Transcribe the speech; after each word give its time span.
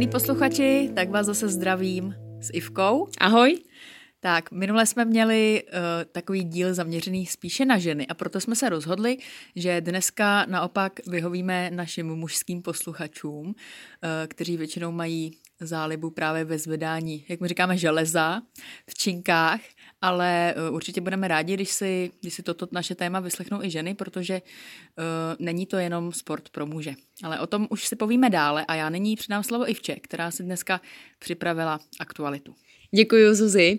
milí 0.00 0.10
posluchači, 0.10 0.90
tak 0.94 1.10
vás 1.10 1.26
zase 1.26 1.48
zdravím 1.48 2.14
s 2.40 2.50
Ivkou. 2.52 3.08
Ahoj. 3.18 3.58
Tak, 4.20 4.50
minule 4.50 4.86
jsme 4.86 5.04
měli 5.04 5.62
uh, 5.62 5.78
takový 6.12 6.44
díl 6.44 6.74
zaměřený 6.74 7.26
spíše 7.26 7.64
na 7.64 7.78
ženy 7.78 8.06
a 8.06 8.14
proto 8.14 8.40
jsme 8.40 8.56
se 8.56 8.68
rozhodli, 8.68 9.16
že 9.56 9.80
dneska 9.80 10.46
naopak 10.46 11.06
vyhovíme 11.06 11.70
našim 11.70 12.06
mužským 12.14 12.62
posluchačům, 12.62 13.46
uh, 13.46 13.52
kteří 14.28 14.56
většinou 14.56 14.92
mají 14.92 15.30
zálibu 15.60 16.10
právě 16.10 16.44
ve 16.44 16.58
zvedání, 16.58 17.24
jak 17.28 17.40
my 17.40 17.48
říkáme, 17.48 17.76
železa 17.76 18.42
v 18.90 18.94
činkách, 18.94 19.60
ale 20.02 20.54
uh, 20.68 20.74
určitě 20.74 21.00
budeme 21.00 21.28
rádi, 21.28 21.54
když 21.54 21.70
si, 21.70 22.10
když 22.20 22.34
si 22.34 22.42
toto 22.42 22.68
naše 22.72 22.94
téma 22.94 23.20
vyslechnou 23.20 23.62
i 23.62 23.70
ženy, 23.70 23.94
protože 23.94 24.42
uh, 24.42 25.04
není 25.38 25.66
to 25.66 25.76
jenom 25.76 26.12
sport 26.12 26.48
pro 26.48 26.66
muže. 26.66 26.94
Ale 27.22 27.40
o 27.40 27.46
tom 27.46 27.66
už 27.70 27.86
si 27.86 27.96
povíme 27.96 28.30
dále 28.30 28.64
a 28.68 28.74
já 28.74 28.90
nyní 28.90 29.16
předám 29.16 29.42
slovo 29.42 29.70
Ivče, 29.70 29.96
která 29.96 30.30
si 30.30 30.42
dneska 30.42 30.80
připravila 31.18 31.80
aktualitu. 32.00 32.54
Děkuji, 32.94 33.34
Zuzi. 33.34 33.78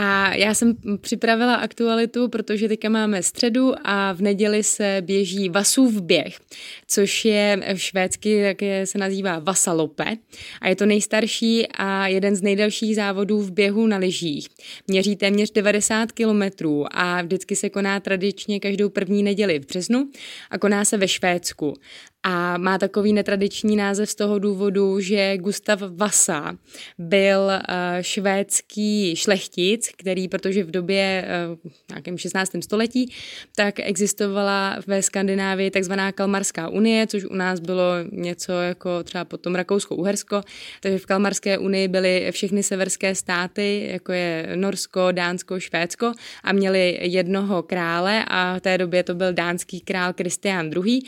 A 0.00 0.34
já 0.34 0.54
jsem 0.54 0.74
připravila 1.00 1.54
aktualitu, 1.54 2.28
protože 2.28 2.68
teďka 2.68 2.88
máme 2.88 3.22
středu 3.22 3.74
a 3.84 4.12
v 4.12 4.20
neděli 4.20 4.62
se 4.62 5.02
běží 5.04 5.48
Vasův 5.48 6.00
běh, 6.00 6.38
což 6.86 7.24
je 7.24 7.60
švédsky, 7.74 8.32
jak 8.32 8.62
je, 8.62 8.86
se 8.86 8.98
nazývá 8.98 9.38
Vasalope. 9.38 10.16
A 10.60 10.68
je 10.68 10.76
to 10.76 10.86
nejstarší 10.86 11.66
a 11.66 12.06
jeden 12.06 12.36
z 12.36 12.42
nejdelších 12.42 12.96
závodů 12.96 13.40
v 13.40 13.52
běhu 13.52 13.86
na 13.86 13.96
lyžích. 13.96 14.48
Měří 14.88 15.16
téměř 15.16 15.50
90 15.50 16.12
kilometrů 16.12 16.84
a 16.90 17.22
vždycky 17.22 17.56
se 17.56 17.70
koná 17.70 18.00
tradičně 18.00 18.60
každou 18.60 18.88
první 18.88 19.22
neděli 19.22 19.58
v 19.58 19.66
březnu 19.66 20.10
a 20.50 20.58
koná 20.58 20.84
se 20.84 20.96
ve 20.96 21.08
Švédsku 21.08 21.74
a 22.22 22.58
má 22.58 22.78
takový 22.78 23.12
netradiční 23.12 23.76
název 23.76 24.10
z 24.10 24.14
toho 24.14 24.38
důvodu, 24.38 25.00
že 25.00 25.36
Gustav 25.38 25.80
Vasa 25.96 26.56
byl 26.98 27.40
uh, 27.40 27.52
švédský 28.00 29.16
šlechtic, 29.16 29.87
který, 29.96 30.28
protože 30.28 30.64
v 30.64 30.70
době 30.70 31.28
uh, 31.64 31.70
nějakém 31.90 32.18
16. 32.18 32.52
století, 32.64 33.12
tak 33.56 33.80
existovala 33.80 34.76
ve 34.86 35.02
Skandinávii 35.02 35.70
takzvaná 35.70 36.12
Kalmarská 36.12 36.68
unie, 36.68 37.06
což 37.06 37.24
u 37.24 37.34
nás 37.34 37.60
bylo 37.60 37.84
něco 38.12 38.52
jako 38.52 39.02
třeba 39.02 39.24
potom 39.24 39.54
Rakousko-Uhersko, 39.54 40.42
takže 40.80 40.98
v 40.98 41.06
Kalmarské 41.06 41.58
unii 41.58 41.88
byly 41.88 42.28
všechny 42.30 42.62
severské 42.62 43.14
státy, 43.14 43.88
jako 43.92 44.12
je 44.12 44.48
Norsko, 44.54 45.12
Dánsko, 45.12 45.60
Švédsko 45.60 46.12
a 46.44 46.52
měli 46.52 46.98
jednoho 47.02 47.62
krále 47.62 48.24
a 48.28 48.56
v 48.58 48.60
té 48.60 48.78
době 48.78 49.02
to 49.02 49.14
byl 49.14 49.32
dánský 49.32 49.80
král 49.80 50.12
Kristián 50.12 50.70
II 50.86 51.00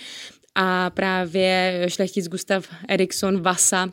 a 0.55 0.91
právě 0.91 1.85
šlechtic 1.89 2.29
Gustav 2.29 2.69
Eriksson 2.89 3.43
Vasa 3.43 3.89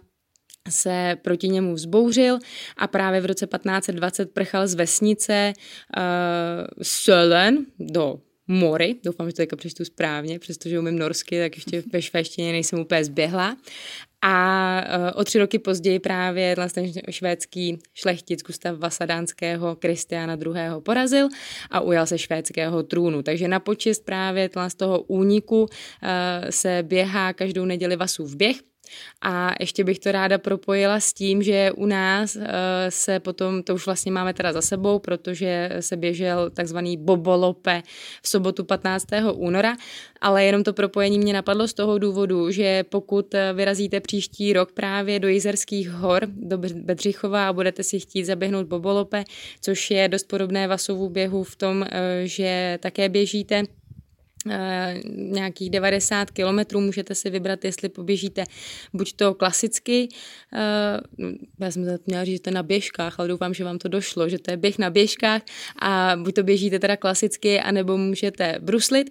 se 0.69 1.17
proti 1.21 1.49
němu 1.49 1.73
vzbouřil 1.73 2.39
a 2.77 2.87
právě 2.87 3.21
v 3.21 3.25
roce 3.25 3.47
1520 3.47 4.31
prchal 4.31 4.67
z 4.67 4.75
vesnice 4.75 5.53
uh, 5.97 6.83
Sölen 6.83 7.65
do 7.79 8.19
Mory, 8.47 8.95
doufám, 9.03 9.29
že 9.29 9.47
to 9.47 9.55
přečtu 9.55 9.85
správně, 9.85 10.39
přestože 10.39 10.79
umím 10.79 10.99
norsky, 10.99 11.39
tak 11.39 11.55
ještě 11.55 11.83
ve 11.93 12.01
švédštině 12.01 12.51
nejsem 12.51 12.79
úplně 12.79 13.05
zběhla. 13.05 13.57
A 14.21 14.81
eh, 14.81 15.13
o 15.13 15.23
tři 15.23 15.39
roky 15.39 15.59
později 15.59 15.99
právě 15.99 16.55
ten 16.73 16.91
švédský 17.09 17.79
šlechtic 17.93 18.43
Gustav 18.43 18.77
Vasadánského 18.77 19.75
Kristiana 19.75 20.33
II. 20.33 20.81
porazil 20.83 21.27
a 21.71 21.81
ujal 21.81 22.05
se 22.05 22.17
švédského 22.17 22.83
trůnu. 22.83 23.23
Takže 23.23 23.47
na 23.47 23.59
počest 23.59 24.05
právě 24.05 24.49
z 24.67 24.75
toho 24.75 25.01
úniku 25.01 25.67
eh, 26.03 26.51
se 26.51 26.83
běhá 26.87 27.33
každou 27.33 27.65
neděli 27.65 27.95
Vasův 27.95 28.35
běh, 28.35 28.57
a 29.21 29.51
ještě 29.59 29.83
bych 29.83 29.99
to 29.99 30.11
ráda 30.11 30.37
propojila 30.37 30.99
s 30.99 31.13
tím, 31.13 31.43
že 31.43 31.71
u 31.71 31.85
nás 31.85 32.35
uh, 32.35 32.43
se 32.89 33.19
potom, 33.19 33.63
to 33.63 33.75
už 33.75 33.85
vlastně 33.85 34.11
máme 34.11 34.33
teda 34.33 34.53
za 34.53 34.61
sebou, 34.61 34.99
protože 34.99 35.69
se 35.79 35.97
běžel 35.97 36.49
takzvaný 36.49 36.97
Bobolope 36.97 37.83
v 38.21 38.27
sobotu 38.27 38.63
15. 38.63 39.05
února, 39.33 39.75
ale 40.21 40.45
jenom 40.45 40.63
to 40.63 40.73
propojení 40.73 41.19
mě 41.19 41.33
napadlo 41.33 41.67
z 41.67 41.73
toho 41.73 41.97
důvodu, 41.97 42.51
že 42.51 42.83
pokud 42.83 43.35
vyrazíte 43.53 43.99
příští 43.99 44.53
rok 44.53 44.71
právě 44.71 45.19
do 45.19 45.27
Jizerských 45.27 45.89
hor, 45.89 46.27
do 46.27 46.57
Bedřichova 46.57 47.47
a 47.47 47.53
budete 47.53 47.83
si 47.83 47.99
chtít 47.99 48.25
zaběhnout 48.25 48.67
Bobolope, 48.67 49.23
což 49.61 49.91
je 49.91 50.07
dost 50.07 50.23
podobné 50.23 50.67
Vasovu 50.67 51.09
běhu 51.09 51.43
v 51.43 51.55
tom, 51.55 51.81
uh, 51.81 51.87
že 52.23 52.77
také 52.81 53.09
běžíte 53.09 53.57
Eh, 53.57 53.86
nějakých 55.07 55.69
90 55.69 56.31
kilometrů, 56.31 56.81
můžete 56.81 57.15
si 57.15 57.29
vybrat, 57.29 57.65
jestli 57.65 57.89
poběžíte 57.89 58.43
buď 58.93 59.13
to 59.13 59.33
klasicky, 59.33 60.07
uh, 60.53 60.59
já 61.59 61.71
jsem 61.71 61.97
měla 62.05 62.23
říct, 62.23 62.35
že 62.35 62.41
to 62.41 62.49
je 62.49 62.53
na 62.53 62.63
běžkách, 62.63 63.19
ale 63.19 63.27
doufám, 63.27 63.53
že 63.53 63.63
vám 63.63 63.77
to 63.77 63.87
došlo, 63.87 64.29
že 64.29 64.39
to 64.39 64.51
je 64.51 64.57
běh 64.57 64.77
na 64.77 64.89
běžkách. 64.89 65.41
A 65.79 66.15
buď 66.23 66.35
to 66.35 66.43
běžíte 66.43 66.79
teda 66.79 66.97
klasicky, 66.97 67.59
anebo 67.59 67.97
můžete 67.97 68.55
bruslit 68.59 69.09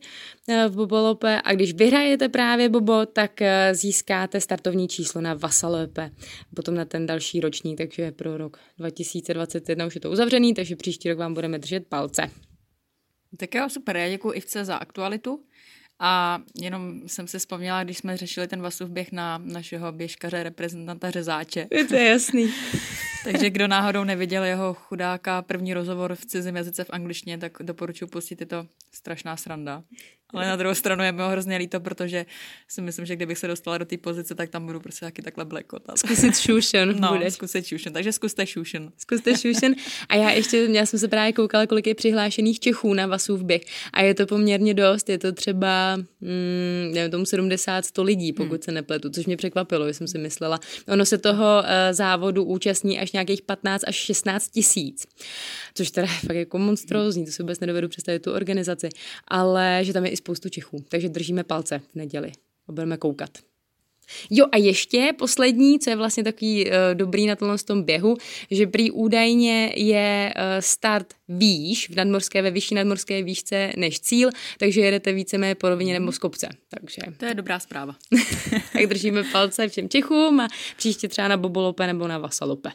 uh, 0.49 0.55
v 0.65 0.77
Bobolope. 0.77 1.41
A 1.45 1.53
když 1.53 1.73
vyhrajete 1.75 2.29
právě 2.29 2.69
Bobo, 2.69 3.07
tak 3.07 3.41
získáte 3.73 4.41
startovní 4.41 4.89
číslo 4.89 5.21
na 5.21 5.35
Vasalope, 5.35 6.11
potom 6.55 6.75
na 6.75 6.85
ten 6.85 7.07
další 7.07 7.41
ročník, 7.41 7.79
takže 7.79 8.13
pro 8.13 8.37
rok 8.37 8.59
2021 8.79 9.87
už 9.87 9.95
je 9.95 10.01
to 10.01 10.11
uzavřený, 10.11 10.55
takže 10.55 10.77
příští 10.77 11.09
rok 11.09 11.19
vám 11.19 11.35
budeme 11.35 11.59
držet 11.59 11.87
palce. 11.87 12.46
Tak 13.37 13.55
jo, 13.55 13.69
super, 13.69 13.97
já 13.97 14.09
děkuji 14.09 14.31
Ivce 14.31 14.65
za 14.65 14.77
aktualitu. 14.77 15.41
A 15.99 16.43
jenom 16.61 17.09
jsem 17.09 17.29
si 17.29 17.39
vzpomněla, 17.39 17.85
když 17.85 17.99
jsme 17.99 18.17
řešili 18.17 18.49
ten 18.49 18.63
Vasův 18.63 18.91
běh 18.91 19.13
na 19.13 19.39
našeho 19.39 19.93
běžkaře, 19.93 20.43
reprezentanta 20.43 21.11
Řezáče. 21.11 21.67
Je 21.71 21.85
to 21.85 21.95
jasný. 21.95 22.53
Takže 23.33 23.51
kdo 23.51 23.69
náhodou 23.69 24.05
neviděl 24.05 24.45
jeho 24.45 24.75
chudáka 24.75 25.43
první 25.43 25.75
rozhovor 25.75 26.15
v 26.15 26.27
cizím 26.27 26.57
jazyce 26.57 26.85
v 26.85 26.91
angličtině, 26.91 27.39
tak 27.39 27.53
doporučuji 27.63 28.07
pustit, 28.07 28.41
je 28.41 28.47
to 28.47 28.67
strašná 28.93 29.37
sranda. 29.37 29.83
Ale 30.29 30.47
na 30.47 30.57
druhou 30.57 30.75
stranu 30.75 31.05
je 31.05 31.13
mi 31.13 31.23
ho 31.23 31.29
hrozně 31.29 31.57
líto, 31.57 31.81
protože 31.81 32.27
si 32.69 32.81
myslím, 32.81 33.07
že 33.07 33.17
kdybych 33.17 33.39
se 33.39 33.47
dostala 33.47 33.79
do 33.79 33.85
té 33.85 33.97
pozice, 33.97 34.35
tak 34.35 34.51
tam 34.51 34.67
budu 34.67 34.81
prostě 34.81 35.07
taky 35.07 35.23
takhle 35.23 35.45
blekotat. 35.45 35.99
Zkusit 35.99 36.39
šušen. 36.39 37.01
No, 37.01 37.09
budeš. 37.13 37.35
zkusit 37.35 37.67
šušen. 37.67 37.93
Takže 37.93 38.13
zkuste 38.13 38.47
šušen. 38.47 38.93
Zkuste 38.99 39.37
šušen. 39.37 39.75
A 40.09 40.17
já 40.17 40.31
ještě, 40.31 40.57
já 40.57 40.87
jsem 40.87 40.99
se 40.99 41.09
právě 41.09 41.33
koukala, 41.33 41.67
kolik 41.67 41.87
je 41.87 41.95
přihlášených 41.95 42.61
Čechů 42.61 42.95
na 42.95 43.07
Vasův 43.07 43.43
běh. 43.43 43.63
A 43.93 44.03
je 44.03 44.15
to 44.15 44.27
poměrně 44.27 44.75
dost. 44.75 45.09
Je 45.09 45.19
to 45.19 45.33
třeba, 45.33 45.97
mm, 45.97 46.91
nevím, 46.95 47.11
tomu 47.11 47.25
70-100 47.25 48.05
lidí, 48.05 48.33
pokud 48.33 48.53
hmm. 48.53 48.63
se 48.63 48.73
nepletu, 48.73 49.11
což 49.11 49.27
mě 49.27 49.37
překvapilo, 49.37 49.87
že 49.87 49.95
jsem 49.95 50.09
si 50.09 50.19
myslela. 50.19 50.61
Ono 50.89 51.07
se 51.07 51.19
toho 51.19 51.63
uh, 51.63 51.69
závodu 51.91 52.45
účastní 52.45 52.99
až 52.99 53.13
nějakých 53.17 53.43
15 53.43 53.85
až 53.87 53.97
16 53.97 54.49
tisíc. 54.49 55.07
Což 55.75 55.91
teda 55.91 56.07
je 56.07 56.29
fakt 56.29 56.37
jako 56.37 56.59
monstrózní, 56.59 57.25
to 57.25 57.33
si 57.33 57.43
vůbec 57.43 57.61
nedovedu 57.61 57.89
představit 57.89 58.23
tu 58.23 58.33
organizaci. 58.33 58.89
Ale 59.29 59.81
že 59.83 59.93
tam 59.93 60.05
je 60.05 60.11
i 60.11 60.17
spoustu 60.17 60.49
Čechů. 60.49 60.85
Takže 60.89 61.09
držíme 61.09 61.45
palce 61.45 61.79
v 61.79 61.95
neděli 61.95 62.33
a 62.69 62.73
budeme 62.73 62.97
koukat. 62.97 63.31
Jo 64.31 64.47
a 64.53 64.57
ještě 64.57 65.13
poslední, 65.19 65.79
co 65.79 65.91
je 65.91 65.97
vlastně 65.97 66.25
takový 66.25 66.67
uh, 66.67 66.73
dobrý 66.95 67.27
na 67.27 67.37
tomhle 67.37 67.59
tom 67.59 67.83
běhu, 67.83 68.17
že 68.51 68.67
prý 68.67 68.91
údajně 68.91 69.73
je 69.77 70.35
uh, 70.37 70.43
start 70.61 71.15
výš, 71.29 71.91
v 71.91 71.95
nadmorské, 71.95 72.43
ve 72.43 72.51
vyšší 72.51 72.75
nadmorské 72.75 73.23
výšce 73.23 73.73
než 73.77 74.01
cíl, 74.01 74.31
takže 74.59 74.81
jedete 74.81 75.13
víceméně 75.13 75.55
po 75.55 75.69
rovině 75.69 76.01
nebo 76.01 76.13
z 76.13 76.19
kopce. 76.19 76.49
Takže... 76.69 77.03
To 77.17 77.25
je 77.25 77.35
dobrá 77.35 77.59
zpráva. 77.61 77.97
tak 78.73 78.87
držíme 78.87 79.25
palce 79.33 79.69
všem 79.69 79.89
Čechům 79.89 80.41
a 80.41 80.49
příště 80.77 81.09
třeba 81.09 81.29
na 81.29 81.37
Bobolope 81.37 81.87
nebo 81.87 82.09
na 82.09 82.19
Vasalope. 82.19 82.71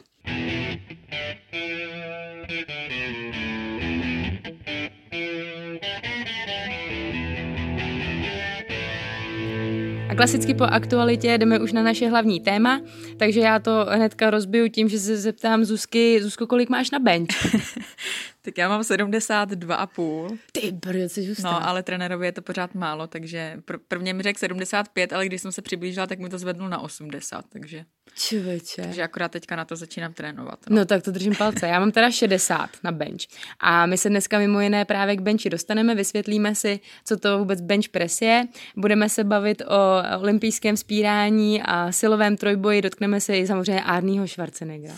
A 10.08 10.14
klasicky 10.16 10.54
po 10.54 10.64
aktualitě 10.64 11.38
jdeme 11.38 11.58
už 11.58 11.72
na 11.72 11.82
naše 11.82 12.08
hlavní 12.08 12.40
téma, 12.40 12.80
takže 13.16 13.40
já 13.40 13.58
to 13.58 13.86
hnedka 13.90 14.30
rozbiju 14.30 14.68
tím, 14.68 14.88
že 14.88 14.98
se 14.98 15.16
zeptám 15.16 15.64
Zuzky, 15.64 16.22
Zuzko, 16.22 16.46
kolik 16.46 16.68
máš 16.68 16.90
na 16.90 16.98
bench? 16.98 17.34
Tak 18.44 18.58
já 18.58 18.68
mám 18.68 18.80
72,5. 18.80 20.38
Ty 20.52 20.72
brdo, 20.72 21.08
jsi 21.08 21.26
hustá. 21.26 21.50
No, 21.50 21.68
ale 21.68 21.82
trenérovi 21.82 22.26
je 22.26 22.32
to 22.32 22.42
pořád 22.42 22.74
málo, 22.74 23.06
takže 23.06 23.56
pr- 23.66 23.78
prvně 23.88 24.14
mi 24.14 24.22
řekl 24.22 24.38
75, 24.38 25.12
ale 25.12 25.26
když 25.26 25.42
jsem 25.42 25.52
se 25.52 25.62
přiblížila, 25.62 26.06
tak 26.06 26.18
mi 26.18 26.28
to 26.28 26.38
zvednul 26.38 26.68
na 26.68 26.78
80, 26.80 27.44
takže, 27.48 27.84
Čověče. 28.14 28.82
takže 28.82 29.02
akorát 29.02 29.32
teďka 29.32 29.56
na 29.56 29.64
to 29.64 29.76
začínám 29.76 30.12
trénovat. 30.12 30.58
No. 30.70 30.76
No 30.76 30.84
tak 30.86 31.02
to 31.02 31.10
držím 31.10 31.34
palce. 31.34 31.66
Já 31.68 31.80
mám 31.80 31.90
teda 31.92 32.10
60 32.10 32.70
na 32.84 32.92
bench. 32.92 33.20
A 33.60 33.86
my 33.86 33.98
se 33.98 34.08
dneska 34.08 34.38
mimo 34.38 34.60
jiné 34.60 34.84
právě 34.84 35.16
k 35.16 35.20
benchi 35.20 35.50
dostaneme, 35.50 35.94
vysvětlíme 35.94 36.54
si, 36.54 36.80
co 37.04 37.16
to 37.16 37.38
vůbec 37.38 37.60
bench 37.60 37.88
press 37.88 38.22
je. 38.22 38.46
Budeme 38.76 39.08
se 39.08 39.24
bavit 39.24 39.62
o 39.62 40.02
olympijském 40.20 40.76
spírání 40.76 41.62
a 41.62 41.92
silovém 41.92 42.36
trojboji, 42.36 42.82
dotkneme 42.82 43.20
se 43.20 43.38
i 43.38 43.46
samozřejmě 43.46 43.82
Arního 43.82 44.28
Schwarzeneggera. 44.28 44.94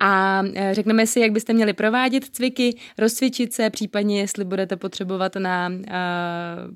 A 0.00 0.42
e, 0.54 0.74
řekneme 0.74 1.06
si, 1.06 1.20
jak 1.20 1.32
byste 1.32 1.52
měli 1.52 1.72
provádět 1.72 2.24
cviky, 2.24 2.63
rozcvičit 2.98 3.52
se, 3.52 3.70
případně 3.70 4.20
jestli 4.20 4.44
budete 4.44 4.76
potřebovat 4.76 5.36
na 5.36 5.68
uh, 5.68 6.74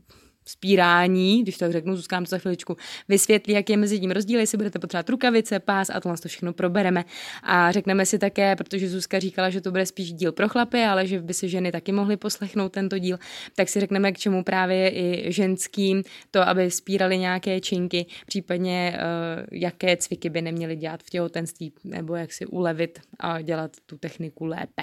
spírání, 0.49 1.43
když 1.43 1.59
to 1.59 1.73
řeknu, 1.73 1.97
nám 2.13 2.25
to 2.25 2.29
za 2.29 2.39
chviličku 2.39 2.77
vysvětlí, 3.09 3.55
jak 3.55 3.71
je 3.71 3.77
mezi 3.77 4.01
tím 4.01 4.11
rozdíl, 4.11 4.41
jestli 4.41 4.59
budete 4.59 4.79
potřebovat 4.79 5.09
rukavice, 5.09 5.61
pás 5.61 5.91
a 5.91 6.01
tohle 6.01 6.19
to 6.19 6.29
všechno 6.29 6.53
probereme. 6.53 7.05
A 7.43 7.73
řekneme 7.73 8.07
si 8.07 8.19
také, 8.19 8.57
protože 8.57 8.89
Zuzka 8.89 9.19
říkala, 9.19 9.51
že 9.51 9.61
to 9.61 9.71
bude 9.71 9.87
spíš 9.87 10.13
díl 10.13 10.33
pro 10.33 10.49
chlapy, 10.49 10.83
ale 10.83 11.07
že 11.07 11.21
by 11.21 11.35
si 11.35 11.49
ženy 11.49 11.73
taky 11.73 11.93
mohly 11.93 12.17
poslechnout 12.17 12.73
tento 12.73 12.99
díl, 12.99 13.19
tak 13.57 13.69
si 13.69 13.81
řekneme, 13.81 14.13
k 14.13 14.19
čemu 14.19 14.45
právě 14.45 14.91
i 14.91 15.33
ženským 15.33 16.03
to, 16.31 16.49
aby 16.49 16.71
spírali 16.71 17.19
nějaké 17.19 17.61
činky, 17.61 18.07
případně 18.27 18.99
uh, 18.99 19.47
jaké 19.53 19.97
cviky 19.97 20.31
by 20.31 20.43
neměly 20.43 20.77
dělat 20.77 21.03
v 21.03 21.11
těhotenství, 21.11 21.73
nebo 21.85 22.15
jak 22.15 22.33
si 22.33 22.47
ulevit 22.47 23.01
a 23.19 23.43
dělat 23.43 23.77
tu 23.87 23.99
techniku 23.99 24.45
lépe. 24.45 24.83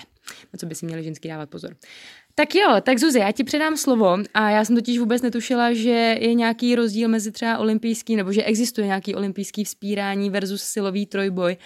Na 0.54 0.58
co 0.58 0.66
by 0.66 0.76
si 0.76 0.86
měli 0.86 1.04
ženský 1.04 1.28
dávat 1.28 1.50
pozor. 1.50 1.76
Tak 2.38 2.56
jo, 2.56 2.82
tak 2.82 2.98
Zuzi, 2.98 3.20
já 3.20 3.32
ti 3.32 3.44
předám 3.44 3.78
slovo 3.78 4.18
a 4.34 4.50
já 4.50 4.66
jsem 4.66 4.76
totiž 4.76 5.00
vůbec 5.00 5.22
netušila, 5.22 5.74
že 5.74 6.18
je 6.20 6.34
nějaký 6.34 6.76
rozdíl 6.76 7.10
mezi 7.10 7.32
třeba 7.32 7.58
olympijský, 7.58 8.16
nebo 8.16 8.32
že 8.32 8.44
existuje 8.44 8.88
nějaký 8.88 9.16
olympijský 9.16 9.64
vzpírání 9.64 10.30
versus 10.30 10.64
silový 10.64 11.06
trojboj, 11.06 11.58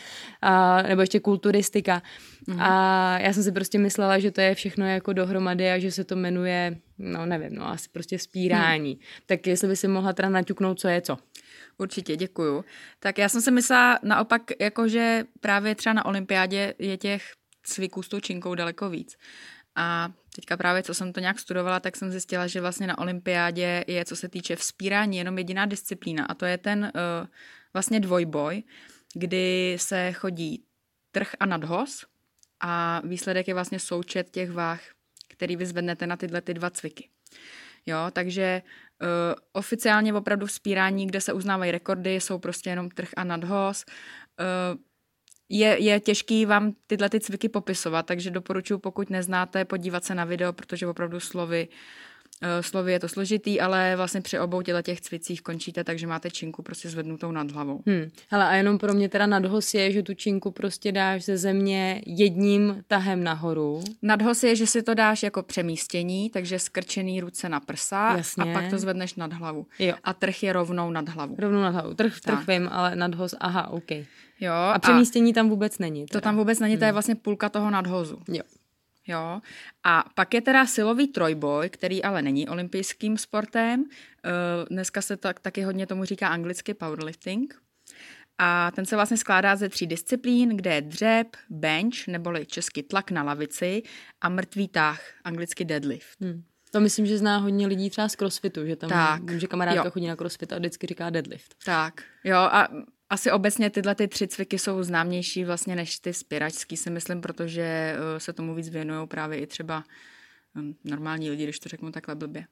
a, 0.41 0.81
nebo 0.81 1.01
ještě 1.01 1.19
kulturistika. 1.19 2.01
Mm. 2.47 2.61
A 2.61 3.19
já 3.19 3.33
jsem 3.33 3.43
si 3.43 3.51
prostě 3.51 3.79
myslela, 3.79 4.19
že 4.19 4.31
to 4.31 4.41
je 4.41 4.55
všechno 4.55 4.87
jako 4.87 5.13
dohromady 5.13 5.71
a 5.71 5.79
že 5.79 5.91
se 5.91 6.03
to 6.03 6.15
jmenuje, 6.15 6.77
no 6.97 7.25
nevím, 7.25 7.55
no 7.55 7.69
asi 7.69 7.89
prostě 7.91 8.17
vzpírání. 8.17 8.93
Mm. 8.93 8.99
Tak 9.25 9.47
jestli 9.47 9.67
by 9.67 9.75
si 9.75 9.87
mohla 9.87 10.13
teda 10.13 10.29
naťuknout, 10.29 10.79
co 10.79 10.87
je 10.87 11.01
co. 11.01 11.17
Určitě, 11.77 12.15
děkuju. 12.15 12.65
Tak 12.99 13.17
já 13.17 13.29
jsem 13.29 13.41
si 13.41 13.51
myslela 13.51 13.99
naopak, 14.03 14.41
jako 14.59 14.87
že 14.87 15.23
právě 15.39 15.75
třeba 15.75 15.93
na 15.93 16.05
olympiádě 16.05 16.73
je 16.79 16.97
těch 16.97 17.21
cviků 17.69 18.03
s 18.03 18.09
tou 18.09 18.19
činkou 18.19 18.55
daleko 18.55 18.89
víc. 18.89 19.17
A 19.75 20.09
teďka 20.35 20.57
právě, 20.57 20.83
co 20.83 20.93
jsem 20.93 21.13
to 21.13 21.19
nějak 21.19 21.39
studovala, 21.39 21.79
tak 21.79 21.95
jsem 21.95 22.11
zjistila, 22.11 22.47
že 22.47 22.61
vlastně 22.61 22.87
na 22.87 22.97
olympiádě 22.97 23.85
je, 23.87 24.05
co 24.05 24.15
se 24.15 24.29
týče 24.29 24.55
vzpírání, 24.55 25.17
jenom 25.17 25.37
jediná 25.37 25.65
disciplína 25.65 26.25
a 26.25 26.33
to 26.33 26.45
je 26.45 26.57
ten 26.57 26.91
uh, 26.95 27.27
vlastně 27.73 27.99
dvojboj, 27.99 28.63
kdy 29.13 29.77
se 29.79 30.11
chodí 30.11 30.63
trh 31.11 31.35
a 31.39 31.45
nadhoz 31.45 32.05
a 32.59 33.01
výsledek 33.05 33.47
je 33.47 33.53
vlastně 33.53 33.79
součet 33.79 34.29
těch 34.29 34.51
váh, 34.51 34.81
který 35.29 35.55
vy 35.55 35.65
zvednete 35.65 36.07
na 36.07 36.17
tyhle 36.17 36.41
ty 36.41 36.53
dva 36.53 36.69
cviky. 36.69 37.09
Jo, 37.85 37.97
takže 38.11 38.61
uh, 39.01 39.07
oficiálně 39.53 40.13
opravdu 40.13 40.45
vzpírání, 40.45 41.07
kde 41.07 41.21
se 41.21 41.33
uznávají 41.33 41.71
rekordy, 41.71 42.15
jsou 42.15 42.39
prostě 42.39 42.69
jenom 42.69 42.89
trh 42.89 43.09
a 43.17 43.23
nadhoz. 43.23 43.85
Uh, 43.85 44.79
je, 45.49 45.77
je 45.79 45.99
těžký 45.99 46.45
vám 46.45 46.73
tyhle 46.87 47.09
ty 47.09 47.19
cviky 47.19 47.49
popisovat, 47.49 48.05
takže 48.05 48.31
doporučuji, 48.31 48.77
pokud 48.77 49.09
neznáte, 49.09 49.65
podívat 49.65 50.03
se 50.03 50.15
na 50.15 50.25
video, 50.25 50.53
protože 50.53 50.87
opravdu 50.87 51.19
slovy, 51.19 51.67
uh, 52.43 52.49
slovy 52.61 52.91
je 52.91 52.99
to 52.99 53.07
složitý, 53.07 53.61
ale 53.61 53.95
vlastně 53.95 54.21
při 54.21 54.39
obou 54.39 54.61
těchto 54.61 54.81
těch 54.81 55.01
cvicích 55.01 55.41
končíte, 55.41 55.83
takže 55.83 56.07
máte 56.07 56.31
činku 56.31 56.61
prostě 56.63 56.89
zvednutou 56.89 57.31
nad 57.31 57.51
hlavou. 57.51 57.81
Hmm. 57.87 58.09
Hele, 58.29 58.45
a 58.45 58.53
jenom 58.53 58.77
pro 58.77 58.93
mě 58.93 59.09
teda 59.09 59.25
nadhos 59.25 59.73
je, 59.73 59.91
že 59.91 60.03
tu 60.03 60.13
činku 60.13 60.51
prostě 60.51 60.91
dáš 60.91 61.23
ze 61.23 61.37
země 61.37 62.01
jedním 62.05 62.83
tahem 62.87 63.23
nahoru. 63.23 63.83
Nadhos 64.01 64.43
je, 64.43 64.55
že 64.55 64.67
si 64.67 64.83
to 64.83 64.93
dáš 64.93 65.23
jako 65.23 65.43
přemístění, 65.43 66.29
takže 66.29 66.59
skrčený 66.59 67.21
ruce 67.21 67.49
na 67.49 67.59
prsa 67.59 68.17
Jasně. 68.17 68.43
a 68.43 68.53
pak 68.53 68.69
to 68.69 68.77
zvedneš 68.77 69.15
nad 69.15 69.33
hlavu. 69.33 69.65
Jo. 69.79 69.93
A 70.03 70.13
trh 70.13 70.43
je 70.43 70.53
rovnou 70.53 70.91
nad 70.91 71.09
hlavu. 71.09 71.35
Rovnou 71.39 71.61
nad 71.61 71.69
hlavou. 71.69 71.93
Trh, 71.93 72.19
trh 72.19 72.47
vím, 72.47 72.69
ale 72.71 72.95
nadhos, 72.95 73.35
aha, 73.39 73.67
OK. 73.67 73.91
Jo, 74.39 74.53
A 74.53 74.79
přemístění 74.79 75.33
tam 75.33 75.49
vůbec 75.49 75.77
není. 75.79 76.05
To 76.05 76.11
Teda. 76.11 76.21
tam 76.21 76.37
vůbec 76.37 76.59
není, 76.59 76.77
to 76.77 76.85
je 76.85 76.91
vlastně 76.91 77.15
půlka 77.15 77.49
toho 77.49 77.69
nadhozu. 77.71 78.21
Jo. 78.27 78.43
Jo. 79.07 79.41
A 79.83 80.03
pak 80.15 80.33
je 80.33 80.41
teda 80.41 80.65
silový 80.65 81.07
trojboj, 81.07 81.69
který 81.69 82.03
ale 82.03 82.21
není 82.21 82.47
olympijským 82.49 83.17
sportem. 83.17 83.85
Eh, 84.25 84.29
Dneska 84.69 85.01
se 85.01 85.17
tak, 85.17 85.39
taky 85.39 85.61
hodně 85.61 85.87
tomu 85.87 86.05
říká 86.05 86.27
anglicky 86.27 86.73
powerlifting. 86.73 87.55
A 88.37 88.71
ten 88.75 88.85
se 88.85 88.95
vlastně 88.95 89.17
skládá 89.17 89.55
ze 89.55 89.69
tří 89.69 89.87
disciplín, 89.87 90.49
kde 90.57 90.75
je 90.75 90.81
dřep, 90.81 91.27
bench, 91.49 92.07
neboli 92.07 92.45
český 92.45 92.83
tlak 92.83 93.11
na 93.11 93.23
lavici 93.23 93.83
a 94.21 94.29
mrtvý 94.29 94.67
tah, 94.67 95.01
anglicky 95.23 95.65
deadlift. 95.65 96.21
Hmm. 96.21 96.43
To 96.71 96.79
myslím, 96.79 97.05
že 97.05 97.17
zná 97.17 97.37
hodně 97.37 97.67
lidí 97.67 97.89
třeba 97.89 98.09
z 98.09 98.15
crossfitu, 98.15 98.65
že 98.65 98.75
tam 98.75 98.89
Tak, 98.89 99.23
vím, 99.23 99.39
že 99.39 99.47
kamarádka 99.47 99.83
jo. 99.85 99.91
chodí 99.91 100.07
na 100.07 100.15
crossfit 100.15 100.53
a 100.53 100.57
vždycky 100.57 100.87
říká 100.87 101.09
deadlift. 101.09 101.55
Tak, 101.65 102.03
jo, 102.23 102.37
a 102.37 102.67
asi 103.09 103.31
obecně 103.31 103.69
tyhle 103.69 103.95
ty 103.95 104.07
tři 104.07 104.27
cviky 104.27 104.59
jsou 104.59 104.83
známější 104.83 105.45
vlastně 105.45 105.75
než 105.75 105.99
ty 105.99 106.13
spěračský, 106.13 106.77
si 106.77 106.89
myslím, 106.89 107.21
protože 107.21 107.61
eh, 107.61 108.19
se 108.19 108.33
tomu 108.33 108.55
víc 108.55 108.69
věnují 108.69 109.07
právě 109.07 109.39
i 109.39 109.47
třeba 109.47 109.83
hm, 110.55 110.73
normální 110.83 111.29
lidi, 111.29 111.43
když 111.43 111.59
to 111.59 111.69
řeknu 111.69 111.91
takhle 111.91 112.15
blbě. 112.15 112.45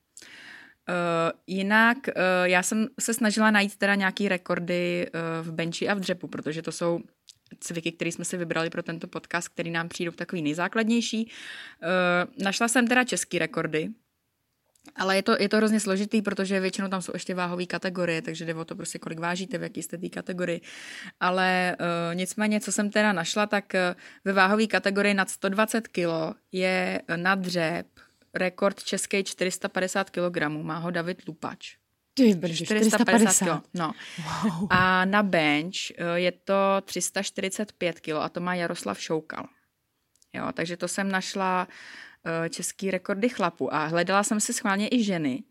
Uh, 0.90 1.40
jinak 1.48 1.98
uh, 2.08 2.14
já 2.44 2.64
jsem 2.64 2.88
se 3.00 3.14
snažila 3.14 3.52
najít 3.52 3.76
teda 3.76 3.96
nějaký 3.96 4.30
rekordy 4.30 5.08
uh, 5.14 5.48
v 5.48 5.52
benchi 5.52 5.90
a 5.90 5.94
v 5.94 6.00
dřepu, 6.00 6.28
protože 6.28 6.62
to 6.62 6.72
jsou 6.72 7.00
cviky, 7.60 7.92
které 7.92 8.12
jsme 8.12 8.26
si 8.26 8.38
vybrali 8.38 8.70
pro 8.70 8.84
tento 8.84 9.08
podcast, 9.08 9.50
který 9.50 9.72
nám 9.72 9.90
přijdou 9.90 10.12
takový 10.12 10.42
nejzákladnější. 10.42 11.26
Uh, 11.26 12.44
našla 12.44 12.68
jsem 12.68 12.88
teda 12.88 13.04
český 13.04 13.40
rekordy, 13.40 13.90
ale 14.96 15.16
je 15.16 15.24
to, 15.24 15.36
je 15.40 15.50
to 15.50 15.58
hrozně 15.58 15.80
složitý, 15.80 16.22
protože 16.22 16.60
většinou 16.60 16.88
tam 16.88 17.02
jsou 17.02 17.12
ještě 17.16 17.36
váhové 17.36 17.66
kategorie, 17.66 18.22
takže 18.22 18.46
jde 18.46 18.56
o 18.56 18.66
to 18.66 18.76
prostě, 18.76 19.00
kolik 19.00 19.20
vážíte, 19.20 19.58
v 19.58 19.64
jaký 19.64 19.84
jste 19.84 19.98
té 19.98 20.10
kategorii. 20.10 20.62
Ale 21.20 21.78
uh, 21.80 22.16
nicméně, 22.16 22.60
co 22.60 22.72
jsem 22.72 22.90
teda 22.90 23.14
našla, 23.14 23.46
tak 23.46 23.74
uh, 23.74 24.02
ve 24.26 24.34
váhové 24.34 24.68
kategorii 24.68 25.14
nad 25.14 25.30
120 25.30 25.88
kg 25.88 26.08
je 26.52 27.02
uh, 27.10 27.18
na 27.18 27.36
dřep 27.36 27.88
rekord 28.34 28.84
český 28.84 29.24
450 29.24 30.10
kg, 30.10 30.38
má 30.48 30.78
ho 30.78 30.92
David 30.92 31.28
Lupač. 31.28 31.76
Ty 32.14 32.36
brži, 32.36 32.66
450. 32.66 33.46
kg. 33.46 33.64
No. 33.74 33.94
Wow. 34.18 34.68
A 34.70 35.06
na 35.06 35.24
bench 35.24 35.92
uh, 36.00 36.16
je 36.16 36.32
to 36.32 36.82
345 36.86 38.00
kg 38.00 38.10
a 38.10 38.30
to 38.30 38.40
má 38.40 38.56
Jaroslav 38.56 39.02
Šoukal. 39.02 39.46
Jo, 40.34 40.52
takže 40.54 40.78
to 40.78 40.88
jsem 40.88 41.12
našla 41.12 41.68
český 42.50 42.92
rekordy 42.92 43.30
chlapů 43.30 43.74
a 43.74 43.86
hledala 43.86 44.24
jsem 44.24 44.40
si 44.40 44.54
schválně 44.54 44.88
i 44.92 45.04
ženy. 45.04 45.44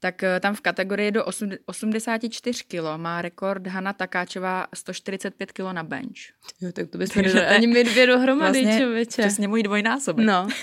Tak 0.00 0.22
uh, 0.22 0.40
tam 0.40 0.54
v 0.54 0.60
kategorii 0.60 1.10
do 1.10 1.24
osm- 1.24 1.58
84 1.66 2.64
kg 2.64 2.96
má 2.96 3.22
rekord 3.22 3.66
Hana 3.66 3.92
Takáčová 3.92 4.66
145 4.74 5.52
kg 5.52 5.72
na 5.72 5.82
bench. 5.82 6.18
Jo, 6.60 6.72
tak 6.72 6.90
to 6.90 6.98
bychom 6.98 7.22
nedali 7.22 7.46
ani 7.46 7.66
my 7.66 7.84
dvě 7.84 8.06
dohromady, 8.06 8.62
vlastně 8.62 8.80
člověče. 8.80 9.22
Přesně 9.22 9.48
můj 9.48 9.62
dvojnásobek. 9.62 10.26
No. 10.26 10.48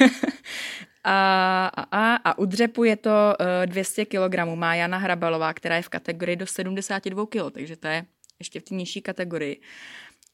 A, 1.05 1.67
a, 1.75 1.81
a, 1.91 2.15
a 2.15 2.37
u 2.37 2.45
dřepu 2.45 2.83
je 2.83 2.95
to 2.95 3.09
uh, 3.09 3.65
200 3.65 4.05
kg. 4.05 4.35
Má 4.55 4.75
Jana 4.75 4.97
Hrabalová, 4.97 5.53
která 5.53 5.75
je 5.75 5.81
v 5.81 5.89
kategorii 5.89 6.35
do 6.35 6.47
72 6.47 7.25
kg, 7.25 7.53
takže 7.53 7.75
to 7.75 7.87
je 7.87 8.05
ještě 8.39 8.59
v 8.59 8.63
té 8.63 8.75
nižší 8.75 9.01
kategorii. 9.01 9.61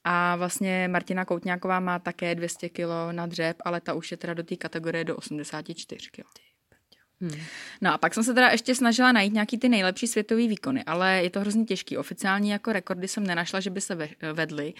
A 0.04 0.36
vlastně 0.36 0.88
Martina 0.88 1.24
Koutňáková 1.24 1.80
má 1.80 1.98
také 1.98 2.34
200 2.34 2.68
kg 2.68 3.12
na 3.12 3.26
dřep, 3.26 3.56
ale 3.64 3.80
ta 3.80 3.94
už 3.94 4.10
je 4.10 4.16
teda 4.16 4.34
do 4.34 4.42
té 4.42 4.56
kategorie 4.56 5.04
do 5.04 5.16
84 5.16 6.10
kg. 6.10 6.24
Hmm. 7.22 7.40
No 7.80 7.94
a 7.94 7.98
pak 7.98 8.14
jsem 8.14 8.24
se 8.24 8.34
teda 8.34 8.48
ještě 8.48 8.74
snažila 8.74 9.12
najít 9.12 9.32
nějaký 9.32 9.58
ty 9.58 9.68
nejlepší 9.68 10.06
světové 10.06 10.46
výkony, 10.46 10.84
ale 10.84 11.22
je 11.22 11.30
to 11.30 11.40
hrozně 11.40 11.64
těžký. 11.64 11.96
Oficiální 11.96 12.50
jako 12.50 12.72
rekordy 12.72 13.08
jsem 13.08 13.26
nenašla, 13.26 13.60
že 13.60 13.70
by 13.70 13.80
se 13.80 13.94
ve- 13.94 14.08
vedly. 14.32 14.74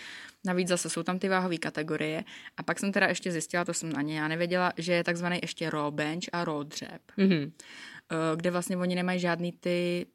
Navíc 0.45 0.69
zase 0.69 0.91
jsou 0.91 1.03
tam 1.03 1.19
ty 1.19 1.29
váhové 1.29 1.57
kategorie. 1.57 2.25
A 2.57 2.63
pak 2.63 2.79
jsem 2.79 2.93
teda 2.93 3.07
ještě 3.07 3.33
zjistila, 3.33 3.65
to 3.65 3.75
jsem 3.75 3.93
ani 3.97 4.17
já 4.17 4.29
nevěděla, 4.29 4.73
že 4.77 4.93
je 4.93 5.05
takzvaný 5.05 5.39
ještě 5.43 5.71
raw 5.71 5.95
bench 5.95 6.25
a 6.33 6.45
raw 6.45 6.65
dřep, 6.65 7.03
eh, 7.19 8.37
kde 8.37 8.51
vlastně 8.51 8.77
oni 8.77 8.95
nemají 8.95 9.21
žádný 9.21 9.53
ty 9.53 10.07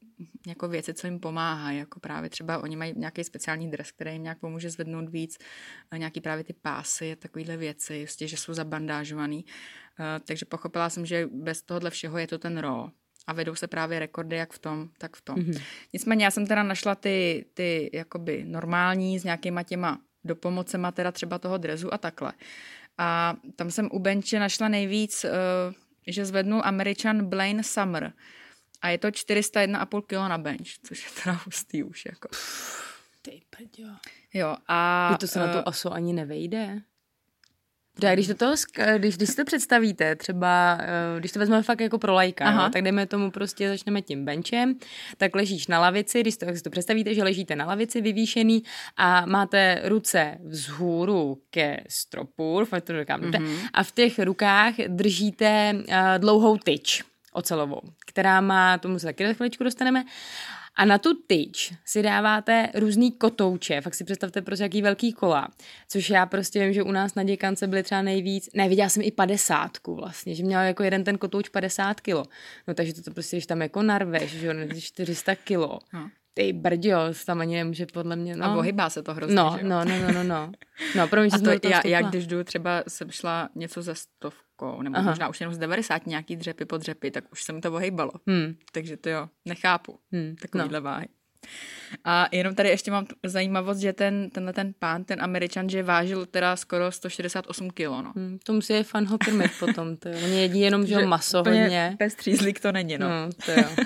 jako 0.47 0.67
věci, 0.67 0.93
co 0.93 1.07
jim 1.07 1.19
pomáhají, 1.19 1.79
jako 1.79 1.99
právě 1.99 2.29
třeba 2.29 2.57
oni 2.57 2.75
mají 2.75 2.93
nějaký 2.97 3.23
speciální 3.23 3.71
dres, 3.71 3.91
který 3.91 4.11
jim 4.11 4.23
nějak 4.23 4.39
pomůže 4.39 4.69
zvednout 4.69 5.09
víc, 5.09 5.37
eh, 5.91 5.97
nějaký 5.97 6.21
právě 6.21 6.43
ty 6.43 6.53
pásy 6.53 7.11
a 7.11 7.15
takovéhle 7.15 7.57
věci, 7.57 8.01
prostě, 8.03 8.27
že 8.27 8.37
jsou 8.37 8.53
zabandážovaný. 8.53 9.45
Eh, 9.99 10.19
Takže 10.19 10.45
pochopila 10.45 10.89
jsem, 10.89 11.05
že 11.05 11.27
bez 11.31 11.61
tohohle 11.61 11.89
všeho 11.89 12.17
je 12.17 12.27
to 12.27 12.37
ten 12.37 12.57
raw. 12.57 12.89
A 13.27 13.33
vedou 13.33 13.55
se 13.55 13.67
právě 13.67 13.99
rekordy 13.99 14.35
jak 14.35 14.53
v 14.53 14.59
tom, 14.59 14.89
tak 14.97 15.15
v 15.15 15.21
tom. 15.21 15.35
Mhm. 15.35 15.53
Nicméně 15.93 16.25
já 16.25 16.31
jsem 16.31 16.47
teda 16.47 16.63
našla 16.63 16.95
ty, 16.95 17.45
ty 17.53 17.89
jakoby 17.93 18.43
normální 18.47 19.19
s 19.19 19.23
nějakýma 19.23 19.63
těma 19.63 19.99
do 20.23 20.35
pomocema 20.35 20.91
teda 20.91 21.11
třeba 21.11 21.39
toho 21.39 21.57
drezu 21.57 21.93
a 21.93 21.97
takhle. 21.97 22.33
A 22.97 23.35
tam 23.55 23.71
jsem 23.71 23.89
u 23.91 23.99
benče 23.99 24.39
našla 24.39 24.67
nejvíc, 24.67 25.25
uh, 25.25 25.29
že 26.07 26.25
zvednul 26.25 26.61
Američan 26.65 27.25
Blaine 27.25 27.63
Summer. 27.63 28.13
A 28.81 28.89
je 28.89 28.97
to 28.97 29.07
401,5 29.07 30.01
kg 30.01 30.13
na 30.13 30.37
bench, 30.37 30.67
což 30.83 31.03
je 31.03 31.23
teda 31.23 31.39
hustý 31.45 31.83
už. 31.83 32.05
Jako. 32.05 32.27
Ty 33.21 33.41
peďo. 33.57 33.89
Jo, 34.33 34.55
a... 34.67 35.07
Kdy 35.09 35.17
to 35.17 35.27
se 35.27 35.39
uh, 35.39 35.47
na 35.47 35.53
to 35.53 35.67
aso 35.67 35.93
ani 35.93 36.13
nevejde? 36.13 36.81
Protože 37.95 38.13
když, 38.13 38.27
to, 38.37 38.53
když, 38.97 39.17
když 39.17 39.29
si 39.29 39.35
to 39.35 39.45
představíte, 39.45 40.15
třeba 40.15 40.79
když 41.19 41.31
to 41.31 41.39
vezmeme 41.39 41.63
fakt 41.63 41.79
jako 41.79 41.97
pro 41.97 42.13
lajka, 42.13 42.51
no, 42.51 42.69
tak 42.69 42.81
jdeme 42.81 43.05
tomu 43.05 43.31
prostě, 43.31 43.69
začneme 43.69 44.01
tím 44.01 44.25
benchem, 44.25 44.75
tak 45.17 45.35
ležíš 45.35 45.67
na 45.67 45.79
lavici, 45.79 46.21
když 46.21 46.37
to, 46.37 46.45
si 46.55 46.61
to 46.61 46.69
představíte, 46.69 47.13
že 47.13 47.23
ležíte 47.23 47.55
na 47.55 47.65
lavici 47.65 48.01
vyvýšený 48.01 48.63
a 48.97 49.25
máte 49.25 49.81
ruce 49.83 50.37
vzhůru 50.43 51.41
ke 51.49 51.83
stropu, 51.89 52.65
fakt 52.65 52.83
to 52.83 52.99
říkám, 52.99 53.21
mm-hmm. 53.21 53.69
a 53.73 53.83
v 53.83 53.91
těch 53.91 54.19
rukách 54.19 54.73
držíte 54.87 55.73
uh, 55.75 55.83
dlouhou 56.17 56.57
tyč 56.57 57.03
ocelovou, 57.35 57.81
která 58.05 58.41
má, 58.41 58.77
tomu 58.77 58.99
se 58.99 59.05
taky 59.05 59.27
za 59.27 59.33
chviličku 59.33 59.63
dostaneme, 59.63 60.05
a 60.75 60.85
na 60.85 60.97
tu 60.97 61.13
tyč 61.27 61.73
si 61.85 62.03
dáváte 62.03 62.69
různý 62.73 63.11
kotouče, 63.11 63.81
fakt 63.81 63.95
si 63.95 64.03
představte 64.03 64.41
prostě 64.41 64.63
jaký 64.63 64.81
velký 64.81 65.13
kola, 65.13 65.47
což 65.87 66.09
já 66.09 66.25
prostě 66.25 66.63
vím, 66.63 66.73
že 66.73 66.83
u 66.83 66.91
nás 66.91 67.15
na 67.15 67.23
děkance 67.23 67.67
byly 67.67 67.83
třeba 67.83 68.01
nejvíc, 68.01 68.49
ne, 68.53 68.69
viděla 68.69 68.89
jsem 68.89 69.03
i 69.03 69.11
padesátku 69.11 69.95
vlastně, 69.95 70.35
že 70.35 70.43
měla 70.43 70.63
jako 70.63 70.83
jeden 70.83 71.03
ten 71.03 71.17
kotouč 71.17 71.49
50 71.49 72.01
kilo, 72.01 72.25
no 72.67 72.73
takže 72.73 72.93
to, 72.93 73.01
to 73.01 73.11
prostě, 73.11 73.35
když 73.35 73.45
tam 73.45 73.61
jako 73.61 73.81
narveš, 73.81 74.31
že 74.31 74.47
jo, 74.47 74.53
400 74.79 75.35
kilo, 75.35 75.79
no 75.93 76.09
ty 76.37 76.53
brďo, 76.53 77.13
tam 77.25 77.41
ani 77.41 77.55
nemůže 77.55 77.85
podle 77.85 78.15
mě, 78.15 78.35
no. 78.35 78.45
A 78.45 78.55
ohybá 78.55 78.89
se 78.89 79.03
to 79.03 79.13
hrozně, 79.13 79.35
no, 79.35 79.55
že 79.57 79.63
jo? 79.63 79.69
No, 79.69 79.85
no, 79.85 79.99
no, 79.99 80.13
no, 80.13 80.23
no. 80.23 80.51
No, 80.95 81.07
pro 81.07 81.21
mě 81.21 81.29
a 81.33 81.39
to, 81.39 81.67
já, 81.67 81.87
já, 81.87 82.01
když 82.01 82.27
jdu 82.27 82.43
třeba, 82.43 82.83
jsem 82.87 83.11
šla 83.11 83.49
něco 83.55 83.81
ze 83.81 83.95
stovkou, 83.95 84.81
nebo 84.81 84.97
Aha. 84.97 85.09
možná 85.09 85.29
už 85.29 85.39
jenom 85.39 85.53
z 85.53 85.57
90 85.57 86.07
nějaký 86.07 86.35
dřepy 86.35 86.65
pod 86.65 86.77
dřepy, 86.77 87.11
tak 87.11 87.31
už 87.31 87.43
se 87.43 87.53
mi 87.53 87.61
to 87.61 87.73
ohýbalo. 87.73 88.11
Hmm. 88.27 88.55
Takže 88.71 88.97
to 88.97 89.09
jo, 89.09 89.29
nechápu 89.45 89.99
hmm. 90.11 90.35
takovýhle 90.41 90.79
no. 90.79 90.83
váhy. 90.83 91.07
A 92.03 92.27
jenom 92.31 92.55
tady 92.55 92.69
ještě 92.69 92.91
mám 92.91 93.05
zajímavost, 93.25 93.77
že 93.77 93.93
ten, 93.93 94.29
tenhle 94.29 94.53
ten 94.53 94.73
pán, 94.79 95.03
ten 95.03 95.21
američan, 95.21 95.69
že 95.69 95.83
vážil 95.83 96.25
teda 96.25 96.55
skoro 96.55 96.91
168 96.91 97.69
kg. 97.69 97.79
No. 97.79 98.13
Hmm, 98.15 98.39
to 98.43 98.53
musí 98.53 98.73
je 98.73 98.83
fan 98.83 99.05
ho 99.05 99.17
krmit 99.17 99.51
potom. 99.59 99.97
To 99.97 100.09
Oni 100.09 100.41
jedí 100.41 100.59
jenom, 100.59 100.85
že 100.85 101.05
maso 101.05 101.37
hodně. 101.37 101.95
Bez 101.99 102.15
třízlík 102.15 102.59
to 102.59 102.71
není, 102.71 102.97
no. 102.97 103.09
no 103.09 103.29
to 103.45 103.51
jo. 103.51 103.69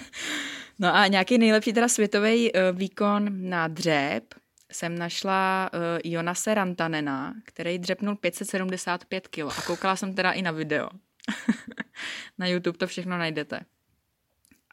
No 0.80 0.96
a 0.96 1.08
nějaký 1.08 1.38
nejlepší 1.38 1.74
teda 1.74 1.88
světový 1.88 2.52
uh, 2.54 2.78
výkon 2.78 3.50
na 3.50 3.68
dřep 3.68 4.24
jsem 4.72 4.98
našla 4.98 5.70
uh, 5.74 5.80
Jonase 6.12 6.54
Rantanena, 6.54 7.34
který 7.46 7.80
dřepnul 7.80 8.16
575 8.16 9.28
kg 9.28 9.40
a 9.40 9.62
koukala 9.62 9.96
jsem 9.96 10.14
teda 10.14 10.32
i 10.32 10.42
na 10.42 10.52
video. 10.52 10.90
na 12.38 12.48
YouTube 12.48 12.78
to 12.78 12.88
všechno 12.88 13.18
najdete. 13.18 13.60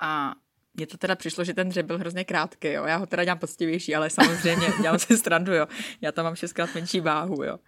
A 0.00 0.34
mně 0.74 0.86
to 0.86 0.98
teda 0.98 1.16
přišlo, 1.16 1.44
že 1.44 1.54
ten 1.54 1.68
dřep 1.68 1.86
byl 1.86 1.98
hrozně 1.98 2.24
krátký, 2.24 2.68
jo. 2.68 2.84
Já 2.84 2.96
ho 2.96 3.06
teda 3.06 3.24
dělám 3.24 3.38
poctivější, 3.38 3.94
ale 3.94 4.10
samozřejmě 4.10 4.66
dělám 4.82 4.98
si 4.98 5.16
strandu, 5.16 5.54
jo. 5.54 5.66
Já 6.00 6.12
tam 6.12 6.24
mám 6.24 6.36
šestkrát 6.36 6.74
menší 6.74 7.00
váhu, 7.00 7.42
jo. 7.42 7.58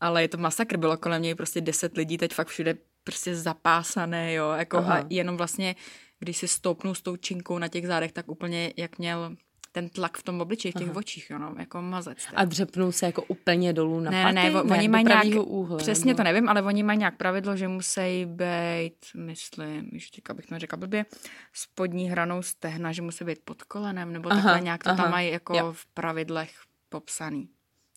Ale 0.00 0.22
je 0.22 0.28
to 0.28 0.38
masakr, 0.38 0.76
bylo 0.76 0.96
kolem 0.96 1.22
něj 1.22 1.34
prostě 1.34 1.60
deset 1.60 1.96
lidí, 1.96 2.18
teď 2.18 2.34
fakt 2.34 2.48
všude 2.48 2.74
prostě 3.04 3.36
zapásané, 3.36 4.32
jo. 4.32 4.50
Jako 4.50 4.78
a 4.78 5.04
jenom 5.10 5.36
vlastně 5.36 5.76
když 6.18 6.36
si 6.36 6.48
stoupnu 6.48 6.94
s 6.94 7.02
tou 7.02 7.16
činkou 7.16 7.58
na 7.58 7.68
těch 7.68 7.86
zádech, 7.86 8.12
tak 8.12 8.28
úplně 8.28 8.72
jak 8.76 8.98
měl 8.98 9.36
ten 9.72 9.88
tlak 9.88 10.18
v 10.18 10.22
tom 10.22 10.40
obličeji, 10.40 10.72
v 10.72 10.78
těch 10.78 10.88
Aha. 10.88 10.96
očích, 10.96 11.30
jo, 11.30 11.38
no, 11.38 11.54
jako 11.58 11.82
mazec. 11.82 12.18
A 12.34 12.44
dřepnou 12.44 12.92
se 12.92 13.06
jako 13.06 13.22
úplně 13.22 13.72
dolů 13.72 14.00
na 14.00 14.10
ne, 14.10 14.22
paty? 14.22 14.34
Ne, 14.34 14.50
ne, 14.50 14.62
oni 14.62 14.88
mají 14.88 15.04
nějak, 15.04 15.26
úhle, 15.46 15.78
přesně 15.78 16.06
nebo? 16.06 16.16
to 16.16 16.24
nevím, 16.24 16.48
ale 16.48 16.62
oni 16.62 16.82
mají 16.82 16.98
nějak 16.98 17.16
pravidlo, 17.16 17.56
že 17.56 17.68
musí 17.68 18.24
být, 18.24 18.96
myslím, 19.14 19.90
ještě 19.92 20.22
abych 20.30 20.46
to 20.46 20.54
neřekla 20.54 20.78
blbě, 20.78 21.06
spodní 21.52 22.10
hranou 22.10 22.42
stehna, 22.42 22.92
že 22.92 23.02
musí 23.02 23.24
být 23.24 23.38
pod 23.44 23.62
kolenem, 23.62 24.12
nebo 24.12 24.32
aha, 24.32 24.42
takhle 24.42 24.60
nějak 24.60 24.84
to 24.84 24.90
aha, 24.90 25.02
tam 25.02 25.10
mají 25.10 25.32
jako 25.32 25.56
jo. 25.56 25.72
v 25.72 25.86
pravidlech 25.86 26.50
popsaný. 26.88 27.48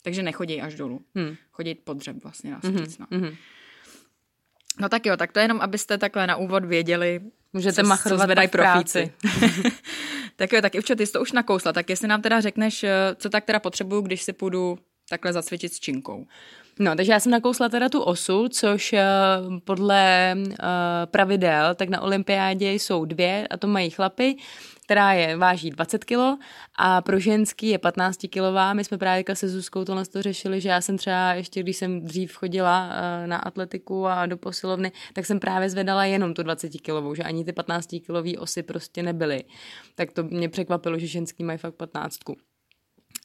Takže 0.02 0.24
nechodí 0.24 0.62
až 0.62 0.76
dolů. 0.76 1.06
Hmm. 1.16 1.36
Chodí 1.52 1.76
pod 1.76 1.98
dřep 1.98 2.24
vlastně 2.24 2.52
na 2.52 2.60
mm-hmm, 2.60 2.96
no. 3.00 3.06
Mm-hmm. 3.06 3.36
No 4.80 4.90
tak 4.90 5.06
jo, 5.06 5.18
tak 5.18 5.32
to 5.32 5.40
jenom, 5.40 5.62
abyste 5.62 5.98
takhle 5.98 6.28
na 6.28 6.36
úvod 6.36 6.66
věděli, 6.66 7.22
Můžete 7.54 7.84
co, 7.84 7.88
machrovat 7.88 8.30
co 8.30 8.48
v 8.48 8.48
práci. 8.48 9.14
tak 10.36 10.54
jo, 10.54 10.62
tak 10.62 10.76
Ivčo, 10.76 10.96
ty 10.96 11.08
jsi 11.08 11.14
to 11.14 11.22
už 11.22 11.32
nakousla, 11.32 11.74
tak 11.74 11.90
jestli 11.90 12.08
nám 12.08 12.22
teda 12.22 12.42
řekneš, 12.42 12.84
eh, 12.84 13.16
co 13.16 13.30
tak 13.30 13.46
teda 13.46 13.60
potřebuju, 13.60 14.02
když 14.02 14.22
si 14.22 14.34
půjdu 14.34 14.78
takhle 15.10 15.34
zacvičit 15.34 15.74
s 15.74 15.80
činkou. 15.80 16.28
No, 16.82 16.96
takže 16.96 17.12
já 17.12 17.20
jsem 17.20 17.32
nakousla 17.32 17.70
teda 17.70 17.90
tu 17.90 18.02
osu, 18.02 18.48
což 18.50 18.94
uh, 18.94 19.00
podle 19.64 20.34
uh, 20.38 20.46
pravidel, 21.06 21.76
tak 21.76 21.90
na 21.90 22.02
olympiádě 22.02 22.72
jsou 22.72 23.06
dvě 23.06 23.48
a 23.48 23.58
to 23.58 23.68
mají 23.68 23.90
chlapy 23.90 24.36
která 24.92 25.14
je, 25.14 25.38
váží 25.38 25.70
20 25.70 26.04
kg 26.06 26.18
a 26.76 27.02
pro 27.02 27.20
ženský 27.20 27.68
je 27.68 27.78
15 27.78 28.18
kilová. 28.30 28.74
My 28.74 28.84
jsme 28.84 28.98
právě 28.98 29.24
se 29.34 29.50
Zuzkou 29.50 29.86
tohle 29.86 30.06
to 30.06 30.22
řešili, 30.22 30.62
že 30.62 30.70
já 30.70 30.82
jsem 30.82 30.98
třeba 30.98 31.34
ještě, 31.34 31.64
když 31.64 31.78
jsem 31.78 32.06
dřív 32.06 32.34
chodila 32.34 32.90
eh, 32.92 33.28
na 33.28 33.38
atletiku 33.38 34.08
a 34.08 34.26
do 34.26 34.38
posilovny, 34.38 34.92
tak 35.14 35.26
jsem 35.26 35.40
právě 35.40 35.70
zvedala 35.70 36.06
jenom 36.06 36.34
tu 36.34 36.44
20 36.44 36.70
kilovou, 36.70 37.16
že 37.16 37.24
ani 37.24 37.46
ty 37.46 37.54
15 37.54 37.88
kilový 38.06 38.38
osy 38.38 38.64
prostě 38.64 39.04
nebyly. 39.04 39.44
Tak 39.96 40.12
to 40.12 40.24
mě 40.24 40.50
překvapilo, 40.50 41.00
že 41.00 41.08
ženský 41.08 41.44
mají 41.44 41.58
fakt 41.58 41.76
15. 41.76 42.18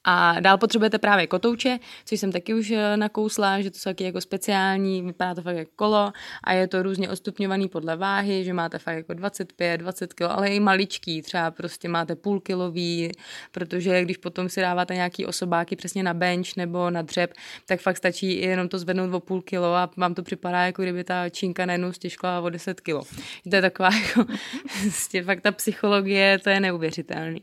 A 0.09 0.41
dál 0.41 0.59
potřebujete 0.59 0.99
právě 0.99 1.27
kotouče, 1.27 1.79
což 2.05 2.21
jsem 2.21 2.33
taky 2.33 2.55
už 2.55 2.71
eh, 2.71 2.97
nakousla, 2.97 3.61
že 3.61 3.71
to 3.71 3.79
jsou 3.79 3.91
taky 3.91 4.05
jako 4.05 4.21
speciální, 4.21 5.03
vypadá 5.03 5.35
to 5.35 5.43
fakt 5.43 5.57
jako 5.57 5.71
kolo 5.77 6.13
a 6.45 6.53
je 6.53 6.69
to 6.69 6.83
různě 6.83 7.11
ostupňovaný 7.11 7.69
podle 7.69 7.97
váhy, 7.97 8.45
že 8.45 8.53
máte 8.53 8.79
fakt 8.79 8.97
jako 8.97 9.15
25, 9.15 9.79
20 9.79 10.15
kg, 10.15 10.23
ale 10.23 10.49
i 10.49 10.61
maličký, 10.61 11.23
třeba 11.23 11.51
prostě 11.51 11.89
máte 11.89 12.17
půl 12.17 12.41
kilový, 12.41 13.13
protože 13.53 14.03
když 14.03 14.17
potom 14.17 14.49
si 14.49 14.61
dáváte 14.61 14.95
nějaký 14.95 15.27
osobáky 15.27 15.77
přesně 15.77 16.03
na 16.03 16.15
bench 16.15 16.57
nebo 16.57 16.91
na 16.91 17.03
dřep, 17.03 17.33
tak 17.67 17.81
fakt 17.81 17.97
stačí 17.97 18.41
jenom 18.41 18.69
to 18.69 18.79
zvednout 18.79 19.15
o 19.15 19.21
půl 19.21 19.43
kilo 19.43 19.75
a 19.75 19.91
vám 19.97 20.15
to 20.15 20.23
připadá, 20.23 20.67
jako 20.67 20.83
kdyby 20.83 21.05
ta 21.05 21.29
čínka 21.29 21.67
najednou 21.67 21.93
stěžkla 21.93 22.41
o 22.41 22.51
10 22.51 22.81
kilo. 22.81 23.03
To 23.51 23.57
je 23.57 23.63
taková 23.63 23.91
jako, 23.95 24.25
prostě 24.83 25.23
fakt 25.23 25.41
ta 25.41 25.53
psychologie, 25.53 26.39
to 26.39 26.51
je 26.51 26.61
neuvěřitelný. 26.61 27.43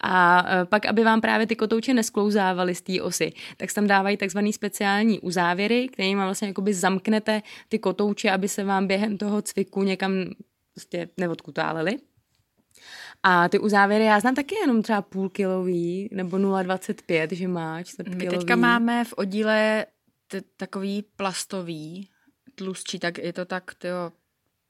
A 0.00 0.44
eh, 0.48 0.64
pak, 0.64 0.86
aby 0.86 1.04
vám 1.04 1.20
právě 1.20 1.46
ty 1.46 1.56
kotouče 1.56 1.94
nesklouzávaly 2.04 2.74
z 2.74 2.82
té 2.82 3.02
osy, 3.02 3.32
tak 3.56 3.72
tam 3.72 3.86
dávají 3.86 4.16
takzvaný 4.16 4.52
speciální 4.52 5.20
uzávěry, 5.20 5.88
kterými 5.88 6.20
vlastně 6.22 6.48
jakoby 6.48 6.74
zamknete 6.74 7.42
ty 7.68 7.78
kotouče, 7.78 8.30
aby 8.30 8.48
se 8.48 8.64
vám 8.64 8.86
během 8.86 9.18
toho 9.18 9.42
cviku 9.42 9.82
někam 9.82 10.12
prostě 10.74 11.08
neodkutálely. 11.16 11.96
A 13.22 13.48
ty 13.48 13.58
uzávěry 13.58 14.04
já 14.04 14.20
znám 14.20 14.34
taky 14.34 14.54
jenom 14.54 14.82
třeba 14.82 15.02
půl 15.02 15.28
kilový 15.28 16.08
nebo 16.12 16.36
0,25, 16.36 17.34
že 17.34 17.48
má 17.48 17.82
čtvrtkilový. 17.82 18.24
My 18.24 18.38
teďka 18.38 18.56
máme 18.56 19.04
v 19.04 19.12
oddíle 19.16 19.86
t- 20.28 20.42
takový 20.56 21.04
plastový, 21.16 22.08
tlustší, 22.54 22.98
tak 22.98 23.18
je 23.18 23.32
to 23.32 23.44
tak 23.44 23.74
tyjo, 23.74 24.12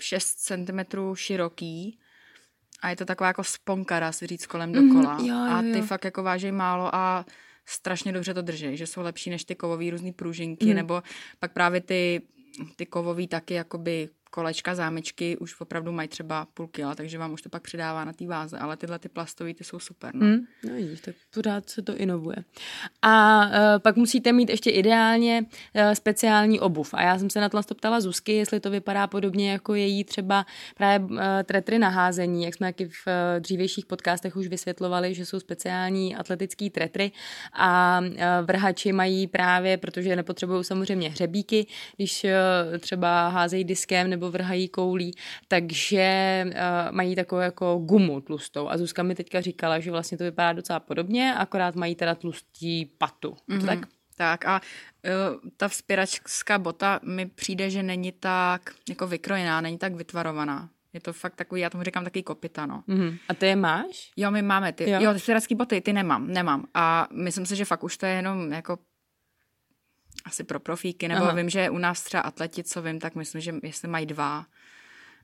6 0.00 0.34
cm 0.34 1.14
široký 1.14 1.98
a 2.82 2.90
je 2.90 2.96
to 2.96 3.04
taková 3.04 3.28
jako 3.28 3.44
sponka, 3.44 4.00
dá 4.00 4.12
se 4.12 4.26
říct, 4.26 4.46
kolem 4.46 4.72
mm, 4.72 4.88
dokola. 4.88 5.16
Jo, 5.20 5.26
jo, 5.26 5.34
jo. 5.34 5.52
A 5.52 5.62
ty 5.62 5.82
fakt 5.82 6.04
jako 6.04 6.22
vážejí 6.22 6.52
málo 6.52 6.94
a 6.94 7.26
strašně 7.66 8.12
dobře 8.12 8.34
to 8.34 8.42
drží, 8.42 8.76
že 8.76 8.86
jsou 8.86 9.02
lepší 9.02 9.30
než 9.30 9.44
ty 9.44 9.54
kovové 9.54 9.90
různé 9.90 10.12
pružinky, 10.12 10.66
mm. 10.66 10.74
nebo 10.74 11.02
pak 11.38 11.52
právě 11.52 11.80
ty, 11.80 12.22
ty 12.76 12.86
kovové 12.86 13.26
taky 13.26 13.54
jakoby 13.54 14.08
kolečka, 14.34 14.74
zámečky 14.74 15.36
už 15.36 15.60
opravdu 15.60 15.92
mají 15.92 16.08
třeba 16.08 16.46
půl 16.54 16.66
kila, 16.66 16.94
takže 16.94 17.18
vám 17.18 17.32
už 17.32 17.42
to 17.42 17.48
pak 17.48 17.62
přidává 17.62 18.04
na 18.04 18.12
té 18.12 18.26
váze, 18.26 18.58
ale 18.58 18.76
tyhle 18.76 18.98
ty 18.98 19.08
plastové 19.08 19.54
ty 19.54 19.64
jsou 19.64 19.78
super. 19.78 20.14
No, 20.14 20.26
mm, 20.26 20.38
no 20.64 20.74
vidíš, 20.74 21.00
tak 21.00 21.14
pořád 21.34 21.70
se 21.70 21.82
to 21.82 21.96
inovuje. 21.96 22.36
A 23.02 23.46
uh, 23.46 23.52
pak 23.78 23.96
musíte 23.96 24.32
mít 24.32 24.50
ještě 24.50 24.70
ideálně 24.70 25.44
uh, 25.44 25.92
speciální 25.92 26.60
obuv. 26.60 26.94
A 26.94 27.02
já 27.02 27.18
jsem 27.18 27.30
se 27.30 27.40
na 27.40 27.48
to 27.48 27.74
ptala 27.74 28.00
Zuzky, 28.00 28.32
jestli 28.32 28.60
to 28.60 28.70
vypadá 28.70 29.06
podobně 29.06 29.52
jako 29.52 29.74
její 29.74 30.04
třeba 30.04 30.46
právě 30.76 31.06
uh, 31.06 31.18
tretry 31.44 31.78
na 31.78 31.88
házení, 31.88 32.44
jak 32.44 32.54
jsme 32.54 32.66
taky 32.66 32.88
v 32.88 33.06
uh, 33.06 33.40
dřívějších 33.40 33.86
podcastech 33.86 34.36
už 34.36 34.46
vysvětlovali, 34.46 35.14
že 35.14 35.26
jsou 35.26 35.40
speciální 35.40 36.16
atletický 36.16 36.70
tretry 36.70 37.12
a 37.52 38.00
uh, 38.00 38.16
vrhači 38.46 38.92
mají 38.92 39.26
právě, 39.26 39.76
protože 39.76 40.16
nepotřebují 40.16 40.64
samozřejmě 40.64 41.10
hřebíky, 41.10 41.66
když 41.96 42.24
uh, 42.24 42.78
třeba 42.78 43.28
házejí 43.28 43.64
diskem 43.64 44.10
nebo 44.10 44.23
nebo 44.24 44.32
vrhají 44.32 44.68
koulí, 44.68 45.14
takže 45.48 46.44
uh, 46.46 46.96
mají 46.96 47.14
takovou 47.14 47.40
jako 47.40 47.78
gumu 47.78 48.20
tlustou. 48.20 48.68
A 48.68 48.78
Zuzka 48.78 49.02
mi 49.02 49.14
teďka 49.14 49.40
říkala, 49.40 49.80
že 49.80 49.90
vlastně 49.90 50.18
to 50.18 50.24
vypadá 50.24 50.52
docela 50.52 50.80
podobně, 50.80 51.34
akorát 51.34 51.74
mají 51.74 51.94
teda 51.94 52.14
tlustí 52.14 52.86
patu. 52.98 53.36
Mm-hmm. 53.48 53.66
tak? 53.66 53.78
Tak 54.16 54.44
a 54.46 54.60
uh, 54.60 55.50
ta 55.56 55.68
vzpěračská 55.68 56.58
bota 56.58 57.00
mi 57.02 57.26
přijde, 57.26 57.70
že 57.70 57.82
není 57.82 58.12
tak 58.12 58.74
jako 58.88 59.06
vykrojená, 59.06 59.60
není 59.60 59.78
tak 59.78 59.94
vytvarovaná. 59.94 60.68
Je 60.92 61.00
to 61.00 61.12
fakt 61.12 61.34
takový, 61.34 61.60
já 61.60 61.70
tomu 61.70 61.84
říkám 61.84 62.04
takový 62.04 62.22
kopita, 62.22 62.66
no. 62.66 62.82
Mm-hmm. 62.88 63.18
A 63.28 63.34
ty 63.34 63.46
je 63.46 63.56
máš? 63.56 64.10
Jo, 64.16 64.30
my 64.30 64.42
máme 64.42 64.72
ty. 64.72 64.90
Jo, 64.90 65.00
jo 65.00 65.14
ty 65.48 65.54
boty, 65.54 65.80
ty 65.80 65.92
nemám, 65.92 66.26
nemám. 66.26 66.64
A 66.74 67.08
myslím 67.12 67.46
si, 67.46 67.56
že 67.56 67.64
fakt 67.64 67.84
už 67.84 67.96
to 67.96 68.06
je 68.06 68.12
jenom 68.12 68.52
jako 68.52 68.78
asi 70.24 70.44
pro 70.44 70.60
profíky, 70.60 71.08
nebo 71.08 71.24
Aha. 71.24 71.34
vím, 71.34 71.50
že 71.50 71.70
u 71.70 71.78
nás 71.78 72.02
třeba 72.02 72.22
atleti, 72.22 72.64
co 72.64 72.82
vím, 72.82 73.00
tak 73.00 73.14
myslím, 73.14 73.40
že 73.40 73.54
jestli 73.62 73.88
mají 73.88 74.06
dva, 74.06 74.46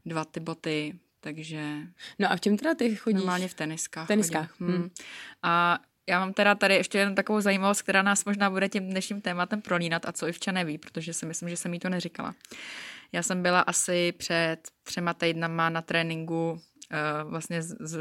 dva 0.07 0.25
ty 0.25 0.41
boty, 0.41 0.99
takže 1.21 1.77
No 2.19 2.33
a 2.33 2.37
v 2.37 2.41
čem 2.41 2.57
teda 2.57 2.75
ty 2.75 2.97
chodíš? 2.97 3.17
normálně 3.17 3.49
v 3.49 3.55
teniskách. 3.55 4.09
Teniskách, 4.09 4.51
chodím. 4.51 4.75
Hmm. 4.75 4.91
A 5.43 5.79
já 6.07 6.21
mám 6.21 6.33
teda 6.33 6.55
tady 6.55 6.75
ještě 6.75 6.99
jenom 6.99 7.15
takovou 7.15 7.41
zajímavost, 7.41 7.83
která 7.83 8.03
nás 8.03 8.25
možná 8.25 8.51
bude 8.51 8.69
tím 8.69 8.91
dnešním 8.91 9.21
tématem 9.21 9.63
prolínat 9.63 10.07
a 10.07 10.13
co 10.13 10.29
Ivča 10.29 10.53
neví, 10.53 10.79
protože 10.79 11.13
si 11.13 11.27
myslím, 11.27 11.49
že 11.49 11.57
jsem 11.57 11.75
jí 11.75 11.81
to 11.81 11.89
neříkala. 11.89 12.35
Já 13.13 13.23
jsem 13.23 13.43
byla 13.43 13.61
asi 13.61 14.13
před 14.13 14.57
třema 14.83 15.15
týdnama 15.15 15.71
na 15.71 15.83
tréninku 15.83 16.53
uh, 16.53 17.31
vlastně 17.31 17.63
z, 17.63 17.77
z, 17.81 17.99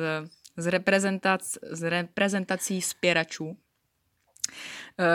z, 0.58 0.68
reprezentac, 0.68 1.58
z 1.72 1.90
reprezentací 1.90 2.82
spěračů, 2.82 3.58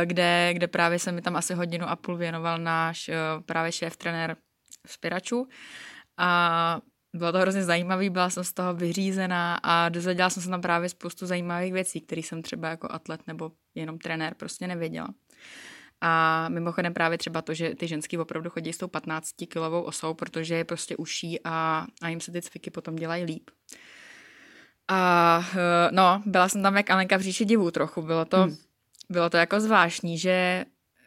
kde, 0.05 0.50
kde 0.53 0.67
právě 0.67 0.99
se 0.99 1.12
mi 1.12 1.23
tam 1.23 1.37
asi 1.37 1.55
hodinu 1.55 1.88
a 1.88 1.97
půl 1.97 2.17
věnoval 2.17 2.59
náš 2.59 3.09
eh, 3.09 3.17
právě 3.47 3.73
šéf 3.73 3.97
trenér 3.97 4.37
spěračů 4.87 5.49
a 6.19 6.81
bylo 7.14 7.33
to 7.33 7.38
hrozně 7.38 7.64
zajímavé, 7.64 8.11
byla 8.11 8.31
jsem 8.31 8.45
z 8.45 8.53
toho 8.53 8.75
vyřízená 8.75 9.61
a 9.62 9.88
dozvěděla 9.88 10.31
jsem 10.31 10.43
se 10.43 10.49
tam 10.49 10.61
právě 10.61 10.88
spoustu 10.88 11.26
zajímavých 11.26 11.73
věcí, 11.73 12.00
které 12.00 12.21
jsem 12.21 12.43
třeba 12.43 12.69
jako 12.69 12.88
atlet 12.91 13.26
nebo 13.26 13.53
jenom 13.75 13.99
trenér 13.99 14.35
prostě 14.35 14.67
nevěděla. 14.67 15.09
A 16.00 16.49
mimochodem 16.49 16.95
právě 16.95 17.19
třeba 17.19 17.43
to, 17.43 17.55
že 17.55 17.75
ty 17.75 17.88
ženský 17.88 18.19
opravdu 18.19 18.50
chodí 18.50 18.73
s 18.73 18.79
tou 18.79 18.87
15-kilovou 18.87 19.83
osou, 19.83 20.14
protože 20.14 20.55
je 20.55 20.64
prostě 20.64 20.97
uší 20.97 21.41
a, 21.45 21.87
a 22.03 22.09
jim 22.09 22.21
se 22.21 22.33
ty 22.33 22.43
cviky 22.43 22.71
potom 22.71 22.97
dělají 22.97 23.25
líp. 23.25 23.50
A 24.88 25.41
eh, 25.57 25.88
no, 25.93 26.23
byla 26.26 26.49
jsem 26.49 26.62
tam 26.62 26.76
jak 26.76 26.91
Alenka 26.91 27.17
v 27.17 27.21
říši 27.21 27.45
divů 27.45 27.71
trochu. 27.71 28.03
Bylo 28.03 28.25
to, 28.25 28.43
hmm. 28.43 28.57
Bylo 29.14 29.30
to 29.30 29.37
jako 29.37 29.61
zvláštní, 29.61 30.18
že 30.18 30.64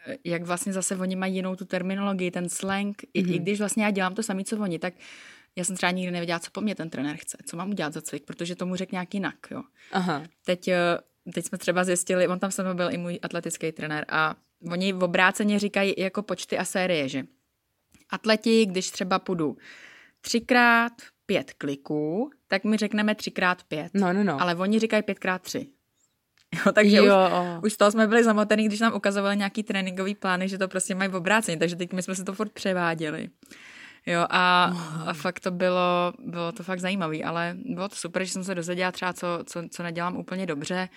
eh, 0.07 0.17
jak 0.23 0.43
vlastně 0.43 0.73
zase 0.73 0.95
oni 0.95 1.15
mají 1.15 1.35
jinou 1.35 1.55
tu 1.55 1.65
terminologii, 1.65 2.31
ten 2.31 2.49
slang, 2.49 3.01
mm-hmm. 3.01 3.09
i, 3.13 3.19
i 3.19 3.39
když 3.39 3.59
vlastně 3.59 3.83
já 3.83 3.91
dělám 3.91 4.15
to 4.15 4.23
samé, 4.23 4.43
co 4.43 4.57
oni, 4.57 4.79
tak 4.79 4.93
já 5.55 5.63
jsem 5.63 5.75
třeba 5.75 5.91
nikdy 5.91 6.11
nevěděla, 6.11 6.39
co 6.39 6.51
po 6.51 6.61
mně 6.61 6.75
ten 6.75 6.89
trenér 6.89 7.15
chce, 7.17 7.37
co 7.45 7.57
mám 7.57 7.69
udělat 7.69 7.93
za 7.93 8.01
cvik, 8.01 8.25
protože 8.25 8.55
tomu 8.55 8.75
řekl 8.75 8.89
nějak 8.91 9.13
jinak, 9.13 9.35
jo. 9.51 9.63
Aha. 9.91 10.23
Teď, 10.45 10.67
eh, 10.67 10.97
teď 11.33 11.45
jsme 11.45 11.57
třeba 11.57 11.83
zjistili, 11.83 12.27
on 12.27 12.39
tam 12.39 12.51
se 12.51 12.63
mnou 12.63 12.73
byl 12.73 12.91
i 12.91 12.97
můj 12.97 13.19
atletický 13.21 13.71
trenér 13.71 14.05
a 14.09 14.35
oni 14.71 14.93
v 14.93 15.03
obráceně 15.03 15.59
říkají 15.59 15.93
jako 15.97 16.23
počty 16.23 16.57
a 16.57 16.65
série, 16.65 17.09
že 17.09 17.23
atleti, 18.09 18.65
když 18.65 18.91
třeba 18.91 19.19
půjdu 19.19 19.57
třikrát 20.21 20.93
pět 21.25 21.53
kliků, 21.53 22.31
tak 22.47 22.63
my 22.63 22.77
řekneme 22.77 23.15
třikrát 23.15 23.63
pět. 23.63 23.91
No, 23.93 24.13
no, 24.13 24.23
no. 24.23 24.41
Ale 24.41 24.55
oni 24.55 24.79
říkají 24.79 25.03
pětkrát 25.03 25.41
tři. 25.41 25.67
Jo, 26.65 26.71
takže 26.71 26.97
Jo. 26.97 27.05
už, 27.05 27.63
už 27.63 27.73
z 27.73 27.77
toho 27.77 27.91
jsme 27.91 28.07
byli 28.07 28.23
zamotení, 28.23 28.65
když 28.67 28.79
nám 28.79 28.93
ukazovali 28.95 29.37
nějaký 29.37 29.63
tréninkový 29.63 30.15
plány, 30.15 30.49
že 30.49 30.57
to 30.57 30.67
prostě 30.67 30.95
mají 30.95 31.09
v 31.09 31.15
obráceně, 31.15 31.57
takže 31.57 31.75
teď 31.75 31.93
my 31.93 32.03
jsme 32.03 32.15
se 32.15 32.23
to 32.23 32.33
furt 32.33 32.51
převáděli. 32.51 33.29
Jo, 34.05 34.25
a, 34.29 34.63
a 35.05 35.13
fakt 35.13 35.39
to 35.39 35.51
bylo, 35.51 36.13
bylo 36.19 36.51
to 36.51 36.63
fakt 36.63 36.79
zajímavé, 36.79 37.17
ale 37.23 37.57
bylo 37.65 37.89
to 37.89 37.95
super, 37.95 38.23
že 38.23 38.31
jsem 38.31 38.43
se 38.43 38.55
dozvěděla 38.55 38.91
třeba, 38.91 39.13
co, 39.13 39.27
co, 39.45 39.63
co 39.71 39.83
nedělám 39.83 40.17
úplně 40.17 40.45
dobře. 40.45 40.89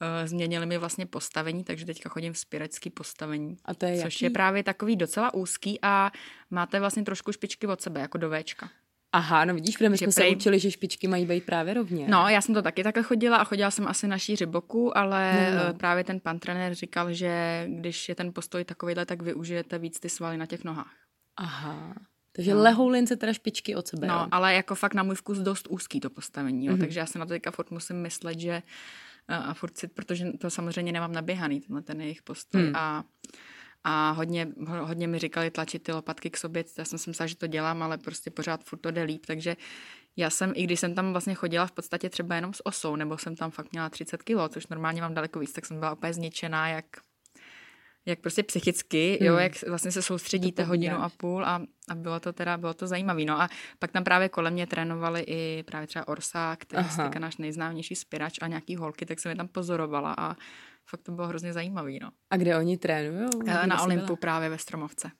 Eh, 0.00 0.28
Změnili 0.28 0.66
mi 0.66 0.78
vlastně 0.78 1.06
postavení, 1.06 1.64
takže 1.64 1.86
teďka 1.86 2.08
chodím 2.08 2.32
v 2.32 2.38
spirecký 2.38 2.90
postavení. 2.90 3.56
A 3.64 3.74
to 3.74 3.86
je 3.86 3.94
Což 3.96 4.14
jaký? 4.14 4.24
je 4.24 4.30
právě 4.30 4.62
takový 4.62 4.96
docela 4.96 5.34
úzký 5.34 5.78
a 5.82 6.10
máte 6.50 6.80
vlastně 6.80 7.02
trošku 7.02 7.32
špičky 7.32 7.66
od 7.66 7.80
sebe, 7.82 8.00
jako 8.00 8.18
do 8.18 8.30
Včka. 8.30 8.68
Aha, 9.16 9.44
no 9.44 9.54
vidíš, 9.54 9.76
protože 9.76 9.88
my 9.88 9.98
jsme 9.98 10.12
se 10.12 10.20
prej- 10.20 10.36
učili, 10.36 10.58
že 10.58 10.70
špičky 10.70 11.08
mají 11.08 11.26
být 11.26 11.44
právě 11.44 11.74
rovně. 11.74 12.06
No, 12.08 12.28
já 12.28 12.40
jsem 12.40 12.54
to 12.54 12.62
taky 12.62 12.82
takhle 12.84 13.02
chodila 13.02 13.36
a 13.36 13.44
chodila 13.44 13.70
jsem 13.70 13.88
asi 13.88 14.08
na 14.08 14.18
šíři 14.18 14.46
boku, 14.46 14.98
ale 14.98 15.50
No, 15.54 15.58
no. 15.62 15.68
no. 15.68 15.74
právě 15.74 16.04
ten 16.04 16.20
pan 16.20 16.38
trenér 16.38 16.74
říkal, 16.74 17.12
že 17.12 17.64
když 17.68 18.08
je 18.08 18.14
ten 18.14 18.32
postoj 18.32 18.64
takovýhle, 18.64 19.06
tak 19.06 19.22
využijete 19.22 19.78
víc 19.78 20.00
ty 20.00 20.08
svaly 20.08 20.36
na 20.36 20.46
těch 20.46 20.64
nohách. 20.64 20.92
Aha. 21.36 21.94
Takže 22.32 22.54
No. 22.54 22.62
lehou 22.62 22.88
lince 22.88 23.16
teda 23.16 23.32
špičky 23.32 23.74
od 23.74 23.88
sebe. 23.88 24.06
No, 24.06 24.14
jo? 24.14 24.26
ale 24.30 24.54
jako 24.54 24.74
fakt 24.74 24.94
na 24.94 25.02
můj 25.02 25.14
vkus 25.14 25.38
dost 25.38 25.66
úzký 25.70 26.00
to 26.00 26.10
postavení, 26.10 26.66
jo. 26.66 26.72
Mhm. 26.72 26.80
takže 26.80 27.00
já 27.00 27.06
se 27.06 27.18
na 27.18 27.24
to 27.26 27.28
teďka 27.28 27.50
furt 27.50 27.70
musím 27.70 27.96
myslet, 27.96 28.40
že 28.40 28.62
a 29.28 29.36
a 29.36 29.54
furt 29.54 29.78
si, 29.78 29.88
protože 29.88 30.32
to 30.32 30.50
samozřejmě 30.50 30.92
nemám 30.92 31.12
naběhaný, 31.12 31.60
tenhle 31.60 31.82
ten 31.82 32.00
jejich 32.00 32.22
postoj 32.22 32.62
Hmm. 32.62 32.76
a 32.76 33.04
a 33.88 34.10
hodně, 34.10 34.48
ho- 34.66 34.86
hodně 34.86 35.06
mi 35.08 35.18
říkali 35.18 35.50
tlačit 35.50 35.82
ty 35.82 35.92
lopatky 35.92 36.30
k 36.30 36.36
sobě, 36.36 36.64
já 36.78 36.84
jsem 36.84 36.98
si 36.98 37.10
myslela, 37.10 37.26
že 37.26 37.36
to 37.36 37.46
dělám, 37.46 37.82
ale 37.82 37.98
prostě 37.98 38.30
pořád 38.30 38.64
furt 38.64 38.78
to 38.78 38.90
jde 38.90 39.02
líp, 39.02 39.26
takže 39.26 39.56
já 40.16 40.30
jsem, 40.30 40.52
i 40.54 40.64
když 40.64 40.80
jsem 40.80 40.94
tam 40.94 41.12
vlastně 41.12 41.34
chodila 41.34 41.66
v 41.66 41.72
podstatě 41.72 42.10
třeba 42.10 42.34
jenom 42.34 42.54
s 42.54 42.66
osou, 42.66 42.96
nebo 42.96 43.18
jsem 43.18 43.36
tam 43.36 43.50
fakt 43.50 43.72
měla 43.72 43.90
30 43.90 44.22
kilo, 44.22 44.48
což 44.48 44.66
normálně 44.66 45.00
mám 45.02 45.14
daleko 45.14 45.38
víc, 45.38 45.52
tak 45.52 45.66
jsem 45.66 45.78
byla 45.78 45.92
úplně 45.92 46.12
zničená, 46.12 46.68
jak, 46.68 46.84
jak 48.06 48.18
prostě 48.20 48.42
psychicky, 48.42 49.18
jo, 49.24 49.32
Hmm. 49.34 49.42
jak 49.42 49.68
vlastně 49.68 49.90
se 49.92 50.02
soustředíte 50.02 50.62
hodinu 50.64 50.96
a 51.02 51.08
půl 51.08 51.44
a, 51.44 51.62
a 51.88 51.94
bylo 51.94 52.20
to 52.20 52.32
teda, 52.32 52.56
bylo 52.56 52.74
to 52.74 52.86
zajímavé. 52.86 53.24
No 53.24 53.40
a 53.40 53.48
pak 53.78 53.92
tam 53.92 54.04
právě 54.04 54.28
kolem 54.28 54.52
mě 54.52 54.66
trénovali 54.66 55.20
i 55.26 55.62
právě 55.66 55.86
třeba 55.86 56.08
Orsa, 56.08 56.56
který 56.56 56.82
je 57.14 57.20
náš 57.20 57.36
nejznámější 57.36 57.94
spirač 57.94 58.38
a 58.42 58.46
nějaký 58.46 58.76
holky, 58.76 59.06
tak 59.06 59.20
jsem 59.20 59.30
je 59.30 59.36
tam 59.36 59.48
pozorovala 59.48 60.14
a 60.18 60.36
fakt 60.90 61.00
to 61.02 61.12
bylo 61.12 61.28
hrozně 61.28 61.52
zajímavý, 61.52 61.98
no. 62.02 62.10
A 62.30 62.36
kde 62.36 62.56
oni 62.58 62.76
trénují? 62.78 63.28
Eh, 63.46 63.66
Na 63.66 63.82
Olympu 63.82 64.16
právě 64.16 64.48
ve 64.48 64.58
Stromovce. 64.58 65.10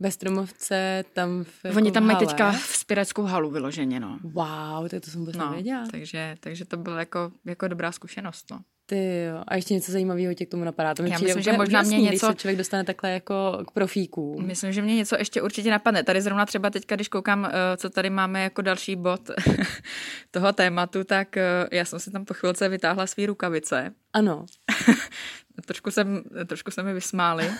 Ve 0.00 0.10
Stromovce, 0.10 1.04
tam 1.12 1.44
v, 1.44 1.64
jako 1.64 1.76
Oni 1.76 1.92
tam 1.92 2.04
mají 2.06 2.14
hale. 2.14 2.26
teďka 2.26 2.52
v 2.52 2.56
spireckou 2.76 3.22
halu 3.22 3.50
vyloženě, 3.50 4.00
no. 4.00 4.18
Wow, 4.22 4.88
tak 4.88 5.04
to 5.04 5.10
jsem 5.10 5.20
vůbec 5.20 5.36
No, 5.36 5.46
nevěděla. 5.50 5.84
takže, 5.90 6.36
takže 6.40 6.64
to 6.64 6.76
bylo 6.76 6.96
jako, 6.96 7.32
jako 7.44 7.68
dobrá 7.68 7.92
zkušenost, 7.92 8.50
no. 8.50 8.60
Ty 8.86 9.24
jo. 9.24 9.42
A 9.48 9.54
ještě 9.54 9.74
něco 9.74 9.92
zajímavého 9.92 10.34
tě 10.34 10.46
k 10.46 10.50
tomu 10.50 10.64
napadá. 10.64 10.94
To 10.94 11.02
mi 11.02 11.10
Já 11.10 11.18
myslím, 11.18 11.42
že 11.42 11.52
možná 11.52 11.82
mě 11.82 11.98
něco- 11.98 12.08
když 12.08 12.20
se 12.20 12.34
člověk 12.34 12.58
dostane 12.58 12.84
takhle 12.84 13.10
jako 13.10 13.64
k 13.68 13.70
profíkům. 13.70 14.46
Myslím, 14.46 14.72
že 14.72 14.82
mě 14.82 14.96
něco 14.96 15.16
ještě 15.18 15.42
určitě 15.42 15.70
napadne. 15.70 16.04
Tady 16.04 16.20
zrovna 16.22 16.46
třeba 16.46 16.70
teďka, 16.70 16.94
když 16.94 17.08
koukám, 17.08 17.44
eh, 17.44 17.76
co 17.76 17.90
tady 17.90 18.10
máme 18.10 18.42
jako 18.42 18.62
další 18.62 18.96
bod 18.96 19.30
toho 20.30 20.52
tématu, 20.52 21.04
tak 21.04 21.36
eh, 21.36 21.68
já 21.72 21.84
jsem 21.84 21.98
si 21.98 22.10
tam 22.10 22.24
po 22.24 22.34
chvilce 22.34 22.68
vytáhla 22.68 23.06
svý 23.06 23.26
rukavice. 23.26 23.94
Ano. 24.12 24.46
Trošku, 25.66 25.90
jsem, 25.90 26.22
trošku 26.46 26.70
se 26.70 26.82
mi 26.82 26.94
vysmáli, 26.94 27.50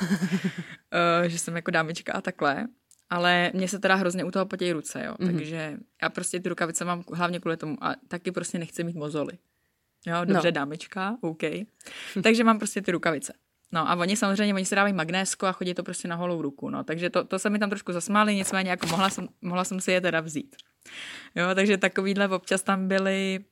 eh, 1.24 1.28
že 1.28 1.38
jsem 1.38 1.56
jako 1.56 1.70
dámička 1.70 2.12
a 2.12 2.20
takhle. 2.20 2.66
Ale 3.10 3.50
mně 3.54 3.68
se 3.68 3.78
teda 3.78 3.94
hrozně 3.94 4.24
u 4.24 4.30
toho 4.30 4.46
potějí 4.46 4.72
ruce, 4.72 5.04
jo. 5.04 5.14
Mhm. 5.18 5.28
Mm-hmm. 5.30 5.34
Takže 5.36 5.76
já 6.02 6.08
prostě 6.08 6.40
ty 6.40 6.48
rukavice 6.48 6.84
mám 6.84 7.04
hlavně 7.12 7.40
kvůli 7.40 7.56
tomu 7.56 7.76
a 7.80 7.94
taky 8.08 8.32
prostě 8.32 8.58
nechci 8.58 8.84
mít 8.84 8.96
mozoly. 8.96 9.32
Jo, 10.06 10.14
dobře, 10.20 10.32
No. 10.34 10.42
no. 10.44 10.50
dámička, 10.50 11.16
OK. 11.20 11.42
takže 12.22 12.44
mám 12.44 12.58
prostě 12.58 12.82
ty 12.82 12.92
rukavice. 12.92 13.32
No 13.72 13.90
a 13.90 13.94
oni 13.96 14.16
samozřejmě, 14.16 14.54
oni 14.54 14.64
se 14.64 14.74
dávají 14.74 14.94
magnésko 14.94 15.46
a 15.46 15.52
chodí 15.52 15.74
to 15.74 15.82
prostě 15.82 16.08
na 16.08 16.16
holou 16.16 16.42
ruku, 16.42 16.70
no. 16.70 16.84
Takže 16.84 17.10
to, 17.10 17.24
to 17.24 17.38
se 17.38 17.50
mi 17.50 17.58
tam 17.58 17.70
trošku 17.70 17.92
zasmáli, 17.92 18.34
nicméně 18.34 18.70
jako 18.70 18.86
mohla 18.86 19.10
jsem, 19.10 19.28
mohla 19.42 19.64
jsem 19.64 19.80
si 19.80 19.92
je 19.92 20.00
teda 20.00 20.20
vzít. 20.20 20.56
Jo, 21.34 21.46
takže 21.54 21.76
takovýhle 21.76 22.28
občas 22.28 22.62
tam 22.62 22.88
byly, 22.88 23.44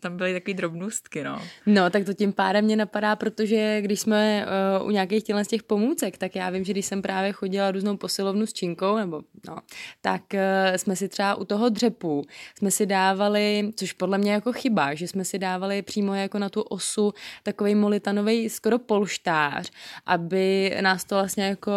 tam 0.00 0.16
byly 0.16 0.32
takový 0.32 0.54
drobnůstky, 0.54 1.24
no. 1.24 1.42
No, 1.66 1.90
tak 1.90 2.04
to 2.04 2.14
tím 2.14 2.32
pádem 2.32 2.64
mě 2.64 2.76
napadá, 2.76 3.16
protože 3.16 3.80
když 3.80 4.00
jsme 4.00 4.46
uh, 4.80 4.86
u 4.86 4.90
nějakých 4.90 5.24
těchto 5.24 5.44
z 5.44 5.48
těch 5.48 5.62
pomůcek, 5.62 6.18
tak 6.18 6.36
já 6.36 6.50
vím, 6.50 6.64
že 6.64 6.72
když 6.72 6.86
jsem 6.86 7.02
právě 7.02 7.32
chodila 7.32 7.70
různou 7.70 7.96
posilovnu 7.96 8.46
s 8.46 8.52
činkou, 8.52 8.96
nebo 8.96 9.22
no, 9.48 9.58
tak 10.00 10.22
uh, 10.34 10.76
jsme 10.76 10.96
si 10.96 11.08
třeba 11.08 11.34
u 11.34 11.44
toho 11.44 11.68
dřepu, 11.68 12.24
jsme 12.58 12.70
si 12.70 12.86
dávali, 12.86 13.70
což 13.76 13.92
podle 13.92 14.18
mě 14.18 14.32
jako 14.32 14.52
chyba, 14.52 14.94
že 14.94 15.08
jsme 15.08 15.24
si 15.24 15.38
dávali 15.38 15.82
přímo 15.82 16.14
jako 16.14 16.38
na 16.38 16.48
tu 16.48 16.62
osu 16.62 17.14
takový 17.42 17.74
molitanový 17.74 18.50
skoro 18.50 18.78
polštář, 18.78 19.70
aby 20.06 20.76
nás 20.80 21.04
to 21.04 21.14
vlastně 21.14 21.44
jako, 21.44 21.72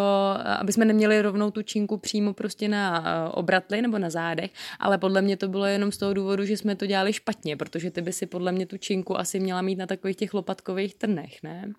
aby 0.58 0.72
jsme 0.72 0.84
neměli 0.84 1.22
rovnou 1.22 1.50
tu 1.50 1.62
činku 1.62 1.96
přímo 1.96 2.32
prostě 2.32 2.68
na 2.68 3.00
uh, 3.00 3.04
obratli 3.34 3.82
nebo 3.82 3.98
na 3.98 4.10
zádech, 4.10 4.50
ale 4.80 4.98
podle 4.98 5.22
mě 5.22 5.36
to 5.36 5.48
bylo 5.48 5.66
jenom 5.66 5.92
z 5.92 5.96
toho 5.96 6.14
důvodu, 6.14 6.44
že 6.44 6.56
jsme 6.56 6.76
to 6.76 6.86
dělali 6.86 7.12
špatně, 7.12 7.56
protože 7.56 7.90
ty 7.90 8.00
by 8.08 8.12
si 8.12 8.26
podle 8.26 8.52
mě 8.52 8.66
tu 8.66 8.76
činku 8.76 9.18
asi 9.18 9.40
měla 9.40 9.62
mít 9.62 9.76
na 9.76 9.86
takových 9.86 10.16
těch 10.16 10.34
lopatkových 10.34 10.94
trnech, 10.94 11.42
ne? 11.42 11.72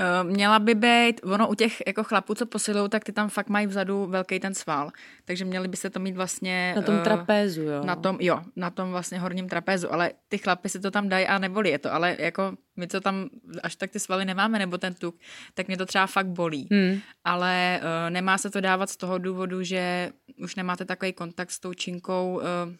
Uh, 0.00 0.30
měla 0.30 0.58
by 0.58 0.74
být, 0.74 1.20
ono 1.22 1.48
u 1.48 1.54
těch 1.54 1.82
jako 1.86 2.04
chlapů, 2.04 2.34
co 2.34 2.46
posilují, 2.46 2.90
tak 2.90 3.04
ty 3.04 3.12
tam 3.12 3.28
fakt 3.28 3.48
mají 3.48 3.66
vzadu 3.66 4.06
velký 4.06 4.40
ten 4.40 4.54
sval. 4.54 4.90
Takže 5.24 5.44
měli 5.44 5.68
by 5.68 5.76
se 5.76 5.90
to 5.90 6.00
mít 6.00 6.16
vlastně... 6.16 6.72
Na 6.76 6.82
tom 6.82 6.94
eh, 6.94 7.00
trapézu, 7.00 7.62
jo. 7.62 7.84
Na 7.84 7.96
tom, 7.96 8.16
jo, 8.20 8.40
na 8.56 8.70
tom 8.70 8.90
vlastně 8.90 9.18
horním 9.18 9.48
trapézu, 9.48 9.92
ale 9.92 10.12
ty 10.28 10.38
chlapy 10.38 10.68
si 10.68 10.80
to 10.80 10.90
tam 10.90 11.08
dají 11.08 11.26
a 11.26 11.38
nebolí 11.38 11.70
je 11.70 11.78
to, 11.78 11.92
ale 11.92 12.16
jako 12.18 12.56
my 12.76 12.88
co 12.88 13.00
tam 13.00 13.28
až 13.62 13.76
tak 13.76 13.90
ty 13.90 14.00
svaly 14.00 14.24
nemáme, 14.24 14.58
nebo 14.58 14.78
ten 14.78 14.94
tuk, 14.94 15.14
tak 15.54 15.68
mě 15.68 15.76
to 15.76 15.86
třeba 15.86 16.06
fakt 16.06 16.28
bolí. 16.28 16.68
Hmm. 16.70 16.98
Ale 17.24 17.80
uh, 17.80 18.10
nemá 18.10 18.38
se 18.38 18.50
to 18.50 18.60
dávat 18.60 18.90
z 18.90 18.96
toho 18.96 19.18
důvodu, 19.18 19.62
že 19.62 20.10
už 20.42 20.54
nemáte 20.54 20.84
takový 20.84 21.12
kontakt 21.12 21.50
s 21.50 21.60
tou 21.60 21.74
činkou, 21.74 22.34
uh, 22.34 22.74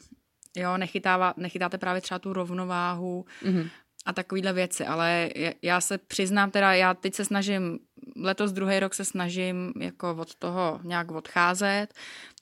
jo, 0.57 0.77
nechytává, 0.77 1.35
nechytáte 1.37 1.79
právě 1.79 2.01
třeba 2.01 2.19
tu 2.19 2.33
rovnováhu, 2.33 3.25
Mhm. 3.45 3.69
a 4.07 4.12
takovýhle 4.12 4.53
věci, 4.53 4.85
ale 4.87 5.31
já 5.62 5.81
se 5.81 5.99
přiznám 5.99 6.51
teda, 6.51 6.75
já 6.75 6.95
teď 6.95 7.15
se 7.15 7.25
snažím, 7.25 7.79
letos 8.17 8.53
druhý 8.53 8.81
rok 8.81 8.95
se 8.95 9.05
snažím 9.05 9.73
jako 9.81 10.17
od 10.19 10.35
toho 10.35 10.81
nějak 10.83 11.11
odcházet, 11.11 11.87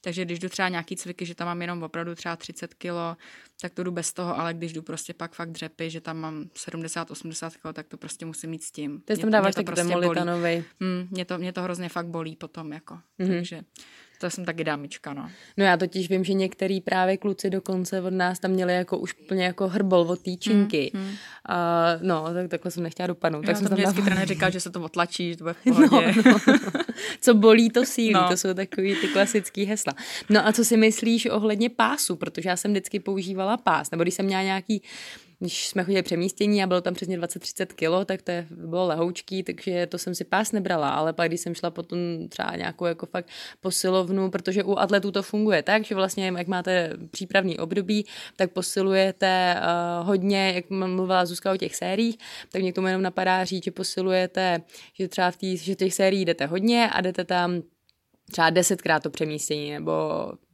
takže 0.03 0.25
když 0.25 0.38
jdu 0.38 0.49
třeba 0.49 0.68
nějaký 0.68 0.96
cviky, 0.96 1.27
že 1.27 1.35
tam 1.35 1.46
mám 1.46 1.61
jenom 1.62 1.83
opravdu 1.83 2.14
třeba 2.14 2.37
30 2.37 2.75
kilo, 2.75 3.16
tak 3.61 3.75
to 3.75 3.83
jdu 3.83 3.90
bez 3.90 4.12
toho, 4.12 4.38
ale 4.38 4.55
když 4.55 4.73
jdu 4.73 4.83
prostě 4.83 5.14
pak 5.14 5.33
fakt 5.35 5.51
dřepy, 5.53 5.90
že 5.90 6.01
tam 6.01 6.16
mám 6.18 6.44
70-80 6.55 7.51
kilo, 7.61 7.73
tak 7.73 7.88
to 7.88 7.96
prostě 7.96 8.27
musím 8.27 8.51
mít 8.51 8.62
s 8.62 8.70
tím. 8.73 9.01
Ty 9.01 9.16
tam 9.16 9.31
dáváš 9.31 9.55
tak 9.55 9.66
prostě 9.66 9.85
demolitanovej. 9.85 10.64
Hmm, 10.81 11.09
mě, 11.11 11.25
to, 11.25 11.38
mě 11.38 11.53
to 11.53 11.62
hrozně 11.62 11.88
fakt 11.88 12.07
bolí 12.07 12.37
potom, 12.37 12.73
jako. 12.73 12.94
Mm-hmm. 12.94 13.29
Takže 13.29 13.61
to 14.20 14.30
jsem 14.30 14.44
taky 14.44 14.64
dámička, 14.64 15.12
no. 15.12 15.30
No 15.56 15.64
já 15.64 15.76
totiž 15.76 16.09
vím, 16.09 16.24
že 16.24 16.33
některý 16.33 16.80
právě 16.80 17.16
kluci 17.16 17.50
dokonce 17.50 18.00
od 18.02 18.12
nás 18.12 18.38
tam 18.38 18.50
měli 18.50 18.74
jako 18.74 18.98
už 18.98 19.12
plně 19.12 19.44
jako 19.44 19.68
hrbol 19.68 20.00
od 20.00 20.20
týčinky. 20.22 20.90
Hmm, 20.94 21.04
hmm. 21.04 21.14
A, 21.48 21.87
no, 22.02 22.24
tak 22.35 22.48
takhle 22.48 22.70
jsem 22.70 22.83
nechtěla 22.83 23.06
dopadnout. 23.06 23.46
Tak 23.46 23.56
jsem 23.56 23.68
tam 23.68 23.78
vždycky 23.78 24.02
trenér 24.02 24.28
říkal, 24.28 24.50
že 24.50 24.61
se 24.61 24.70
to 24.70 24.83
otlačí, 24.83 25.30
že 25.30 25.37
to 25.37 25.44
bude 25.44 25.54
v 25.54 25.62
pohodě. 25.88 26.14
No, 26.26 26.33
no. 26.46 26.54
Co 27.20 27.35
bolí, 27.35 27.70
to 27.70 27.85
sílí. 27.85 28.12
No. 28.12 28.28
To 28.28 28.37
jsou 28.37 28.54
takový 28.54 28.96
ty 29.00 29.09
klasický 29.09 29.64
hesla. 29.64 29.92
No 30.28 30.46
a 30.46 30.52
co 30.52 30.64
si 30.64 30.76
myslíš 30.76 31.26
ohledně 31.26 31.70
pásu? 31.70 32.16
Protože 32.16 32.48
já 32.48 32.56
jsem 32.56 32.70
vždycky 32.70 33.00
používala 33.00 33.56
pás. 33.56 33.90
Nebo 33.90 34.02
když 34.02 34.14
jsem 34.14 34.26
měla 34.26 34.42
nějaký 34.42 34.83
když 35.40 35.68
jsme 35.68 35.85
chodili 35.85 36.03
přemístění 36.03 36.62
a 36.62 36.66
bylo 36.66 36.81
tam 36.81 36.94
přesně 36.94 37.18
20-30 37.18 37.66
kilo, 37.66 38.05
tak 38.05 38.22
to 38.22 38.33
bylo 38.50 38.87
lehoučký, 38.87 39.42
takže 39.42 39.87
to 39.87 39.98
jsem 39.98 40.14
si 40.14 40.24
pás 40.24 40.53
nebrala, 40.53 40.90
ale 40.90 41.12
pak 41.12 41.29
když 41.29 41.40
jsem 41.40 41.55
šla 41.55 41.70
potom 41.70 41.98
třeba 42.29 42.57
nějakou 42.57 42.85
jako 42.85 43.07
fakt 43.07 43.29
posilovnu, 43.61 44.31
protože 44.31 44.64
u 44.64 44.76
atletů 44.76 45.11
to 45.11 45.22
funguje 45.22 45.62
tak, 45.62 45.85
že 45.85 45.94
vlastně 45.94 46.33
jak 46.37 46.46
máte 46.46 46.92
přípravný 47.11 47.59
období, 47.59 48.07
tak 48.37 48.53
posilujete 48.53 49.57
uh, 49.57 50.07
hodně, 50.07 50.53
jak 50.55 50.70
mluvila 50.70 51.26
Zuzka 51.26 51.53
o 51.53 51.57
těch 51.57 51.76
sériích, 51.76 52.18
tak 52.53 52.62
mě 52.62 52.72
k 52.72 52.74
tomu 52.74 52.87
jenom 52.87 53.03
napadá 53.03 53.44
říct, 53.44 53.64
že 53.64 53.70
posilujete, 53.70 54.62
že 54.94 55.09
třeba 55.09 55.31
v 55.31 55.37
tý, 55.37 55.57
že 55.57 55.74
těch 55.74 55.94
sérií 55.94 56.24
jdete 56.24 56.46
hodně 56.46 56.90
a 56.90 57.00
jdete 57.00 57.24
tam 57.24 57.62
třeba 58.33 58.50
desetkrát 58.50 59.03
to 59.03 59.11
přemístění 59.11 59.70
nebo 59.70 59.92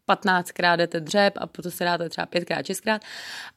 15krát 0.09 0.77
jdete 0.77 1.01
dřep 1.01 1.35
a 1.37 1.47
potom 1.47 1.73
se 1.73 1.85
dáte 1.85 2.09
třeba 2.09 2.27
5krát, 2.27 2.61
6krát. 2.61 3.01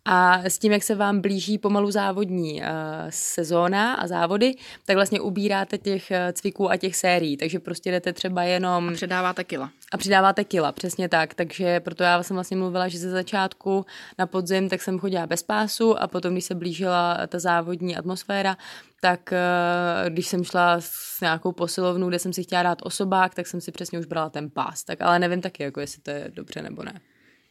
A 0.06 0.44
s 0.44 0.60
tím, 0.60 0.72
jak 0.72 0.84
se 0.84 0.96
vám 0.96 1.22
blíží 1.22 1.58
pomalu 1.58 1.92
závodní 1.92 2.62
uh, 2.62 2.68
sezóna 3.10 3.94
a 3.94 4.08
závody, 4.08 4.56
tak 4.86 4.96
vlastně 4.96 5.22
ubíráte 5.22 5.78
těch 5.78 6.12
uh, 6.12 6.32
cviků 6.32 6.72
a 6.72 6.78
těch 6.78 6.96
sérií, 6.96 7.38
takže 7.38 7.60
prostě 7.60 7.92
jdete 7.92 8.14
třeba 8.14 8.44
jenom... 8.44 8.90
A 8.90 8.94
předáváte 8.94 9.44
kila. 9.44 9.70
A 9.92 9.98
přidáváte 9.98 10.44
kila, 10.44 10.72
přesně 10.72 11.10
tak. 11.10 11.34
Takže 11.34 11.80
proto 11.80 12.04
já 12.04 12.24
jsem 12.24 12.36
vlastně 12.36 12.58
mluvila, 12.58 12.88
že 12.88 12.98
ze 12.98 13.10
začátku 13.10 13.86
na 14.18 14.28
podzim 14.28 14.70
tak 14.70 14.82
jsem 14.82 15.00
chodila 15.00 15.28
bez 15.28 15.44
pásu 15.44 16.02
a 16.02 16.08
potom, 16.08 16.32
když 16.32 16.46
se 16.46 16.56
blížila 16.56 17.28
ta 17.28 17.40
závodní 17.40 17.98
atmosféra, 17.98 18.58
tak 19.02 19.34
eh, 19.34 20.10
když 20.10 20.28
jsem 20.28 20.44
šla 20.44 20.76
s 20.80 21.22
nějakou 21.22 21.52
posilovnou, 21.52 22.10
kde 22.10 22.20
jsem 22.20 22.34
si 22.34 22.44
chtěla 22.44 22.64
dát 22.64 22.78
osobák, 22.84 23.36
tak 23.36 23.48
jsem 23.48 23.62
si 23.62 23.72
přesně 23.72 24.00
už 24.00 24.06
brala 24.06 24.30
ten 24.30 24.50
pás. 24.50 24.84
Tak 24.84 25.02
ale 25.02 25.20
nevím 25.20 25.42
taky, 25.42 25.64
jako 25.64 25.80
jestli 25.80 26.02
to 26.02 26.12
je 26.12 26.32
dobře 26.34 26.62
nebo 26.62 26.84
ne. 26.84 27.02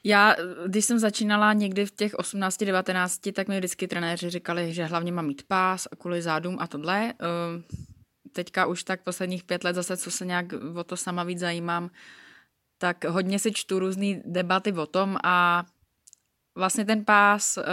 Já, 0.04 0.36
když 0.66 0.84
jsem 0.84 0.98
začínala 0.98 1.52
někdy 1.52 1.86
v 1.86 1.90
těch 1.90 2.14
18-19, 2.14 3.32
tak 3.32 3.48
mi 3.48 3.58
vždycky 3.58 3.88
trenéři 3.88 4.30
říkali, 4.30 4.72
že 4.74 4.84
hlavně 4.84 5.12
mám 5.12 5.26
mít 5.26 5.42
pás 5.48 5.88
a 5.92 5.96
kvůli 5.96 6.22
zádům 6.22 6.56
a 6.60 6.66
tohle. 6.66 7.12
Eh, 7.12 7.62
teďka 8.32 8.66
už 8.66 8.82
tak 8.84 9.02
posledních 9.02 9.44
pět 9.44 9.64
let 9.64 9.74
zase, 9.74 9.96
co 9.96 10.10
se 10.10 10.26
nějak 10.26 10.46
o 10.74 10.84
to 10.84 10.96
sama 10.96 11.24
víc 11.24 11.38
zajímám, 11.38 11.90
tak 12.78 13.04
hodně 13.04 13.38
si 13.38 13.52
čtu 13.52 13.78
různé 13.78 14.22
debaty 14.24 14.72
o 14.72 14.86
tom 14.86 15.16
a 15.24 15.64
vlastně 16.54 16.84
ten 16.84 17.04
pás 17.04 17.58
uh, 17.58 17.64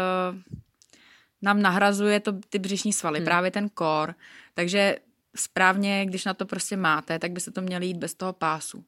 nám 1.45 1.61
nahrazuje 1.61 2.19
to 2.19 2.33
ty 2.49 2.59
břišní 2.59 2.93
svaly, 2.93 3.19
hmm. 3.19 3.25
právě 3.25 3.51
ten 3.51 3.69
kor. 3.69 4.15
Takže 4.53 4.95
správně, 5.35 6.05
když 6.05 6.25
na 6.25 6.33
to 6.33 6.45
prostě 6.45 6.77
máte, 6.77 7.19
tak 7.19 7.31
by 7.31 7.39
se 7.39 7.51
to 7.51 7.61
měli 7.61 7.85
jít 7.85 7.97
bez 7.97 8.13
toho 8.13 8.33
pásu. 8.33 8.85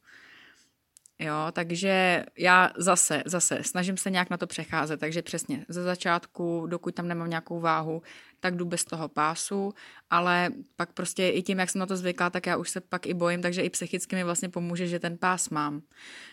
Jo, 1.19 1.47
takže 1.51 2.25
já 2.37 2.71
zase, 2.77 3.23
zase 3.25 3.63
snažím 3.63 3.97
se 3.97 4.09
nějak 4.09 4.29
na 4.29 4.37
to 4.37 4.47
přecházet, 4.47 4.99
takže 4.99 5.21
přesně 5.21 5.65
ze 5.69 5.83
začátku, 5.83 6.67
dokud 6.67 6.95
tam 6.95 7.07
nemám 7.07 7.29
nějakou 7.29 7.59
váhu, 7.59 8.01
tak 8.39 8.55
jdu 8.55 8.65
bez 8.65 8.85
toho 8.85 9.07
pásu, 9.07 9.73
ale 10.09 10.49
pak 10.75 10.93
prostě 10.93 11.29
i 11.29 11.41
tím, 11.41 11.59
jak 11.59 11.69
jsem 11.69 11.79
na 11.79 11.85
to 11.85 11.97
zvyklá, 11.97 12.29
tak 12.29 12.45
já 12.45 12.57
už 12.57 12.69
se 12.69 12.81
pak 12.81 13.05
i 13.05 13.13
bojím, 13.13 13.41
takže 13.41 13.61
i 13.61 13.69
psychicky 13.69 14.15
mi 14.15 14.23
vlastně 14.23 14.49
pomůže, 14.49 14.87
že 14.87 14.99
ten 14.99 15.17
pás 15.17 15.49
mám. 15.49 15.81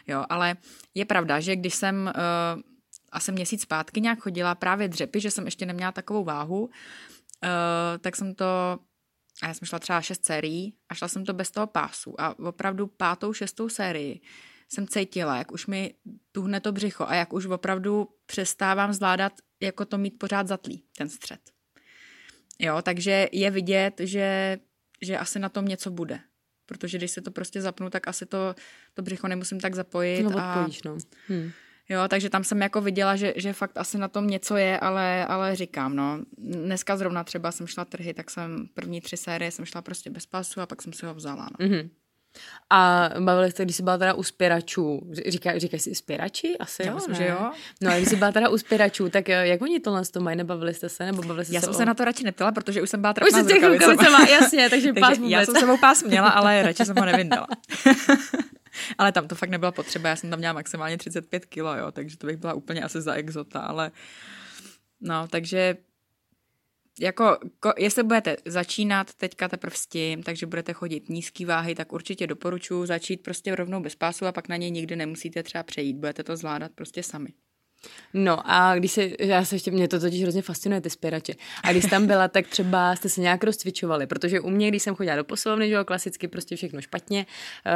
Jo, 0.06 0.24
ale 0.28 0.56
je 0.94 1.04
pravda, 1.04 1.40
že 1.40 1.56
když 1.56 1.74
jsem 1.74 2.12
uh, 2.14 2.73
asi 3.14 3.32
měsíc 3.32 3.62
zpátky 3.62 4.00
nějak 4.00 4.18
chodila 4.18 4.54
právě 4.54 4.88
dřepy, 4.88 5.20
že 5.20 5.30
jsem 5.30 5.44
ještě 5.44 5.66
neměla 5.66 5.92
takovou 5.92 6.24
váhu, 6.24 6.64
uh, 6.64 6.70
tak 8.00 8.16
jsem 8.16 8.34
to 8.34 8.78
a 9.42 9.48
já 9.48 9.54
jsem 9.54 9.66
šla 9.66 9.78
třeba 9.78 10.00
šest 10.00 10.24
sérií 10.24 10.74
a 10.88 10.94
šla 10.94 11.08
jsem 11.08 11.24
to 11.24 11.32
bez 11.32 11.50
toho 11.50 11.66
pásu 11.66 12.20
a 12.20 12.38
opravdu 12.38 12.86
pátou, 12.86 13.32
šestou 13.32 13.68
sérii 13.68 14.20
jsem 14.68 14.88
cítila, 14.88 15.36
jak 15.36 15.52
už 15.52 15.66
mi 15.66 15.94
tuhne 16.32 16.60
to 16.60 16.72
břicho 16.72 17.04
a 17.08 17.14
jak 17.14 17.32
už 17.32 17.46
opravdu 17.46 18.08
přestávám 18.26 18.92
zvládat 18.92 19.32
jako 19.60 19.84
to 19.84 19.98
mít 19.98 20.18
pořád 20.18 20.48
zatlý, 20.48 20.84
ten 20.96 21.08
střed. 21.08 21.40
Jo, 22.58 22.82
takže 22.82 23.28
je 23.32 23.50
vidět, 23.50 23.94
že, 24.00 24.58
že 25.02 25.18
asi 25.18 25.38
na 25.38 25.48
tom 25.48 25.64
něco 25.64 25.90
bude. 25.90 26.20
Protože 26.66 26.98
když 26.98 27.10
se 27.10 27.20
to 27.20 27.30
prostě 27.30 27.60
zapnu, 27.60 27.90
tak 27.90 28.08
asi 28.08 28.26
to, 28.26 28.54
to 28.94 29.02
břicho 29.02 29.28
nemusím 29.28 29.60
tak 29.60 29.74
zapojit. 29.74 30.22
No, 30.22 30.30
odpojíš, 30.36 30.82
no. 30.82 30.96
Hm. 31.28 31.50
Jo, 31.88 32.08
takže 32.08 32.30
tam 32.30 32.44
jsem 32.44 32.62
jako 32.62 32.80
viděla, 32.80 33.16
že, 33.16 33.34
že 33.36 33.52
fakt 33.52 33.76
asi 33.76 33.98
na 33.98 34.08
tom 34.08 34.26
něco 34.26 34.56
je, 34.56 34.78
ale, 34.78 35.26
ale 35.26 35.56
říkám, 35.56 35.96
no, 35.96 36.18
dneska 36.38 36.96
zrovna 36.96 37.24
třeba 37.24 37.52
jsem 37.52 37.66
šla 37.66 37.84
trhy, 37.84 38.14
tak 38.14 38.30
jsem 38.30 38.68
první 38.74 39.00
tři 39.00 39.16
série 39.16 39.50
jsem 39.50 39.64
šla 39.64 39.82
prostě 39.82 40.10
bez 40.10 40.26
pasu 40.26 40.60
a 40.60 40.66
pak 40.66 40.82
jsem 40.82 40.92
si 40.92 41.06
ho 41.06 41.14
vzala, 41.14 41.48
no. 41.60 41.66
Mm-hmm. 41.66 41.88
A 42.70 43.10
bavili 43.20 43.50
jste, 43.50 43.64
když 43.64 43.76
jsi 43.76 43.82
byla 43.82 43.98
teda 43.98 44.14
u 44.14 44.22
spěračů, 44.22 45.00
říká, 45.26 45.58
říkáš 45.58 45.82
si 45.82 45.94
spěrači? 45.94 46.58
Asi 46.58 46.86
jo, 46.86 46.94
myslím, 46.94 47.14
že 47.14 47.26
jo. 47.26 47.50
No 47.80 47.90
a 47.92 47.96
když 47.96 48.08
jsi 48.08 48.16
byla 48.16 48.32
teda 48.32 48.48
u 48.48 48.58
spěračů, 48.58 49.08
tak 49.08 49.28
eh, 49.28 49.46
jak 49.46 49.62
oni 49.62 49.80
tohle 49.80 50.04
to 50.04 50.20
mají, 50.20 50.36
nebavili 50.36 50.74
jste 50.74 50.88
se, 50.88 51.06
nebo 51.06 51.22
bavili 51.22 51.44
jste 51.44 51.54
Já 51.54 51.60
se 51.60 51.64
jsem 51.64 51.74
o... 51.74 51.78
se 51.78 51.86
na 51.86 51.94
to 51.94 52.04
radši 52.04 52.24
neptala, 52.24 52.52
protože 52.52 52.82
už 52.82 52.90
jsem 52.90 53.00
byla 53.00 53.12
trapná 53.12 53.40
už 53.40 53.46
s 53.46 53.50
rukavicema. 53.50 54.26
jasně, 54.28 54.70
takže, 54.70 54.92
takže 54.92 55.00
pás 55.00 55.18
Já 55.22 55.44
jsem 55.44 55.54
sebou 55.54 55.76
pás 55.76 56.02
měla, 56.02 56.28
ale 56.28 56.62
radši 56.62 56.84
jsem 56.84 56.96
ho 56.96 57.04
nevyndala. 57.04 57.46
ale 58.98 59.12
tam 59.12 59.28
to 59.28 59.34
fakt 59.34 59.50
nebyla 59.50 59.72
potřeba, 59.72 60.08
já 60.08 60.16
jsem 60.16 60.30
tam 60.30 60.38
měla 60.38 60.52
maximálně 60.52 60.98
35 60.98 61.46
kilo, 61.46 61.76
jo, 61.76 61.92
takže 61.92 62.18
to 62.18 62.26
bych 62.26 62.36
byla 62.36 62.54
úplně 62.54 62.82
asi 62.82 63.00
za 63.00 63.14
exota, 63.14 63.60
ale 63.60 63.90
no, 65.00 65.28
takže 65.28 65.76
jako, 67.00 67.38
ko, 67.60 67.72
jestli 67.78 68.02
budete 68.02 68.36
začínat 68.44 69.14
teďka 69.14 69.48
teprve 69.48 69.76
s 69.76 69.86
tím, 69.86 70.22
takže 70.22 70.46
budete 70.46 70.72
chodit 70.72 71.08
nízký 71.08 71.44
váhy, 71.44 71.74
tak 71.74 71.92
určitě 71.92 72.26
doporučuji 72.26 72.86
začít 72.86 73.16
prostě 73.16 73.56
rovnou 73.56 73.80
bez 73.80 73.94
pásu 73.94 74.26
a 74.26 74.32
pak 74.32 74.48
na 74.48 74.56
něj 74.56 74.70
nikdy 74.70 74.96
nemusíte 74.96 75.42
třeba 75.42 75.62
přejít. 75.62 75.96
Budete 75.96 76.24
to 76.24 76.36
zvládat 76.36 76.72
prostě 76.74 77.02
sami. 77.02 77.28
No 78.14 78.50
a 78.50 78.74
když 78.76 78.92
se, 78.92 79.10
já 79.20 79.44
se 79.44 79.54
ještě, 79.54 79.70
mě 79.70 79.88
to 79.88 80.00
totiž 80.00 80.22
hrozně 80.22 80.42
fascinuje, 80.42 80.80
ty 80.80 80.90
spěrače. 80.90 81.34
A 81.64 81.72
když 81.72 81.84
tam 81.84 82.06
byla, 82.06 82.28
tak 82.28 82.46
třeba 82.46 82.96
jste 82.96 83.08
se 83.08 83.20
nějak 83.20 83.44
rozcvičovali, 83.44 84.06
protože 84.06 84.40
u 84.40 84.50
mě, 84.50 84.68
když 84.68 84.82
jsem 84.82 84.94
chodila 84.94 85.16
do 85.16 85.24
posilovny, 85.24 85.68
že 85.68 85.74
jo, 85.74 85.84
klasicky 85.84 86.28
prostě 86.28 86.56
všechno 86.56 86.80
špatně, 86.80 87.26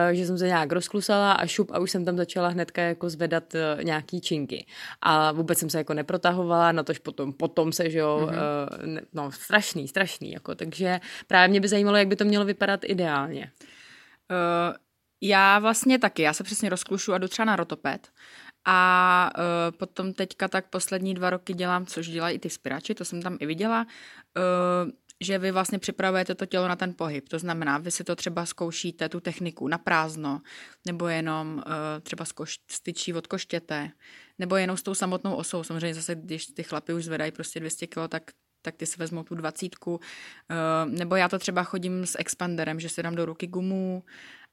uh, 0.08 0.14
že 0.14 0.26
jsem 0.26 0.38
se 0.38 0.46
nějak 0.46 0.72
rozklusala 0.72 1.32
a 1.32 1.46
šup 1.46 1.70
a 1.70 1.78
už 1.78 1.90
jsem 1.90 2.04
tam 2.04 2.16
začala 2.16 2.48
hnedka 2.48 2.82
jako 2.82 3.10
zvedat 3.10 3.54
uh, 3.54 3.84
nějaký 3.84 4.20
činky. 4.20 4.66
A 5.02 5.32
vůbec 5.32 5.58
jsem 5.58 5.70
se 5.70 5.78
jako 5.78 5.94
neprotahovala, 5.94 6.72
na 6.72 6.82
tož 6.82 6.98
potom, 6.98 7.32
potom 7.32 7.72
se, 7.72 7.90
že 7.90 7.98
jo, 7.98 8.28
mm-hmm. 8.30 9.00
no 9.12 9.32
strašný, 9.32 9.88
strašný, 9.88 10.32
jako, 10.32 10.54
takže 10.54 11.00
právě 11.26 11.48
mě 11.48 11.60
by 11.60 11.68
zajímalo, 11.68 11.96
jak 11.96 12.08
by 12.08 12.16
to 12.16 12.24
mělo 12.24 12.44
vypadat 12.44 12.80
ideálně. 12.84 13.52
Uh, 14.30 14.76
já 15.20 15.58
vlastně 15.58 15.98
taky, 15.98 16.22
já 16.22 16.32
se 16.32 16.44
přesně 16.44 16.68
rozklušu 16.68 17.12
a 17.12 17.18
jdu 17.18 17.28
třeba 17.28 17.46
na 17.46 17.56
rotoped 17.56 18.08
a 18.70 19.30
uh, 19.38 19.76
potom 19.76 20.12
teďka 20.12 20.48
tak 20.48 20.68
poslední 20.68 21.14
dva 21.14 21.30
roky 21.30 21.54
dělám, 21.54 21.86
což 21.86 22.08
dělají 22.08 22.36
i 22.36 22.38
ty 22.38 22.50
spirači, 22.50 22.94
to 22.94 23.04
jsem 23.04 23.22
tam 23.22 23.36
i 23.40 23.46
viděla, 23.46 23.86
uh, 24.36 24.90
že 25.20 25.38
vy 25.38 25.50
vlastně 25.50 25.78
připravujete 25.78 26.34
to 26.34 26.46
tělo 26.46 26.68
na 26.68 26.76
ten 26.76 26.94
pohyb. 26.94 27.28
To 27.28 27.38
znamená, 27.38 27.78
vy 27.78 27.90
si 27.90 28.04
to 28.04 28.16
třeba 28.16 28.46
zkoušíte, 28.46 29.08
tu 29.08 29.20
techniku 29.20 29.68
na 29.68 29.78
prázdno, 29.78 30.40
nebo 30.86 31.08
jenom 31.08 31.54
uh, 31.56 31.72
třeba 32.02 32.24
styčí 32.70 33.14
od 33.14 33.26
koštěte, 33.26 33.90
nebo 34.38 34.56
jenom 34.56 34.76
s 34.76 34.82
tou 34.82 34.94
samotnou 34.94 35.34
osou. 35.34 35.62
Samozřejmě 35.62 35.94
zase, 35.94 36.14
když 36.14 36.46
ty 36.46 36.62
chlapy 36.62 36.92
už 36.92 37.04
zvedají 37.04 37.32
prostě 37.32 37.60
200 37.60 37.86
kg, 37.86 38.08
tak 38.08 38.22
tak 38.62 38.76
ty 38.76 38.86
si 38.86 38.96
vezmou 38.98 39.22
tu 39.22 39.34
dvacítku. 39.34 40.00
Nebo 40.84 41.16
já 41.16 41.28
to 41.28 41.38
třeba 41.38 41.62
chodím 41.62 42.06
s 42.06 42.18
expanderem, 42.18 42.80
že 42.80 42.88
si 42.88 43.02
dám 43.02 43.14
do 43.14 43.24
ruky 43.24 43.46
gumu, 43.46 44.04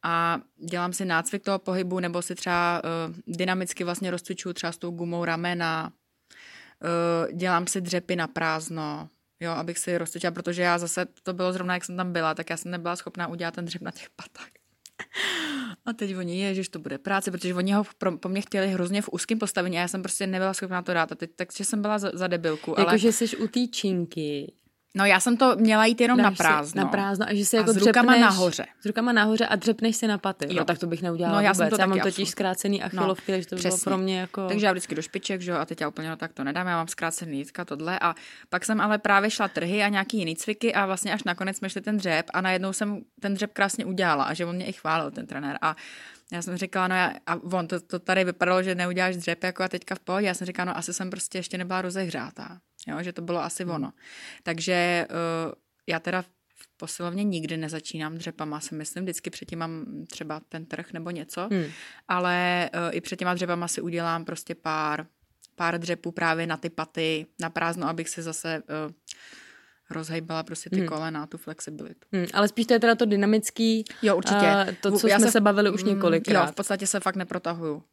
a 0.06 0.40
dělám 0.70 0.94
si 0.94 1.06
nácvik 1.06 1.44
toho 1.44 1.60
pohybu 1.60 2.00
nebo 2.00 2.22
si 2.22 2.36
třeba 2.36 2.82
uh, 2.84 3.16
dynamicky 3.28 3.84
vlastně 3.84 4.12
rozcvičuju 4.12 4.54
třeba 4.54 4.72
s 4.72 4.78
tou 4.78 4.92
gumou 4.92 5.26
ramena, 5.26 5.92
uh, 5.92 7.38
dělám 7.38 7.68
si 7.68 7.82
dřepy 7.82 8.16
na 8.16 8.28
prázdno, 8.28 9.10
jo, 9.40 9.52
abych 9.52 9.78
si 9.78 9.98
rozcvičila, 9.98 10.32
protože 10.32 10.62
já 10.62 10.78
zase, 10.78 11.06
to 11.24 11.34
bylo 11.34 11.54
zrovna, 11.54 11.74
jak 11.74 11.86
jsem 11.86 11.98
tam 11.98 12.14
byla, 12.14 12.34
tak 12.34 12.50
já 12.50 12.58
jsem 12.58 12.72
nebyla 12.72 12.96
schopná 12.96 13.28
udělat 13.28 13.54
ten 13.54 13.66
dřep 13.66 13.82
na 13.82 13.92
těch 13.92 14.10
patách. 14.10 14.50
A 15.86 15.94
teď 15.94 16.16
oni, 16.18 16.42
ježiš, 16.42 16.70
to 16.70 16.80
bude 16.80 16.98
práce, 16.98 17.32
protože 17.32 17.56
oni 17.56 17.74
ho 17.74 17.84
pro, 17.98 18.18
po 18.18 18.30
mně 18.30 18.42
chtěli 18.42 18.68
hrozně 18.68 19.02
v 19.02 19.10
úzkém 19.12 19.40
postavení 19.40 19.78
a 19.78 19.82
já 19.82 19.88
jsem 19.88 20.02
prostě 20.02 20.28
nebyla 20.28 20.54
schopná 20.54 20.82
to 20.82 20.94
dát. 20.94 21.12
A 21.12 21.16
teď, 21.16 21.32
takže 21.36 21.66
jsem 21.66 21.82
byla 21.82 22.00
za, 22.00 22.12
za 22.14 22.28
debilku. 22.28 22.76
Jako, 22.78 22.90
ale... 22.90 23.00
že 23.00 23.12
jsi 23.12 23.38
u 23.38 23.48
té 23.48 23.68
činky 23.68 24.54
No 24.96 25.06
já 25.06 25.20
jsem 25.20 25.38
to 25.38 25.56
měla 25.56 25.86
jít 25.86 26.02
jenom 26.02 26.18
Dáš 26.18 26.26
na 26.26 26.32
prázdno. 26.32 26.84
Na 26.84 26.90
prázdno 26.90 27.26
a 27.30 27.34
že 27.34 27.44
A 27.54 27.58
jako 27.58 27.74
s 27.74 27.78
rukama 27.78 28.14
dřepneš, 28.14 28.22
nahoře. 28.22 28.66
S 28.82 28.86
rukama 28.86 29.12
nahoře 29.12 29.46
a 29.46 29.56
dřepneš 29.56 29.96
si 29.96 30.08
na 30.08 30.18
paty. 30.18 30.46
Jo. 30.50 30.56
No 30.58 30.66
tak 30.66 30.80
to 30.80 30.88
bych 30.88 31.02
neudělala 31.02 31.36
No, 31.38 31.42
já 31.42 31.52
vůbec. 31.52 31.58
jsem 31.58 31.70
to 31.70 31.82
já 31.82 31.88
mám 31.88 32.00
totiž 32.00 32.08
absolutně. 32.08 32.32
zkrácený 32.32 32.84
achilovky, 32.84 33.32
takže 33.32 33.48
to 33.48 33.56
by 33.56 33.62
bylo 33.62 33.72
přesně. 33.76 33.90
pro 33.90 33.98
mě 33.98 34.20
jako... 34.20 34.48
Takže 34.48 34.66
já 34.66 34.72
vždycky 34.72 34.96
do 34.96 35.02
špiček, 35.02 35.42
že 35.42 35.52
jo, 35.52 35.58
a 35.58 35.66
teď 35.66 35.82
já 35.82 35.88
úplně 35.88 36.10
no 36.10 36.16
tak 36.18 36.34
to 36.34 36.44
nedám, 36.44 36.68
já 36.68 36.76
mám 36.76 36.88
zkrácený 36.88 37.38
jítka, 37.38 37.66
tohle 37.66 38.00
a 38.00 38.16
pak 38.50 38.66
jsem 38.66 38.82
ale 38.82 38.98
právě 38.98 39.30
šla 39.30 39.48
trhy 39.48 39.84
a 39.84 39.88
nějaký 39.88 40.18
jiný 40.18 40.36
cviky 40.36 40.74
a 40.74 40.86
vlastně 40.86 41.14
až 41.14 41.24
nakonec 41.24 41.58
jsme 41.58 41.70
šli 41.70 41.82
ten 41.82 41.98
dřep 41.98 42.26
a 42.34 42.42
najednou 42.42 42.74
jsem 42.74 43.02
ten 43.20 43.34
dřep 43.34 43.54
krásně 43.54 43.86
udělala 43.86 44.24
a 44.24 44.34
že 44.34 44.46
on 44.46 44.56
mě 44.56 44.66
i 44.66 44.74
chválil, 44.74 45.12
ten 45.12 45.28
trenér 45.28 45.58
a 45.62 45.76
já 46.32 46.42
jsem 46.42 46.58
říkala, 46.58 46.88
no 46.88 46.96
já, 46.96 47.14
a 47.28 47.36
on 47.36 47.68
to, 47.68 47.80
to 47.80 48.00
tady 48.00 48.24
vypadalo, 48.24 48.64
že 48.64 48.76
neuděláš 48.76 49.18
dřep 49.18 49.44
jako 49.44 49.64
a 49.64 49.68
teďka 49.68 49.96
v 49.96 50.00
pohodě. 50.00 50.28
Já 50.28 50.34
jsem 50.34 50.48
říkala, 50.48 50.66
no 50.72 50.78
asi 50.78 50.94
jsem 50.94 51.10
prostě 51.10 51.38
ještě 51.38 51.58
nebyla 51.58 51.82
rozehřátá, 51.82 52.58
jo, 52.88 53.04
že 53.04 53.14
to 53.14 53.22
bylo 53.22 53.44
asi 53.44 53.64
Hmm. 53.64 53.74
ono. 53.76 53.94
Takže 54.44 55.08
uh, 55.10 55.54
já 55.88 56.00
teda 56.00 56.22
v 56.22 56.78
posilovně 56.78 57.24
nikdy 57.24 57.58
nezačínám 57.58 58.16
dřepama, 58.18 58.60
si 58.60 58.76
myslím, 58.76 59.04
vždycky 59.04 59.30
předtím 59.30 59.60
mám 59.60 59.86
třeba 60.12 60.42
ten 60.50 60.66
trh 60.66 60.94
nebo 60.94 61.10
něco, 61.10 61.48
Hmm. 61.52 61.66
ale 62.08 62.70
uh, 62.74 62.80
i 62.96 63.02
před 63.02 63.20
těma 63.20 63.34
dřepama 63.34 63.68
si 63.68 63.82
udělám 63.82 64.26
prostě 64.26 64.56
pár, 64.56 65.06
pár 65.56 65.80
dřepů 65.80 66.12
právě 66.12 66.48
na 66.48 66.58
ty 66.58 66.70
paty, 66.70 67.26
na 67.40 67.50
prázdno, 67.50 67.88
abych 67.88 68.10
si 68.10 68.22
zase 68.22 68.64
uh, 68.88 68.92
rozhejbala 69.90 70.44
prostě 70.44 70.70
ty 70.70 70.78
Hmm. 70.78 70.88
kolena, 70.88 71.28
tu 71.28 71.38
flexibilitu. 71.38 72.00
Hmm, 72.14 72.26
ale 72.34 72.48
spíš 72.48 72.66
to 72.66 72.74
je 72.74 72.80
teda 72.80 72.96
to 72.96 73.06
dynamický, 73.06 73.86
Jo, 74.02 74.16
určitě. 74.18 74.36
a 74.48 74.66
to, 74.82 74.92
co 75.00 75.08
Já 75.08 75.18
jsme 75.18 75.28
se- 75.28 75.32
se 75.32 75.42
bavili 75.42 75.70
už 75.72 75.84
Mm, 75.84 75.90
několikrát. 75.90 76.46
Jo, 76.46 76.52
v 76.52 76.56
podstatě 76.56 76.88
se 76.88 77.00
fakt 77.00 77.16
neprotahuju. 77.16 77.84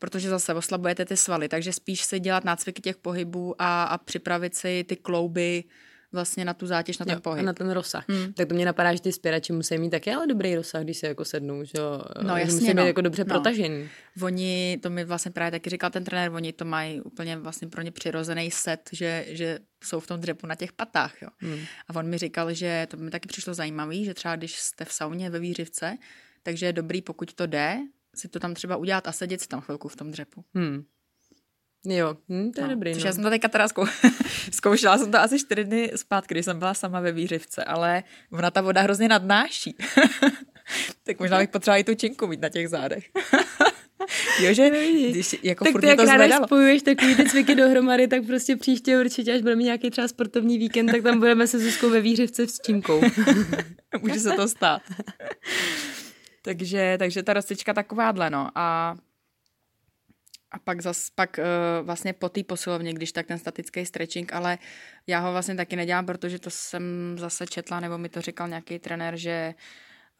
Protože 0.00 0.28
zase 0.28 0.54
oslabujete 0.54 1.04
ty 1.04 1.16
svaly, 1.16 1.48
takže 1.48 1.72
spíš 1.72 2.02
si 2.02 2.20
dělat 2.20 2.44
nácviky 2.44 2.82
těch 2.82 2.96
pohybů 2.96 3.54
a, 3.58 3.84
a 3.84 3.98
připravit 3.98 4.54
si 4.54 4.84
ty 4.88 4.96
klouby 4.96 5.64
vlastně 6.12 6.44
na 6.44 6.54
tu 6.54 6.66
zátěž, 6.66 6.98
na 6.98 7.06
ten 7.06 7.14
Jo, 7.14 7.20
pohyb. 7.20 7.38
a 7.38 7.42
na 7.42 7.52
ten 7.52 7.70
rozsah. 7.70 8.04
Hmm. 8.08 8.32
Tak 8.32 8.48
to 8.48 8.54
mě 8.54 8.64
napadá, 8.64 8.94
že 8.94 9.00
ty 9.00 9.12
spěrači 9.12 9.52
musí 9.52 9.78
mít 9.78 9.90
taky 9.90 10.12
ale 10.12 10.26
dobrý 10.26 10.54
rozsah, 10.56 10.82
když 10.82 10.98
se 10.98 11.06
jako 11.06 11.24
sednou, 11.24 11.64
že 11.64 11.72
jo? 11.78 12.02
No, 12.22 12.36
jasně, 12.36 12.54
musí 12.54 12.74
no. 12.74 12.82
být 12.82 12.86
jako 12.86 13.00
dobře 13.00 13.24
No. 13.24 13.28
protažený. 13.28 13.88
Oni, 14.22 14.78
to 14.82 14.90
mi 14.90 15.04
vlastně 15.04 15.30
právě 15.30 15.50
taky 15.50 15.70
říkal 15.70 15.90
ten 15.90 16.04
trenér, 16.04 16.32
oni 16.34 16.52
to 16.52 16.64
mají 16.64 17.00
úplně 17.00 17.36
vlastně 17.36 17.68
pro 17.68 17.82
ně 17.82 17.90
přirozený 17.92 18.50
set, 18.50 18.90
že, 18.92 19.24
že 19.28 19.58
jsou 19.84 20.00
v 20.00 20.06
tom 20.06 20.20
dřepu 20.20 20.46
na 20.46 20.54
těch 20.54 20.72
patách, 20.72 21.22
jo. 21.22 21.28
Hmm. 21.38 21.58
A 21.88 21.94
on 21.96 22.06
mi 22.08 22.18
říkal, 22.18 22.54
že 22.54 22.86
to 22.90 22.96
by 22.96 23.02
mi 23.02 23.10
taky 23.10 23.28
přišlo 23.28 23.54
zajímavý, 23.54 24.04
že 24.04 24.14
třeba 24.14 24.36
když 24.36 24.58
jste 24.58 24.84
v 24.84 24.92
sauně 24.92 25.30
ve 25.30 25.38
výřivce, 25.38 25.96
takže 26.42 26.66
je 26.66 26.72
dobrý, 26.72 27.02
pokud 27.02 27.34
to 27.34 27.46
jde, 27.46 27.76
si 28.16 28.28
to 28.28 28.40
tam 28.40 28.54
třeba 28.54 28.76
udělat 28.76 29.08
a 29.08 29.12
sedět 29.12 29.40
si 29.40 29.48
tam 29.48 29.60
chvilku 29.60 29.88
v 29.88 29.96
tom 29.96 30.10
dřepu. 30.10 30.44
Hmm. 30.54 30.84
Jo, 31.84 32.16
hm, 32.28 32.52
to 32.52 32.60
je 32.60 32.66
No, 32.66 32.74
dobrý. 32.74 32.94
Což 32.94 33.02
no. 33.02 33.08
já 33.08 33.12
jsem 33.12 33.22
to 33.22 33.30
teďka 33.30 33.48
teda 33.48 33.68
zkou... 33.68 33.86
zkoušela 34.50 34.98
jsem 34.98 35.10
to 35.10 35.18
asi 35.18 35.38
čtyři 35.38 35.64
dny 35.64 35.92
zpátky, 35.96 36.34
když 36.34 36.44
jsem 36.44 36.58
byla 36.58 36.74
sama 36.74 37.00
ve 37.00 37.12
výřivce, 37.12 37.64
ale 37.64 38.02
ona 38.32 38.50
ta 38.50 38.60
voda 38.60 38.80
hrozně 38.80 39.08
nadnáší. 39.08 39.76
tak 41.04 41.20
možná 41.20 41.38
bych 41.38 41.48
potřebovala 41.48 41.78
i 41.78 41.84
tu 41.84 41.94
činku 41.94 42.26
mít 42.26 42.40
na 42.40 42.48
těch 42.48 42.68
zádech. 42.68 43.04
jo, 44.40 44.54
že 44.54 44.70
když 45.10 45.36
jako 45.42 45.64
tak 45.64 45.72
furt 45.72 45.80
ty 45.80 45.86
mě 45.86 45.90
jak 45.90 45.98
to 45.98 46.04
ráda 46.04 46.24
zvedalo. 46.24 46.46
spojuješ 46.46 46.82
takový 46.82 47.14
ty 47.14 47.24
cviky 47.24 47.54
dohromady, 47.54 48.08
tak 48.08 48.26
prostě 48.26 48.56
příště 48.56 49.00
určitě, 49.00 49.32
až 49.32 49.40
budeme 49.40 49.56
mít 49.56 49.64
nějaký 49.64 49.90
třeba 49.90 50.08
sportovní 50.08 50.58
víkend, 50.58 50.86
tak 50.86 51.02
tam 51.02 51.18
budeme 51.18 51.46
se 51.46 51.58
Zuzkou 51.58 51.90
ve 51.90 52.00
výřivce 52.00 52.46
s 52.46 52.60
činkou. 52.60 53.00
Může 54.00 54.20
se 54.20 54.30
to 54.30 54.48
stát. 54.48 54.82
Takže, 56.42 56.96
takže 56.98 57.22
ta 57.22 57.32
rozcvička 57.32 57.74
takováhle, 57.74 58.30
no. 58.30 58.50
A, 58.54 58.96
a 60.50 60.58
pak 60.58 60.80
zas, 60.82 61.10
pak 61.10 61.38
uh, 61.38 61.86
vlastně 61.86 62.12
po 62.12 62.28
té 62.28 62.44
posilovně, 62.44 62.92
když 62.92 63.12
tak 63.12 63.26
ten 63.26 63.38
statický 63.38 63.86
stretching, 63.86 64.32
ale 64.32 64.58
já 65.06 65.20
ho 65.20 65.32
vlastně 65.32 65.54
taky 65.54 65.76
nedělám, 65.76 66.06
protože 66.06 66.38
to 66.38 66.50
jsem 66.50 66.82
zase 67.18 67.46
četla, 67.46 67.80
nebo 67.80 67.98
mi 67.98 68.08
to 68.08 68.20
říkal 68.20 68.48
nějaký 68.48 68.78
trenér, 68.78 69.16
že 69.16 69.54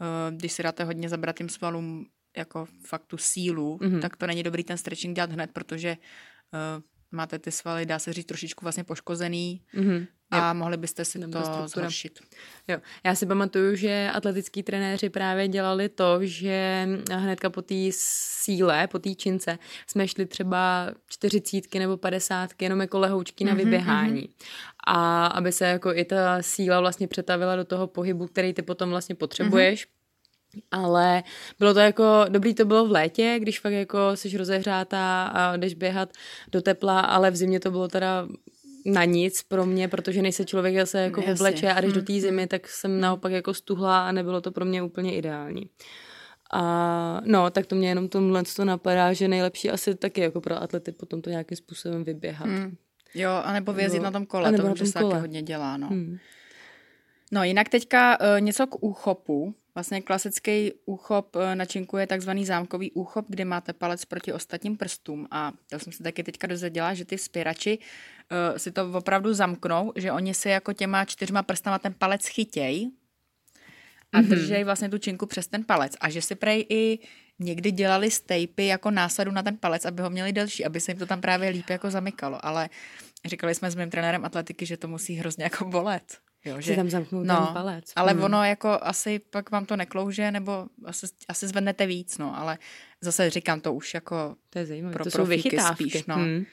uh, 0.01 0.37
když 0.37 0.53
si 0.53 0.63
dáte 0.63 0.85
hodně 0.85 1.09
zabrat 1.09 1.37
tím 1.37 1.49
svalům 1.49 2.07
jako 2.37 2.67
fakt 2.87 3.05
tu 3.07 3.17
sílu, 3.17 3.79
Mhm. 3.83 3.91
mm-hmm. 3.93 4.01
tak 4.01 4.17
to 4.17 4.27
není 4.27 4.43
dobrý 4.43 4.65
ten 4.65 4.77
stretching 4.77 5.17
dělat 5.17 5.33
hned, 5.33 5.51
protože 5.53 5.97
uh, 5.97 6.83
máte 7.11 7.39
ty 7.39 7.51
svaly, 7.51 7.87
dá 7.87 7.99
se 7.99 8.13
říct, 8.13 8.27
trošičku 8.27 8.65
vlastně 8.65 8.85
poškozený 8.85 9.63
Mhm. 9.75 10.07
A 10.31 10.53
mohli 10.53 10.77
byste 10.77 11.05
si 11.05 11.19
to 11.19 11.43
zhoršit. 11.67 12.21
Jo. 12.69 12.79
Já 13.05 13.15
si 13.15 13.27
pamatuju, 13.27 13.77
že 13.77 14.11
atletický 14.15 14.63
trenéři 14.63 15.11
právě 15.11 15.49
dělali 15.49 15.89
to, 15.89 16.19
že 16.21 16.89
hnedka 17.13 17.51
po 17.51 17.63
té 17.63 17.75
síle, 17.91 18.87
po 18.87 18.99
té 18.99 19.15
čince, 19.15 19.59
jsme 19.87 20.09
šli 20.09 20.27
třeba 20.27 20.91
čtyřicítky 21.09 21.79
nebo 21.79 21.97
padesátky, 21.97 22.65
jenom 22.65 22.81
jako 22.81 22.99
lehoučky 22.99 23.45
na 23.45 23.55
Mhm, 23.55 23.65
vyběhání. 23.65 24.29
A 24.87 25.27
aby 25.27 25.53
se 25.53 25.67
jako 25.67 25.95
i 25.95 26.05
ta 26.05 26.43
síla 26.43 26.81
vlastně 26.81 27.09
přetavila 27.09 27.57
do 27.57 27.65
toho 27.65 27.87
pohybu, 27.87 28.27
který 28.27 28.53
ty 28.53 28.63
potom 28.63 28.91
vlastně 28.91 29.15
potřebuješ. 29.15 29.87
Ale 30.71 31.23
bylo 31.59 31.75
to 31.75 31.81
jako, 31.81 32.25
dobrý 32.29 32.55
to 32.55 32.65
bylo 32.65 32.87
v 32.87 32.91
létě, 32.91 33.37
když 33.41 33.61
fakt 33.61 33.73
jako 33.73 34.17
jsi 34.17 34.37
rozehřátá 34.37 35.27
a 35.27 35.57
jdeš 35.57 35.75
běhat 35.75 36.13
do 36.53 36.63
tepla, 36.63 37.01
ale 37.01 37.31
v 37.31 37.37
zimě 37.37 37.61
to 37.61 37.71
bylo 37.71 37.89
teda 37.89 38.27
na 38.87 39.05
nic 39.05 39.43
pro 39.43 39.67
mě, 39.67 39.89
protože 39.89 40.23
než 40.23 40.35
se 40.35 40.45
člověk 40.45 40.77
zase 40.77 41.01
jako 41.01 41.21
Jasně. 41.21 41.35
obleče 41.35 41.73
a 41.73 41.81
jdeš 41.81 41.93
do 41.93 42.03
té 42.03 42.13
zimy, 42.13 42.47
tak 42.47 42.69
jsem 42.69 43.01
naopak 43.01 43.33
jako 43.33 43.55
stuhla 43.55 44.09
a 44.09 44.13
nebylo 44.13 44.41
to 44.41 44.53
pro 44.53 44.65
mě 44.65 44.83
úplně 44.83 45.17
ideální. 45.17 45.71
A 46.53 47.21
no, 47.25 47.51
tak 47.51 47.67
to 47.67 47.77
mě 47.77 47.89
jenom 47.89 48.09
tomhle 48.09 48.43
to 48.57 48.65
napadá, 48.65 49.13
že 49.13 49.29
nejlepší 49.29 49.71
asi 49.71 49.95
taky 49.95 50.21
jako 50.21 50.41
pro 50.41 50.63
atlety 50.63 50.93
potom 50.93 51.23
to 51.23 51.31
nějakým 51.31 51.57
způsobem 51.57 52.05
vyběhat. 52.05 52.49
Hmm. 52.49 52.77
Jo, 53.15 53.31
anebo 53.45 53.73
vyjezdit 53.73 53.99
Jo. 53.99 54.05
na 54.05 54.11
tom 54.11 54.27
kole, 54.27 54.53
to 54.53 54.63
tom 54.63 54.77
se 54.77 54.93
taky 54.93 55.15
hodně 55.15 55.43
dělá, 55.43 55.77
no. 55.77 55.89
Hmm. 55.89 56.19
No 57.33 57.45
jinak 57.45 57.69
teďka 57.69 58.19
uh, 58.21 58.41
něco 58.41 58.67
k 58.67 58.83
úchopu. 58.83 59.55
Vlastně 59.75 60.01
klasický 60.01 60.73
úchop 60.85 61.37
uh, 61.37 61.55
na 61.55 61.65
činku 61.65 61.97
je 61.97 62.07
takzvaný 62.07 62.47
zámkový 62.47 62.93
úchop, 62.93 63.27
kdy 63.29 63.45
máte 63.45 63.73
palec 63.73 64.05
proti 64.05 64.33
ostatním 64.33 64.77
prstům. 64.77 65.27
A 65.31 65.53
to 65.71 65.79
jsem 65.79 65.93
se 65.93 66.03
taky 66.03 66.23
teďka 66.23 66.47
dozvěděla, 66.47 66.95
že 66.95 67.05
ty 67.05 67.19
spěrači 67.19 67.79
uh, 68.31 68.57
si 68.59 68.73
to 68.73 68.93
opravdu 68.93 69.35
zamknou, 69.35 69.93
že 69.97 70.13
oni 70.13 70.35
si 70.35 70.49
jako 70.49 70.73
těma 70.73 71.05
čtyřma 71.05 71.43
prstama 71.43 71.79
ten 71.79 71.95
palec 71.99 72.27
chytěj 72.27 72.91
a 74.13 74.19
Mhm. 74.19 74.27
mm-hmm. 74.27 74.31
držej 74.31 74.65
vlastně 74.65 74.89
tu 74.89 74.99
činku 74.99 75.27
přes 75.27 75.47
ten 75.47 75.65
palec. 75.65 75.93
A 76.01 76.11
že 76.11 76.23
si 76.23 76.35
prej 76.35 76.67
i 76.69 76.99
někdy 77.39 77.71
dělali 77.73 78.11
stejpy 78.11 78.67
jako 78.67 78.91
násadu 78.91 79.31
na 79.31 79.43
ten 79.43 79.57
palec, 79.57 79.85
aby 79.85 80.03
ho 80.03 80.11
měli 80.11 80.33
delší, 80.33 80.65
aby 80.65 80.81
se 80.81 80.91
jim 80.91 80.99
to 80.99 81.07
tam 81.07 81.21
právě 81.21 81.51
líp 81.51 81.71
jako 81.71 81.91
zamykalo. 81.91 82.47
Ale 82.47 82.69
říkali 83.25 83.55
jsme 83.55 83.71
s 83.71 83.75
mým 83.75 83.91
trenérem 83.91 84.25
atletiky, 84.25 84.67
že 84.67 84.77
to 84.77 84.89
musí 84.89 85.15
hrozně 85.15 85.45
jako 85.45 85.65
bolet. 85.65 86.19
Jo, 86.45 86.63
Si 86.63 86.77
tam 86.77 86.91
zamknout 86.91 87.27
no, 87.27 87.37
ten 87.47 87.55
palec. 87.55 87.85
Ale 87.97 88.13
Hmm. 88.13 88.23
ono 88.23 88.45
jako 88.45 88.79
asi 88.83 89.19
pak 89.19 89.51
vám 89.51 89.67
to 89.67 89.77
neklouže, 89.77 90.31
nebo 90.31 90.67
asi, 90.85 91.07
asi 91.29 91.47
zvednete 91.49 91.87
víc, 91.87 92.19
no, 92.19 92.39
ale 92.39 92.59
zase 93.01 93.31
říkám 93.31 93.61
to 93.61 93.75
už 93.75 93.95
jako 93.95 94.37
To 94.51 94.59
je 94.59 94.67
zajímavé. 94.67 94.93
pro 94.93 95.05
to 95.05 95.11
jsou 95.11 95.25
vychytávky. 95.27 95.91
spíš, 95.91 96.07
no. 96.07 96.15
Hmm. 96.15 96.45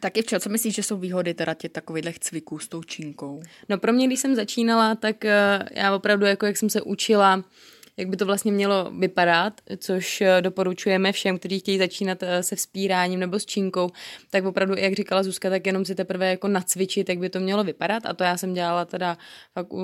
Taky 0.00 0.22
v 0.22 0.26
čem, 0.26 0.40
co 0.40 0.48
myslíš, 0.48 0.74
že 0.74 0.82
jsou 0.82 0.98
výhody 0.98 1.34
teda 1.34 1.54
těch 1.54 1.72
takových 1.72 2.18
cviků 2.18 2.58
s 2.58 2.68
tou 2.68 2.82
činkou? 2.82 3.42
No 3.68 3.78
pro 3.78 3.92
mě, 3.92 4.06
když 4.06 4.20
jsem 4.20 4.34
začínala, 4.34 4.94
tak 4.94 5.24
eh, 5.24 5.68
já 5.72 5.94
opravdu, 5.94 6.26
jako 6.26 6.46
jak 6.46 6.56
jsem 6.56 6.70
se 6.70 6.82
učila, 6.82 7.44
jak 7.96 8.08
by 8.08 8.16
to 8.16 8.26
vlastně 8.26 8.52
mělo 8.52 8.90
vypadat, 8.98 9.60
což 9.78 10.20
eh, 10.20 10.42
doporučujeme 10.42 11.12
všem, 11.12 11.38
kteří 11.38 11.58
chtějí 11.58 11.78
začínat 11.78 12.22
eh, 12.22 12.42
se 12.42 12.56
vzpíráním 12.56 13.20
nebo 13.20 13.38
s 13.38 13.46
činkou, 13.46 13.90
tak 14.30 14.44
opravdu, 14.44 14.74
jak 14.78 14.94
říkala 14.94 15.22
Zuzka, 15.22 15.50
tak 15.50 15.66
jenom 15.66 15.84
si 15.84 15.94
teprve 15.94 16.30
jako 16.30 16.48
nacvičit, 16.48 17.08
jak 17.08 17.18
by 17.18 17.28
to 17.30 17.40
mělo 17.40 17.64
vypadat 17.64 18.06
a 18.06 18.14
to 18.14 18.24
já 18.24 18.36
jsem 18.36 18.54
dělala 18.54 18.84
teda 18.84 19.18
fakt 19.54 19.72
u 19.72 19.82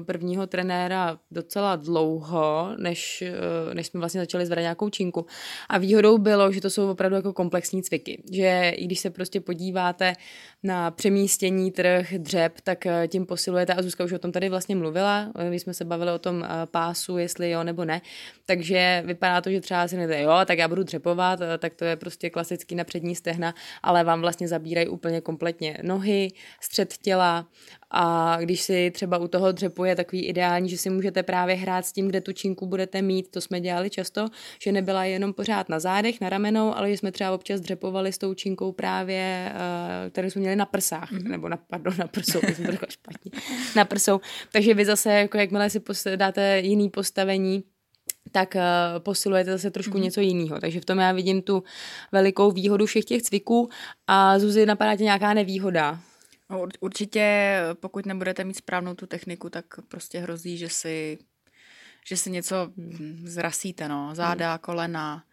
eh, 0.00 0.04
prvního 0.04 0.46
trenéra 0.46 1.18
docela 1.30 1.76
dlouho, 1.76 2.74
než, 2.78 3.24
než 3.72 3.86
jsme 3.86 4.00
vlastně 4.00 4.20
začali 4.20 4.46
zvedat 4.46 4.62
nějakou 4.62 4.88
činku. 4.88 5.26
A 5.68 5.78
výhodou 5.78 6.18
bylo, 6.18 6.52
že 6.52 6.60
to 6.60 6.70
jsou 6.70 6.90
opravdu 6.90 7.16
jako 7.16 7.32
komplexní 7.32 7.82
cviky, 7.82 8.22
že 8.32 8.72
i 8.76 8.84
když 8.84 9.00
se 9.00 9.10
prostě 9.10 9.40
podíváte 9.40 10.12
na 10.62 10.90
přemístění 10.90 11.70
trh, 11.70 12.12
dřep, 12.18 12.60
tak 12.60 12.86
eh, 12.86 13.08
tím 13.08 13.26
posilujete, 13.26 13.74
a 13.74 13.82
Zuzka 13.82 14.04
už 14.04 14.12
o 14.12 14.18
tom 14.18 14.32
tady 14.32 14.48
vlastně 14.48 14.76
mluvila, 14.76 15.32
eh, 15.38 15.48
když 15.48 15.62
jsme 15.62 15.74
se 15.74 15.84
bavili 15.84 16.12
o 16.12 16.18
tom 16.18 16.44
eh, 16.44 16.48
pásu, 16.66 17.18
jestli 17.18 17.50
jo 17.50 17.64
nebo 17.64 17.84
ne, 17.84 18.00
takže 18.46 19.02
vypadá 19.06 19.40
to, 19.40 19.50
že 19.50 19.60
třeba 19.60 19.88
si 19.88 19.96
nevíte, 19.96 20.22
jo, 20.22 20.32
tak 20.46 20.58
já 20.58 20.68
budu 20.68 20.82
dřepovat, 20.82 21.40
eh, 21.40 21.58
tak 21.58 21.74
to 21.74 21.84
je 21.84 21.96
prostě 21.96 22.30
klasický 22.30 22.74
na 22.74 22.84
přední 22.84 23.14
stehna, 23.14 23.54
ale 23.82 24.04
vám 24.04 24.20
vlastně 24.20 24.48
zabírají 24.48 24.88
úplně 24.88 25.20
kompletně 25.20 25.78
nohy, 25.82 26.28
střed 26.60 26.94
těla 26.98 27.46
a 27.94 28.36
když 28.40 28.62
si 28.62 28.90
třeba 28.90 29.18
u 29.18 29.28
toho 29.28 29.52
dřepu 29.52 29.84
je 29.84 29.96
takový 29.96 30.26
ideální, 30.26 30.68
že 30.68 30.78
si 30.78 30.90
můžete 30.90 31.22
právě 31.22 31.54
hrát 31.54 31.86
s 31.86 31.92
tím, 31.92 32.08
kde 32.08 32.20
tu 32.20 32.32
činku 32.32 32.66
budete 32.66 33.02
mít, 33.02 33.30
to 33.30 33.40
jsme 33.40 33.60
dělali 33.60 33.90
často, 33.90 34.28
že 34.62 34.72
nebyla 34.72 35.04
jenom 35.04 35.32
pořád 35.32 35.68
na 35.68 35.80
zádech, 35.80 36.20
na 36.20 36.28
ramenou, 36.28 36.74
ale 36.74 36.90
že 36.90 36.96
jsme 36.96 37.12
třeba 37.12 37.32
občas 37.32 37.60
dřepovali 37.60 38.12
s 38.12 38.18
tou 38.18 38.34
činkou 38.34 38.72
právě, 38.72 39.52
eh, 39.54 40.10
kterou 40.10 40.30
jsme 40.30 40.40
měli 40.40 40.56
na 40.56 40.66
prsách, 40.66 41.12
mm-hmm. 41.12 41.28
nebo 41.28 41.48
na, 41.48 41.56
pardon, 41.56 41.94
na 41.98 42.06
prsou, 42.06 42.40
to 42.40 42.54
jsem 42.54 42.64
to 42.64 42.86
špatně, 42.88 43.30
na 43.76 43.84
prsou. 43.84 44.20
Takže 44.52 44.74
vy 44.74 44.84
zase, 44.84 45.12
jako 45.12 45.38
jakmile 45.38 45.70
si 45.70 45.80
dáte 46.16 46.60
jiný 46.60 46.90
postavení, 46.90 47.64
tak 48.32 48.54
uh, 48.54 48.62
posilujete 48.98 49.52
zase 49.52 49.70
trošku 49.70 49.98
mm-hmm. 49.98 50.02
něco 50.02 50.20
jiného. 50.20 50.60
Takže 50.60 50.80
v 50.80 50.84
tom 50.84 50.98
já 50.98 51.12
vidím 51.12 51.42
tu 51.42 51.62
velikou 52.12 52.50
výhodu 52.50 52.86
všech 52.86 53.04
těch 53.04 53.22
cviků. 53.22 53.68
A 54.06 54.38
Zuzi, 54.38 54.66
napadá 54.66 54.96
tě 54.96 55.04
nějaká 55.04 55.34
nevýhoda? 55.34 56.00
No, 56.52 56.66
určitě, 56.80 57.56
pokud 57.80 58.06
nebudete 58.06 58.44
mít 58.44 58.56
správnou 58.56 58.94
tu 58.94 59.06
techniku, 59.06 59.50
tak 59.50 59.64
prostě 59.88 60.18
hrozí, 60.18 60.58
že 60.58 60.68
si, 60.68 61.18
že 62.06 62.16
si 62.16 62.30
něco 62.30 62.72
zrasíte, 63.24 63.88
no, 63.88 64.14
záda, 64.14 64.50
hmm. 64.50 64.58
kolena, 64.58 65.24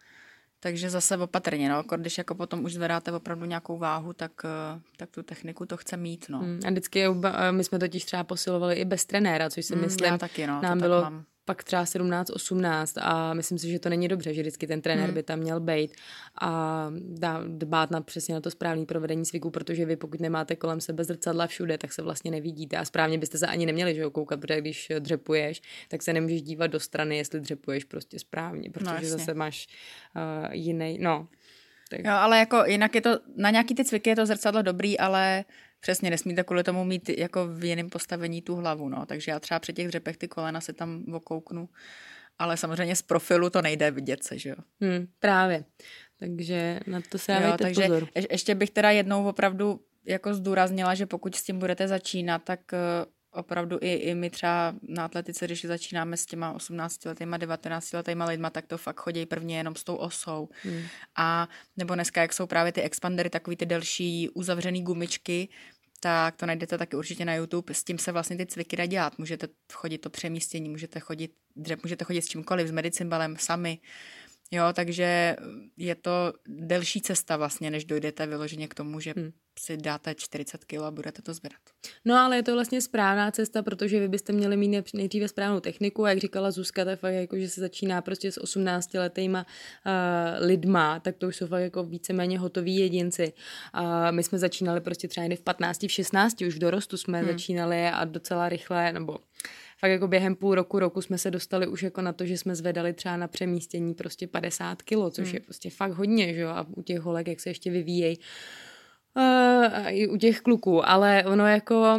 takže 0.60 0.90
zase 0.90 1.16
opatrně, 1.16 1.68
no, 1.68 1.82
když 1.96 2.18
jako 2.18 2.34
potom 2.34 2.64
už 2.64 2.72
zvedáte 2.72 3.12
opravdu 3.12 3.46
nějakou 3.46 3.78
váhu, 3.78 4.12
tak, 4.12 4.32
eh, 4.44 4.80
tak 4.96 5.10
tu 5.10 5.22
techniku 5.22 5.66
to 5.66 5.76
chce 5.76 5.96
mít, 5.96 6.26
no. 6.28 6.38
Hmm. 6.38 6.60
A 6.66 6.70
vždycky, 6.70 7.04
my 7.50 7.64
jsme 7.64 7.78
totiž 7.78 8.04
třeba 8.04 8.24
posilovali 8.24 8.74
i 8.74 8.84
bez 8.84 9.04
trenéra, 9.04 9.50
což 9.50 9.66
si 9.66 9.74
hmm, 9.74 9.82
myslím, 9.84 10.18
taky, 10.18 10.46
no, 10.46 10.62
nám 10.62 10.78
bylo 10.78 11.02
mám 11.02 11.24
pak 11.44 11.64
třeba 11.64 11.86
17, 11.86 12.30
18 12.30 12.98
a 12.98 13.34
myslím 13.34 13.58
si, 13.58 13.70
že 13.70 13.78
to 13.78 13.88
není 13.88 14.08
dobře, 14.08 14.34
že 14.34 14.40
vždycky 14.40 14.66
ten 14.66 14.82
trenér 14.82 15.04
hmm. 15.04 15.14
by 15.14 15.22
tam 15.22 15.38
měl 15.38 15.60
být 15.60 15.92
a 16.40 16.86
dá, 17.00 17.40
dbát 17.46 17.90
na 17.90 18.00
přesně 18.00 18.34
na 18.34 18.40
to 18.40 18.50
správné 18.50 18.86
provedení 18.86 19.24
cviku, 19.24 19.50
protože 19.50 19.84
vy 19.84 19.96
pokud 19.96 20.20
nemáte 20.20 20.56
kolem 20.56 20.80
sebe 20.80 21.04
zrcadla 21.04 21.46
všude, 21.46 21.78
tak 21.78 21.92
se 21.92 22.02
vlastně 22.02 22.30
nevidíte 22.30 22.76
a 22.76 22.84
správně 22.84 23.18
byste 23.18 23.38
se 23.38 23.46
ani 23.46 23.66
neměli 23.66 23.94
že 23.94 24.04
ho 24.04 24.10
koukat, 24.10 24.40
protože 24.40 24.60
když 24.60 24.92
dřepuješ, 24.98 25.62
tak 25.88 26.02
se 26.02 26.12
nemůžeš 26.12 26.42
dívat 26.42 26.66
do 26.66 26.80
strany, 26.80 27.16
jestli 27.16 27.40
dřepuješ 27.40 27.84
prostě 27.84 28.18
správně, 28.18 28.70
protože 28.70 29.02
no, 29.02 29.08
zase 29.08 29.34
máš 29.34 29.66
uh, 30.16 30.54
jiný, 30.54 30.98
no. 31.00 31.28
Tak. 31.90 32.00
Jo, 32.04 32.12
ale 32.12 32.38
jako 32.38 32.64
jinak 32.66 32.94
je 32.94 33.00
to, 33.00 33.18
na 33.36 33.50
nějaký 33.50 33.74
ty 33.74 33.84
cviky 33.84 34.10
je 34.10 34.16
to 34.16 34.26
zrcadlo 34.26 34.62
dobrý, 34.62 34.98
ale 34.98 35.44
Přesně, 35.80 36.10
nesmíte 36.10 36.44
kvůli 36.44 36.62
tomu 36.64 36.84
mít 36.84 37.08
jako 37.08 37.46
v 37.46 37.64
jiném 37.64 37.90
postavení 37.90 38.42
tu 38.42 38.56
hlavu, 38.56 38.88
no. 38.88 39.06
Takže 39.06 39.30
já 39.30 39.40
třeba 39.40 39.60
při 39.60 39.72
těch 39.72 39.88
dřepech 39.88 40.16
ty 40.16 40.28
kolena 40.28 40.60
se 40.60 40.72
tam 40.72 41.04
okouknu, 41.12 41.68
ale 42.38 42.56
samozřejmě 42.56 42.96
z 42.96 43.02
profilu 43.02 43.50
to 43.50 43.62
nejde 43.62 43.90
vidět 43.90 44.24
se, 44.24 44.38
že 44.38 44.50
jo. 44.50 44.56
Hmm, 44.80 45.06
právě. 45.18 45.64
Takže 46.18 46.80
na 46.86 47.00
to 47.08 47.18
se 47.18 47.32
dávejte 47.32 47.64
takže 47.64 47.82
pozor. 47.82 48.08
ještě 48.30 48.54
bych 48.54 48.70
teda 48.70 48.90
jednou 48.90 49.28
opravdu 49.28 49.80
jako 50.04 50.34
zdůraznila, 50.34 50.94
že 50.94 51.06
pokud 51.06 51.34
s 51.34 51.42
tím 51.42 51.58
budete 51.58 51.88
začínat, 51.88 52.42
tak 52.44 52.60
eh, 52.72 52.78
opravdu 53.32 53.78
i, 53.80 53.92
i 53.92 54.14
my 54.14 54.30
třeba 54.30 54.74
na 54.82 55.04
atletice, 55.04 55.44
když 55.46 55.64
začínáme 55.64 56.16
s 56.16 56.26
těma 56.26 56.52
18 56.52 57.04
letýma, 57.04 57.36
19 57.36 57.92
letýma 57.92 58.24
lidma, 58.24 58.50
tak 58.50 58.66
to 58.66 58.78
fakt 58.78 59.00
chodí 59.00 59.26
prvně 59.26 59.56
jenom 59.56 59.74
s 59.74 59.84
tou 59.84 59.96
osou. 59.96 60.48
Hmm. 60.62 60.82
A 61.16 61.48
nebo 61.76 61.94
dneska, 61.94 62.20
jak 62.20 62.32
jsou 62.32 62.46
právě 62.46 62.72
ty 62.72 62.82
expandery, 62.82 63.30
takový 63.30 63.56
ty 63.56 63.66
delší 63.66 64.28
uzavřený 64.28 64.82
gumičky, 64.82 65.48
tak 66.00 66.36
to 66.36 66.46
najdete 66.46 66.78
taky 66.78 66.96
určitě 66.96 67.24
na 67.24 67.34
YouTube. 67.34 67.74
S 67.74 67.84
tím 67.84 67.98
se 67.98 68.12
vlastně 68.12 68.36
ty 68.36 68.46
cviky 68.46 68.76
dá 68.76 68.86
dělat. 68.86 69.18
Můžete 69.18 69.48
chodit 69.72 69.98
to 69.98 70.10
přemístění, 70.10 70.68
můžete 70.68 71.00
chodit 71.00 71.32
můžete 71.82 72.04
chodit 72.04 72.22
s 72.22 72.28
čímkoliv, 72.28 72.68
s 72.68 72.70
medicimbalem, 72.70 73.36
sami. 73.38 73.78
Jo, 74.52 74.64
takže 74.72 75.36
je 75.76 75.94
to 75.94 76.32
delší 76.46 77.00
cesta 77.00 77.36
vlastně, 77.36 77.70
než 77.70 77.84
dojdete 77.84 78.26
vyloženě 78.26 78.68
k 78.68 78.74
tomu, 78.74 79.00
že 79.00 79.14
hmm. 79.16 79.30
si 79.58 79.76
dáte 79.76 80.14
40 80.14 80.64
kg 80.64 80.74
a 80.74 80.90
budete 80.90 81.22
to 81.22 81.34
zvedat. 81.34 81.60
No 82.04 82.16
ale 82.16 82.36
je 82.36 82.42
to 82.42 82.54
vlastně 82.54 82.80
správná 82.80 83.30
cesta, 83.30 83.62
protože 83.62 84.00
vy 84.00 84.08
byste 84.08 84.32
měli 84.32 84.56
mít 84.56 84.94
nejdříve 84.94 85.28
správnou 85.28 85.60
techniku, 85.60 86.06
jak 86.06 86.18
říkala 86.18 86.50
Zuzka, 86.50 86.84
to 86.84 86.90
je 86.90 86.96
fakt 86.96 87.12
jako, 87.12 87.38
že 87.38 87.48
se 87.48 87.60
začíná 87.60 88.02
prostě 88.02 88.32
s 88.32 88.40
18 88.40 88.94
letýma 88.94 89.46
uh, 89.86 90.46
lidma, 90.46 91.00
tak 91.00 91.16
to 91.16 91.28
už 91.28 91.36
jsou 91.36 91.46
fakt 91.46 91.62
jako 91.62 91.84
víceméně 91.84 92.38
hotoví 92.38 92.76
jedinci. 92.76 93.32
Uh, 93.80 93.82
my 94.10 94.22
jsme 94.22 94.38
začínali 94.38 94.80
prostě 94.80 95.08
třeba 95.08 95.22
jen 95.24 95.36
v 95.36 95.42
15, 95.42 95.82
v 95.82 95.92
16, 95.92 96.40
už 96.40 96.54
v 96.54 96.58
dorostu 96.58 96.96
jsme 96.96 97.18
hmm. 97.18 97.28
začínali 97.28 97.86
a 97.86 98.04
docela 98.04 98.48
rychle, 98.48 98.92
nebo 98.92 99.18
fakt 99.80 99.90
jako 99.90 100.08
během 100.08 100.36
půl 100.36 100.54
roku, 100.54 100.78
roku 100.78 101.02
jsme 101.02 101.18
se 101.18 101.30
dostali 101.30 101.66
už 101.66 101.82
jako 101.82 102.02
na 102.02 102.12
to, 102.12 102.26
že 102.26 102.38
jsme 102.38 102.54
zvedali 102.54 102.92
třeba 102.92 103.16
na 103.16 103.28
přemístění 103.28 103.94
prostě 103.94 104.26
50 104.26 104.82
kilo, 104.82 105.10
což 105.10 105.26
hmm. 105.26 105.34
je 105.34 105.40
prostě 105.40 105.70
fakt 105.70 105.92
hodně, 105.92 106.34
že 106.34 106.40
jo, 106.40 106.48
a 106.48 106.66
u 106.76 106.82
těch 106.82 107.00
holek, 107.00 107.28
jak 107.28 107.40
se 107.40 107.50
ještě 107.50 107.70
vyvíjejí, 107.70 108.18
uh, 109.16 109.88
i 109.88 110.08
u 110.08 110.16
těch 110.16 110.40
kluků, 110.40 110.88
ale 110.88 111.24
ono 111.24 111.46
jako 111.46 111.98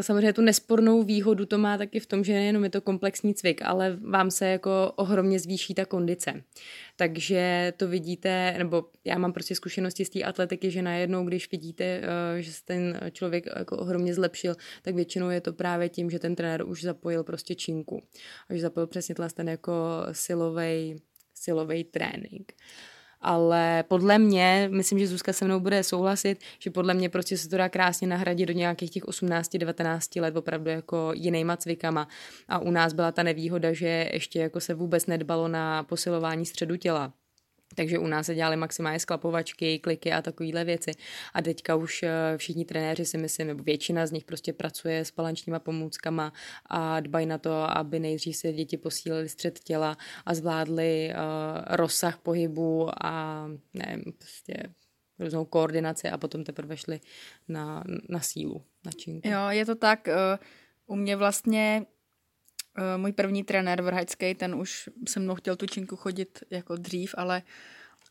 samozřejmě 0.00 0.32
tu 0.32 0.42
nespornou 0.42 1.02
výhodu 1.02 1.46
to 1.46 1.58
má 1.58 1.78
taky 1.78 2.00
v 2.00 2.06
tom, 2.06 2.24
že 2.24 2.32
nejenom 2.32 2.64
je 2.64 2.70
to 2.70 2.80
komplexní 2.80 3.34
cvik, 3.34 3.62
ale 3.62 3.98
vám 4.00 4.30
se 4.30 4.46
jako 4.46 4.92
ohromně 4.96 5.38
zvýší 5.38 5.74
ta 5.74 5.84
kondice. 5.84 6.42
Takže 6.96 7.72
to 7.76 7.88
vidíte, 7.88 8.54
nebo 8.58 8.84
já 9.04 9.18
mám 9.18 9.32
prostě 9.32 9.54
zkušenosti 9.54 10.04
z 10.04 10.10
té 10.10 10.22
atletiky, 10.22 10.70
že 10.70 10.82
najednou, 10.82 11.24
když 11.24 11.50
vidíte, 11.50 12.00
uh, 12.00 12.40
že 12.40 12.52
se 12.52 12.64
ten 12.64 13.00
člověk 13.12 13.46
jako 13.56 13.76
ohromně 13.76 14.14
zlepšil, 14.14 14.56
tak 14.82 14.94
většinou 14.94 15.30
je 15.30 15.40
to 15.40 15.52
právě 15.52 15.88
tím, 15.88 16.10
že 16.10 16.18
ten 16.18 16.34
trenér 16.34 16.66
už 16.66 16.82
zapojil 16.82 17.24
prostě 17.24 17.54
činku. 17.54 18.02
A 18.48 18.54
že 18.54 18.60
zapojil 18.60 18.86
přesně 18.86 19.14
ten 19.34 19.48
jako 19.48 19.72
silový 20.12 21.00
silový 21.34 21.84
trénink. 21.84 22.52
Uh, 22.52 22.97
ale 23.20 23.84
podle 23.88 24.18
mě, 24.18 24.68
myslím, 24.72 24.98
že 24.98 25.06
Zuzka 25.06 25.32
se 25.32 25.44
mnou 25.44 25.60
bude 25.60 25.82
souhlasit, 25.82 26.40
že 26.58 26.70
podle 26.70 26.94
mě 26.94 27.08
prostě 27.08 27.38
se 27.38 27.48
to 27.48 27.56
dá 27.56 27.68
krásně 27.68 28.08
nahradit 28.08 28.46
do 28.46 28.52
nějakých 28.52 28.90
těch 28.90 29.04
18-19 29.04 30.22
let 30.22 30.36
opravdu 30.36 30.70
jako 30.70 31.10
jinýma 31.14 31.56
cvikama 31.56 32.08
a 32.48 32.58
u 32.58 32.70
nás 32.70 32.92
byla 32.92 33.12
ta 33.12 33.22
nevýhoda, 33.22 33.72
že 33.72 34.10
ještě 34.12 34.38
jako 34.38 34.60
se 34.60 34.74
vůbec 34.74 35.06
nedbalo 35.06 35.48
na 35.48 35.82
posilování 35.82 36.46
středu 36.46 36.76
těla. 36.76 37.12
Takže 37.74 37.98
u 37.98 38.06
nás 38.06 38.26
se 38.26 38.34
dělali 38.34 38.56
maximálně 38.56 38.98
sklapovačky, 38.98 39.78
kliky 39.78 40.12
a 40.12 40.22
takovéhle 40.22 40.64
věci. 40.64 40.90
A 41.34 41.42
teďka 41.42 41.74
už 41.74 42.02
eh, 42.02 42.10
všichni 42.36 42.64
trenéři 42.64 43.04
si 43.04 43.18
myslím, 43.18 43.46
nebo 43.46 43.62
většina 43.62 44.06
z 44.06 44.12
nich 44.12 44.24
prostě 44.24 44.52
pracuje 44.52 45.04
s 45.04 45.10
palančníma 45.10 45.58
pomůckama 45.58 46.32
a 46.66 47.00
dbají 47.00 47.26
na 47.26 47.38
to, 47.38 47.78
aby 47.78 48.00
nejdřív 48.00 48.36
se 48.36 48.52
děti 48.52 48.76
posílili 48.76 49.28
střed 49.28 49.58
těla 49.58 49.96
a 50.26 50.34
zvládli 50.34 51.10
uh, 51.10 51.76
rozsah 51.76 52.18
pohybu 52.18 52.90
a 53.04 53.44
nevím, 53.74 54.04
prostě 54.18 54.54
různou 55.18 55.44
koordinaci 55.44 56.08
a 56.08 56.18
potom 56.18 56.44
teprve 56.44 56.76
šli 56.76 57.00
na, 57.48 57.84
na 58.08 58.20
sílu, 58.20 58.62
na 58.84 58.92
činku. 58.92 59.28
Jo, 59.28 59.40
je 59.48 59.66
to 59.66 59.74
tak. 59.74 60.08
Uh, 60.08 60.38
u 60.86 60.96
mě 60.96 61.16
vlastně 61.16 61.86
Uh, 62.78 63.00
můj 63.00 63.12
první 63.12 63.44
trenér 63.44 63.82
vrhačský, 63.82 64.34
ten 64.34 64.54
už 64.54 64.88
se 65.08 65.20
mnou 65.20 65.34
chtěl 65.34 65.56
tu 65.56 65.66
činku 65.66 65.96
chodit 65.96 66.44
jako 66.50 66.76
dřív, 66.76 67.14
ale 67.18 67.42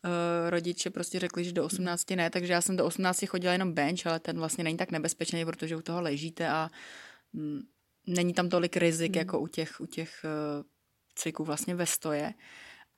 uh, 0.04 0.50
rodiče 0.50 0.90
prostě 0.90 1.18
řekli, 1.18 1.44
že 1.44 1.52
do 1.52 1.64
18 1.64 2.10
ne, 2.10 2.30
takže 2.30 2.52
já 2.52 2.60
jsem 2.60 2.76
do 2.76 2.84
18 2.84 3.26
chodila 3.26 3.52
jenom 3.52 3.72
bench, 3.72 4.06
ale 4.06 4.20
ten 4.20 4.38
vlastně 4.38 4.64
není 4.64 4.76
tak 4.76 4.90
nebezpečný, 4.90 5.44
protože 5.44 5.76
u 5.76 5.82
toho 5.82 6.00
ležíte 6.00 6.48
a 6.48 6.70
mm, 7.32 7.60
není 8.06 8.34
tam 8.34 8.48
tolik 8.48 8.76
rizik, 8.76 9.12
mm. 9.12 9.18
jako 9.18 9.40
u 9.40 9.46
těch, 9.46 9.80
u 9.80 9.86
těch 9.86 10.24
uh, 10.24 10.64
cviků 11.14 11.44
vlastně 11.44 11.74
ve 11.74 11.86
stoje. 11.86 12.34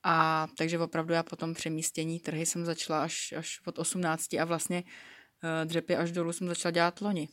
A 0.03 0.47
takže 0.57 0.79
opravdu 0.79 1.13
já 1.13 1.23
potom 1.23 1.53
přemístění 1.53 2.19
trhy 2.19 2.45
jsem 2.45 2.65
začala 2.65 3.03
až, 3.03 3.33
až 3.37 3.61
od 3.65 3.79
18 3.79 4.33
a 4.33 4.45
vlastně 4.45 4.83
uh, 4.83 5.65
dřepy 5.65 5.95
až 5.95 6.11
dolů 6.11 6.33
jsem 6.33 6.47
začala 6.47 6.71
dělat 6.71 7.01
loni. 7.01 7.29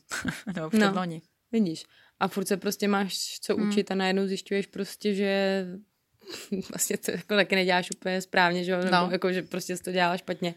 Nebo 0.55 0.71
před 0.71 0.81
no, 0.81 0.93
loni. 0.95 1.23
Vidíš 1.53 1.85
a 2.21 2.29
furt 2.29 2.49
se 2.49 2.57
prostě 2.57 2.89
máš 2.89 3.41
co 3.41 3.57
hmm. 3.57 3.69
učit 3.69 3.91
a 3.91 3.95
najednou 3.95 4.27
zjišťuješ 4.27 4.67
prostě, 4.67 5.15
že 5.15 5.65
vlastně 6.71 6.99
to 6.99 7.11
jako 7.11 7.35
taky 7.35 7.55
neděláš 7.55 7.91
úplně 7.91 8.21
správně, 8.21 8.65
že, 8.65 8.79
no. 8.91 9.09
jako, 9.13 9.33
že 9.33 9.43
prostě 9.43 9.77
to 9.77 9.93
dělá 9.93 10.17
špatně. 10.17 10.55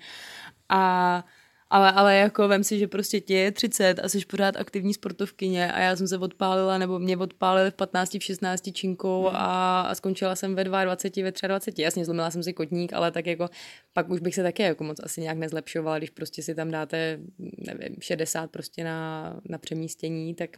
A 0.70 1.26
ale, 1.74 1.92
ale 1.92 2.16
jako 2.16 2.48
vem 2.48 2.64
si, 2.64 2.80
že 2.80 2.88
prostě 2.88 3.22
ti 3.22 3.34
je 3.34 3.52
30 3.52 4.00
a 4.00 4.10
jsi 4.10 4.26
pořád 4.26 4.56
aktivní 4.58 4.94
sportovkyně 4.94 5.74
a 5.74 5.80
já 5.80 5.96
jsem 5.96 6.08
se 6.08 6.18
odpálila, 6.18 6.78
nebo 6.78 7.00
mě 7.00 7.18
odpálili 7.18 7.72
v 7.72 7.74
15, 7.74 8.14
v 8.20 8.24
16 8.24 8.70
činkou 8.74 9.28
hmm. 9.28 9.36
a, 9.36 9.82
a 9.82 9.96
skončila 9.96 10.36
jsem 10.36 10.56
ve 10.56 10.64
22, 10.64 11.32
ve 11.42 11.48
23. 11.48 11.82
Jasně, 11.82 12.06
zlomila 12.06 12.32
jsem 12.32 12.44
si 12.44 12.54
kotník, 12.54 12.94
ale 12.94 13.12
tak 13.12 13.26
jako 13.26 13.50
pak 13.94 14.10
už 14.10 14.20
bych 14.20 14.36
se 14.36 14.44
taky 14.44 14.64
jako 14.64 14.84
moc 14.84 14.98
asi 15.04 15.22
nějak 15.22 15.38
nezlepšovala, 15.38 15.98
když 15.98 16.10
prostě 16.10 16.44
si 16.44 16.56
tam 16.56 16.72
dáte, 16.72 17.20
nevím, 17.58 17.96
60 18.00 18.52
prostě 18.52 18.84
na, 18.84 19.40
na 19.50 19.58
přemístění, 19.58 20.36
tak 20.36 20.50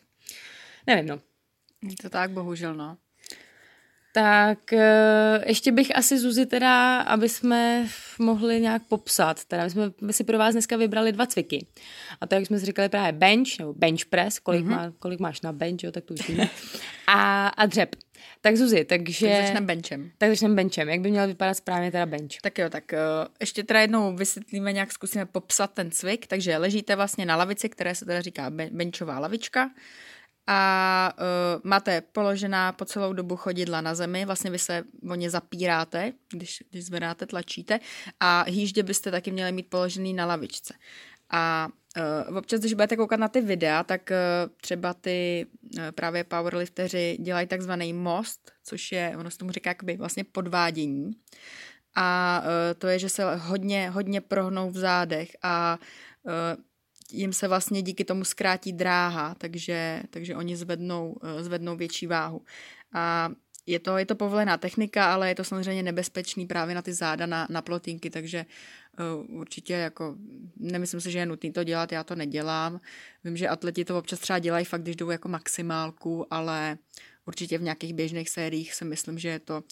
nevím, 0.87 1.07
no. 1.07 1.19
Je 1.89 1.95
to 2.01 2.09
tak, 2.09 2.31
bohužel, 2.31 2.75
no. 2.75 2.97
Tak 4.13 4.73
eh, 4.73 5.43
ještě 5.45 5.71
bych 5.71 5.97
asi 5.97 6.19
Zuzi 6.19 6.45
teda, 6.45 7.01
aby 7.01 7.29
jsme 7.29 7.87
mohli 8.19 8.61
nějak 8.61 8.81
popsat. 8.89 9.45
Teda 9.45 9.63
my 9.63 9.69
jsme 9.69 9.91
my 10.01 10.13
si 10.13 10.23
pro 10.23 10.37
vás 10.37 10.53
dneska 10.53 10.77
vybrali 10.77 11.11
dva 11.11 11.25
cviky. 11.25 11.65
A 12.21 12.27
to, 12.27 12.35
jak 12.35 12.45
jsme 12.45 12.59
si 12.59 12.65
říkali, 12.65 12.89
právě 12.89 13.11
bench, 13.11 13.59
nebo 13.59 13.73
bench 13.73 14.05
press, 14.05 14.39
kolik, 14.39 14.65
mm-hmm. 14.65 14.69
má, 14.69 14.93
kolik 14.99 15.19
máš 15.19 15.41
na 15.41 15.53
bench, 15.53 15.83
jo, 15.83 15.91
tak 15.91 16.03
to 16.03 16.13
už 16.13 16.27
víme. 16.29 16.49
A, 17.07 17.47
a 17.47 17.65
dřep. 17.65 17.95
Tak 18.41 18.55
Zuzi, 18.57 18.85
takže... 18.85 19.29
Tak 19.29 19.45
začneme 19.45 19.65
benchem. 19.65 20.11
Tak 20.17 20.29
začneme 20.29 20.55
benchem. 20.55 20.89
Jak 20.89 21.01
by 21.01 21.11
měl 21.11 21.27
vypadat 21.27 21.53
správně 21.53 21.91
teda 21.91 22.05
bench? 22.05 22.41
Tak 22.41 22.57
jo, 22.57 22.69
tak 22.69 22.83
uh, 22.93 23.27
ještě 23.39 23.63
teda 23.63 23.81
jednou 23.81 24.15
vysvětlíme, 24.15 24.73
nějak 24.73 24.91
zkusíme 24.91 25.25
popsat 25.25 25.73
ten 25.73 25.91
cvik. 25.91 26.27
Takže 26.27 26.57
ležíte 26.57 26.95
vlastně 26.95 27.25
na 27.25 27.35
lavici, 27.35 27.69
které 27.69 27.95
se 27.95 28.05
teda 28.05 28.21
říká 28.21 28.49
benchová 28.71 29.19
lavička 29.19 29.69
a 30.47 31.13
uh, 31.17 31.61
máte 31.63 32.01
položená 32.01 32.71
po 32.71 32.85
celou 32.85 33.13
dobu 33.13 33.35
chodidla 33.35 33.81
na 33.81 33.95
zemi, 33.95 34.25
vlastně 34.25 34.51
vy 34.51 34.59
se 34.59 34.83
o 35.09 35.15
ně 35.15 35.29
zapíráte, 35.29 36.13
když, 36.31 36.63
když 36.69 36.85
zvedáte, 36.85 37.25
tlačíte 37.25 37.79
a 38.19 38.43
hýždě 38.47 38.83
byste 38.83 39.11
taky 39.11 39.31
měli 39.31 39.51
mít 39.51 39.69
položený 39.69 40.13
na 40.13 40.25
lavičce. 40.25 40.73
A 41.29 41.67
uh, 42.29 42.37
občas, 42.37 42.59
když 42.59 42.73
budete 42.73 42.95
koukat 42.95 43.19
na 43.19 43.27
ty 43.27 43.41
videa, 43.41 43.83
tak 43.83 44.11
uh, 44.11 44.51
třeba 44.61 44.93
ty 44.93 45.45
uh, 45.77 45.83
právě 45.91 46.23
powerlifteři 46.23 47.17
dělají 47.21 47.47
takzvaný 47.47 47.93
most, 47.93 48.51
což 48.63 48.91
je, 48.91 49.15
ono 49.17 49.31
se 49.31 49.37
tomu 49.37 49.51
říká 49.51 49.69
jakoby 49.69 49.97
vlastně 49.97 50.23
podvádění. 50.23 51.11
A 51.95 52.41
uh, 52.41 52.79
to 52.79 52.87
je, 52.87 52.99
že 52.99 53.09
se 53.09 53.35
hodně, 53.35 53.89
hodně 53.89 54.21
prohnou 54.21 54.71
v 54.71 54.77
zádech 54.77 55.29
a 55.43 55.79
uh, 56.23 56.63
jim 57.13 57.33
se 57.33 57.47
vlastně 57.47 57.81
díky 57.81 58.05
tomu 58.05 58.23
zkrátí 58.23 58.73
dráha, 58.73 59.35
takže, 59.35 60.03
takže 60.09 60.35
oni 60.35 60.55
zvednou, 60.55 61.17
eh, 61.23 61.43
zvednou 61.43 61.75
větší 61.75 62.07
váhu. 62.07 62.41
A 62.93 63.29
je 63.65 63.79
to, 63.79 63.97
je 63.97 64.05
to 64.05 64.15
povolená 64.15 64.57
technika, 64.57 65.13
ale 65.13 65.29
je 65.29 65.35
to 65.35 65.43
samozřejmě 65.43 65.83
nebezpečný 65.83 66.45
právě 66.45 66.75
na 66.75 66.81
ty 66.81 66.93
záda, 66.93 67.25
na, 67.25 67.47
na 67.49 67.61
plotinky, 67.61 68.09
takže 68.09 68.45
uh, 69.25 69.39
určitě 69.39 69.73
jako 69.73 70.15
nemyslím 70.57 71.01
si, 71.01 71.11
že 71.11 71.19
je 71.19 71.25
nutné 71.25 71.51
to 71.51 71.63
dělat, 71.63 71.91
já 71.91 72.03
to 72.03 72.15
nedělám. 72.15 72.81
Vím, 73.23 73.37
že 73.37 73.47
atleti 73.47 73.85
to 73.85 73.97
občas 73.97 74.19
třeba 74.19 74.39
dělají 74.39 74.65
fakt, 74.65 74.81
když 74.81 74.95
jdou 74.95 75.09
jako 75.09 75.29
maximálku, 75.29 76.33
ale 76.33 76.77
určitě 77.25 77.57
v 77.57 77.61
nějakých 77.61 77.93
běžných 77.93 78.29
sériích 78.29 78.73
si 78.73 78.85
myslím, 78.85 79.19
že 79.19 79.29
je 79.29 79.39
to, 79.39 79.63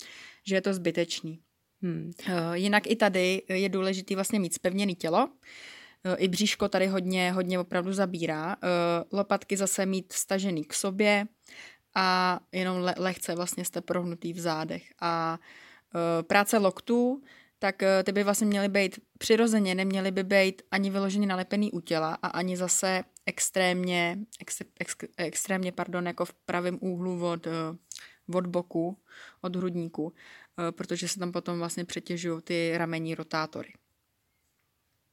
že 0.48 0.56
je 0.56 0.62
to 0.62 0.74
zbytečný. 0.74 1.40
Hmm. 1.82 2.12
Uh, 2.30 2.54
jinak 2.54 2.88
i 2.88 2.96
tady 2.96 3.42
je 3.50 3.70
důležité 3.70 4.16
vlastně 4.16 4.40
mít 4.40 4.54
spevněné 4.54 4.94
tělo. 4.94 5.30
Uh, 6.06 6.16
I 6.18 6.28
bříško 6.28 6.70
tady 6.70 6.88
hodně, 6.88 7.32
hodně 7.32 7.60
opravdu 7.60 7.94
zabírá. 7.94 8.48
Uh, 8.48 9.18
lopatky 9.18 9.58
zase 9.58 9.86
mít 9.86 10.14
stažený 10.14 10.64
k 10.64 10.74
sobě 10.74 11.26
a 11.96 12.40
jenom 12.52 12.78
le- 12.78 12.96
lehce 12.98 13.36
vlastně 13.36 13.66
jste 13.66 13.82
prohnutý 13.82 14.34
v 14.34 14.40
zádech. 14.40 14.84
A 15.02 15.40
práce 16.28 16.58
loktů, 16.58 17.24
tak 17.60 17.84
ty 18.04 18.12
by 18.12 18.24
vlastně 18.24 18.48
měly 18.48 18.70
být 18.70 19.00
přirozeně, 19.18 19.76
neměly 19.76 20.12
by 20.12 20.24
být 20.24 20.62
ani 20.72 20.90
vyloženě 20.90 21.28
nalepený 21.28 21.72
u 21.72 21.80
těla 21.80 22.18
a 22.22 22.28
ani 22.28 22.58
zase 22.58 23.04
extrémně, 23.26 24.18
ex, 24.40 24.62
ex, 24.80 24.96
extrémně 25.18 25.72
pardon, 25.72 26.08
jako 26.08 26.26
v 26.26 26.34
pravém 26.34 26.78
úhlu 26.82 27.28
od, 27.28 27.48
od 28.34 28.48
boku, 28.48 28.98
od 29.42 29.56
hrudníku. 29.56 30.14
Eh, 30.60 30.72
protože 30.72 31.08
se 31.08 31.20
tam 31.20 31.32
potom 31.32 31.60
vlastně 31.60 31.86
přetěžují 31.86 32.42
ty 32.42 32.74
ramení 32.78 33.16
rotátory. 33.16 33.74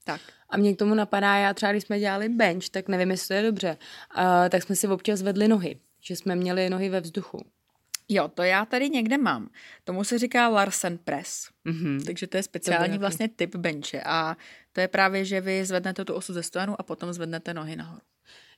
Tak. 0.08 0.20
A 0.48 0.56
mě 0.56 0.74
k 0.74 0.78
tomu 0.78 0.94
napadá, 0.94 1.36
já 1.36 1.54
třeba 1.54 1.72
když 1.72 1.84
jsme 1.84 2.00
dělali 2.00 2.28
bench, 2.28 2.68
tak 2.68 2.88
nevím, 2.88 3.10
jestli 3.10 3.28
to 3.28 3.34
je 3.34 3.42
dobře, 3.42 3.76
uh, 4.16 4.22
tak 4.48 4.62
jsme 4.62 4.76
si 4.76 4.88
občas 4.88 5.22
vedli 5.22 5.48
nohy, 5.48 5.78
že 6.00 6.16
jsme 6.16 6.36
měli 6.36 6.70
nohy 6.70 6.88
ve 6.88 7.00
vzduchu. 7.00 7.44
Jo, 8.08 8.28
to 8.28 8.42
já 8.42 8.64
tady 8.64 8.90
někde 8.90 9.18
mám. 9.18 9.50
Tomu 9.84 10.04
se 10.04 10.18
říká 10.18 10.48
Larsen 10.48 10.98
Press. 10.98 11.48
Mm-hmm. 11.66 12.04
Takže 12.04 12.26
to 12.26 12.36
je 12.36 12.42
speciální 12.42 12.94
to 12.94 13.00
vlastně 13.00 13.28
typ 13.28 13.56
benče. 13.56 14.02
A 14.04 14.36
to 14.72 14.80
je 14.80 14.88
právě, 14.88 15.24
že 15.24 15.40
vy 15.40 15.64
zvednete 15.64 16.04
tu 16.04 16.14
osu 16.14 16.32
ze 16.32 16.42
stojanu 16.42 16.80
a 16.80 16.82
potom 16.82 17.12
zvednete 17.12 17.54
nohy 17.54 17.76
nahoru. 17.76 18.00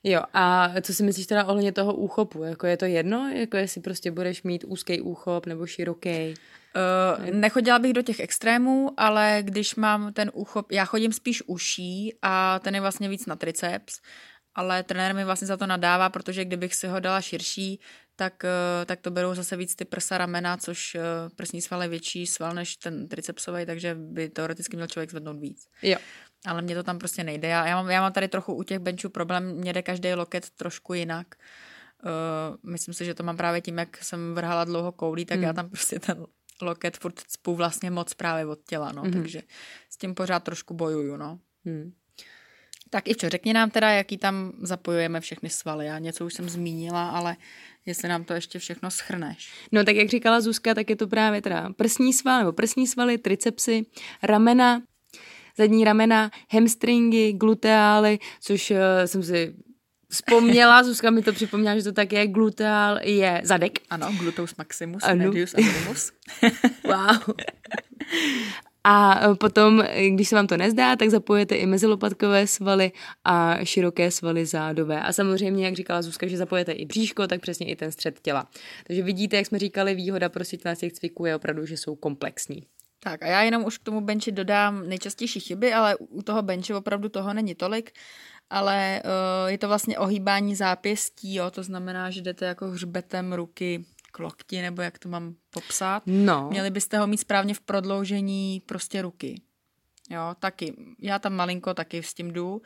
Jo, 0.03 0.21
a 0.33 0.73
co 0.81 0.93
si 0.93 1.03
myslíš 1.03 1.27
teda 1.27 1.45
ohledně 1.45 1.71
toho 1.71 1.93
úchopu? 1.93 2.43
Jako 2.43 2.67
je 2.67 2.77
to 2.77 2.85
jedno, 2.85 3.29
jako 3.35 3.57
jestli 3.57 3.81
prostě 3.81 4.11
budeš 4.11 4.43
mít 4.43 4.63
úzký 4.67 5.01
úchop 5.01 5.45
nebo 5.45 5.65
široký? 5.67 6.33
Uh, 6.75 7.25
nechodila 7.25 7.79
bych 7.79 7.93
do 7.93 8.01
těch 8.01 8.19
extrémů, 8.19 8.91
ale 8.97 9.39
když 9.41 9.75
mám 9.75 10.13
ten 10.13 10.31
úchop, 10.33 10.71
já 10.71 10.85
chodím 10.85 11.13
spíš 11.13 11.43
uší 11.47 12.15
a 12.21 12.59
ten 12.59 12.75
je 12.75 12.81
vlastně 12.81 13.09
víc 13.09 13.25
na 13.25 13.35
triceps, 13.35 14.01
ale 14.55 14.83
trenér 14.83 15.15
mi 15.15 15.25
vlastně 15.25 15.47
za 15.47 15.57
to 15.57 15.67
nadává, 15.67 16.09
protože 16.09 16.45
kdybych 16.45 16.75
si 16.75 16.87
ho 16.87 16.99
dala 16.99 17.21
širší, 17.21 17.79
tak, 18.15 18.43
uh, 18.43 18.85
tak 18.85 19.01
to 19.01 19.11
berou 19.11 19.35
zase 19.35 19.57
víc 19.57 19.75
ty 19.75 19.85
prsa, 19.85 20.17
ramena, 20.17 20.57
což 20.57 20.95
uh, 20.95 21.01
prsní 21.35 21.61
sval 21.61 21.83
je 21.83 21.89
větší 21.89 22.27
sval 22.27 22.53
než 22.53 22.75
ten 22.75 23.07
tricepsový, 23.07 23.65
takže 23.65 23.95
by 23.95 24.29
teoreticky 24.29 24.75
měl 24.75 24.87
člověk 24.87 25.09
zvednout 25.09 25.39
víc. 25.39 25.67
Jo. 25.81 25.97
Ale 26.45 26.61
mně 26.61 26.75
to 26.75 26.83
tam 26.83 26.99
prostě 26.99 27.23
nejde. 27.23 27.47
Já, 27.47 27.67
já, 27.67 27.75
mám, 27.75 27.89
já 27.89 28.01
mám 28.01 28.13
tady 28.13 28.27
trochu 28.27 28.53
u 28.53 28.63
těch 28.63 28.79
benchů 28.79 29.09
problém, 29.09 29.53
mě 29.55 29.73
jde 29.73 29.81
každý 29.81 30.13
loket 30.13 30.49
trošku 30.49 30.93
jinak. 30.93 31.27
Uh, 32.03 32.71
myslím 32.71 32.93
si, 32.93 33.05
že 33.05 33.13
to 33.13 33.23
mám 33.23 33.37
právě 33.37 33.61
tím, 33.61 33.77
jak 33.77 34.03
jsem 34.03 34.35
vrhala 34.35 34.63
dlouho 34.63 34.91
koulí, 34.91 35.25
tak 35.25 35.37
hmm. 35.37 35.43
já 35.43 35.53
tam 35.53 35.69
prostě 35.69 35.99
ten 35.99 36.25
loket 36.61 36.97
furt 36.97 37.19
cpu 37.19 37.55
vlastně 37.55 37.91
moc 37.91 38.13
právě 38.13 38.45
od 38.45 38.59
těla, 38.69 38.91
no, 38.91 39.03
mm-hmm. 39.03 39.13
takže 39.13 39.41
s 39.89 39.97
tím 39.97 40.15
pořád 40.15 40.43
trošku 40.43 40.73
bojuju, 40.73 41.17
no. 41.17 41.39
Mm. 41.65 41.93
Tak 42.89 43.07
Ivčo, 43.07 43.29
řekni 43.29 43.53
nám 43.53 43.69
teda, 43.69 43.89
jaký 43.91 44.17
tam 44.17 44.51
zapojujeme 44.61 45.21
všechny 45.21 45.49
svaly. 45.49 45.85
Já 45.85 45.99
něco 45.99 46.25
už 46.25 46.33
jsem 46.33 46.49
zmínila, 46.49 47.09
ale 47.09 47.37
jestli 47.85 48.09
nám 48.09 48.23
to 48.23 48.33
ještě 48.33 48.59
všechno 48.59 48.91
schrneš. 48.91 49.51
No 49.71 49.83
tak 49.83 49.95
jak 49.95 50.09
říkala 50.09 50.41
Zuzka, 50.41 50.73
tak 50.73 50.89
je 50.89 50.95
to 50.95 51.07
právě 51.07 51.41
teda 51.41 51.69
prsní 51.69 52.13
sval, 52.13 52.39
nebo 52.39 52.53
prsní 52.53 52.87
svaly, 52.87 53.17
tricepsy, 53.17 53.85
ramena, 54.23 54.81
zadní 55.57 55.83
ramena, 55.83 56.31
hamstringy, 56.51 57.33
gluteály, 57.33 58.19
což 58.41 58.71
uh, 58.71 58.77
jsem 59.05 59.23
si 59.23 59.53
vzpomněla, 60.09 60.83
Zuzka 60.91 61.09
mi 61.09 61.21
to 61.21 61.33
připomněla, 61.33 61.77
že 61.77 61.83
to 61.83 61.91
tak 61.91 62.13
je, 62.13 62.27
gluteál 62.27 62.99
je 63.03 63.41
zadek. 63.43 63.79
Ano, 63.89 64.11
gluteus 64.19 64.55
maximus, 64.55 65.03
ano. 65.03 65.25
medius 65.25 65.55
minimus. 65.55 66.11
wow. 66.83 67.35
A 68.83 69.19
potom, 69.39 69.83
když 70.09 70.29
se 70.29 70.35
vám 70.35 70.47
to 70.47 70.57
nezdá, 70.57 70.95
tak 70.95 71.09
zapojete 71.09 71.55
i 71.55 71.65
mezilopatkové 71.65 72.47
svaly 72.47 72.91
a 73.23 73.57
široké 73.63 74.11
svaly 74.11 74.45
zádové. 74.45 75.01
A 75.01 75.13
samozřejmě, 75.13 75.65
jak 75.65 75.75
říkala 75.75 76.01
Zuzka, 76.01 76.27
že 76.27 76.37
zapojete 76.37 76.71
i 76.71 76.85
bříško, 76.85 77.27
tak 77.27 77.41
přesně 77.41 77.67
i 77.67 77.75
ten 77.75 77.91
střed 77.91 78.19
těla. 78.21 78.47
Takže 78.87 79.03
vidíte, 79.03 79.37
jak 79.37 79.45
jsme 79.45 79.59
říkali, 79.59 79.95
výhoda 79.95 80.29
prostě 80.29 80.57
těch 80.57 80.93
cviků 80.93 81.25
je 81.25 81.35
opravdu, 81.35 81.65
že 81.65 81.77
jsou 81.77 81.95
komplexní. 81.95 82.63
Tak 83.03 83.23
a 83.23 83.27
já 83.27 83.41
jenom 83.41 83.65
už 83.65 83.77
k 83.77 83.83
tomu 83.83 84.01
benči 84.01 84.31
dodám 84.31 84.89
nejčastější 84.89 85.39
chyby, 85.39 85.73
ale 85.73 85.95
u 85.95 86.21
toho 86.21 86.41
benče 86.41 86.75
opravdu 86.75 87.09
toho 87.09 87.33
není 87.33 87.55
tolik 87.55 87.91
ale 88.51 89.01
uh, 89.05 89.49
je 89.49 89.57
to 89.57 89.67
vlastně 89.67 89.97
ohýbání 89.97 90.55
zápěstí, 90.55 91.35
jo, 91.35 91.51
to 91.51 91.63
znamená, 91.63 92.09
že 92.09 92.21
jdete 92.21 92.45
jako 92.45 92.67
hřbetem 92.67 93.33
ruky 93.33 93.85
k 94.11 94.19
lokti, 94.19 94.61
nebo 94.61 94.81
jak 94.81 94.99
to 94.99 95.09
mám 95.09 95.35
popsat. 95.49 96.03
No. 96.05 96.47
Měli 96.49 96.69
byste 96.69 96.97
ho 96.97 97.07
mít 97.07 97.17
správně 97.17 97.53
v 97.53 97.61
prodloužení 97.61 98.61
prostě 98.65 99.01
ruky. 99.01 99.41
Jo, 100.09 100.35
taky. 100.39 100.73
Já 100.99 101.19
tam 101.19 101.33
malinko 101.33 101.73
taky 101.73 102.03
s 102.03 102.13
tím 102.13 102.31
jdu, 102.31 102.61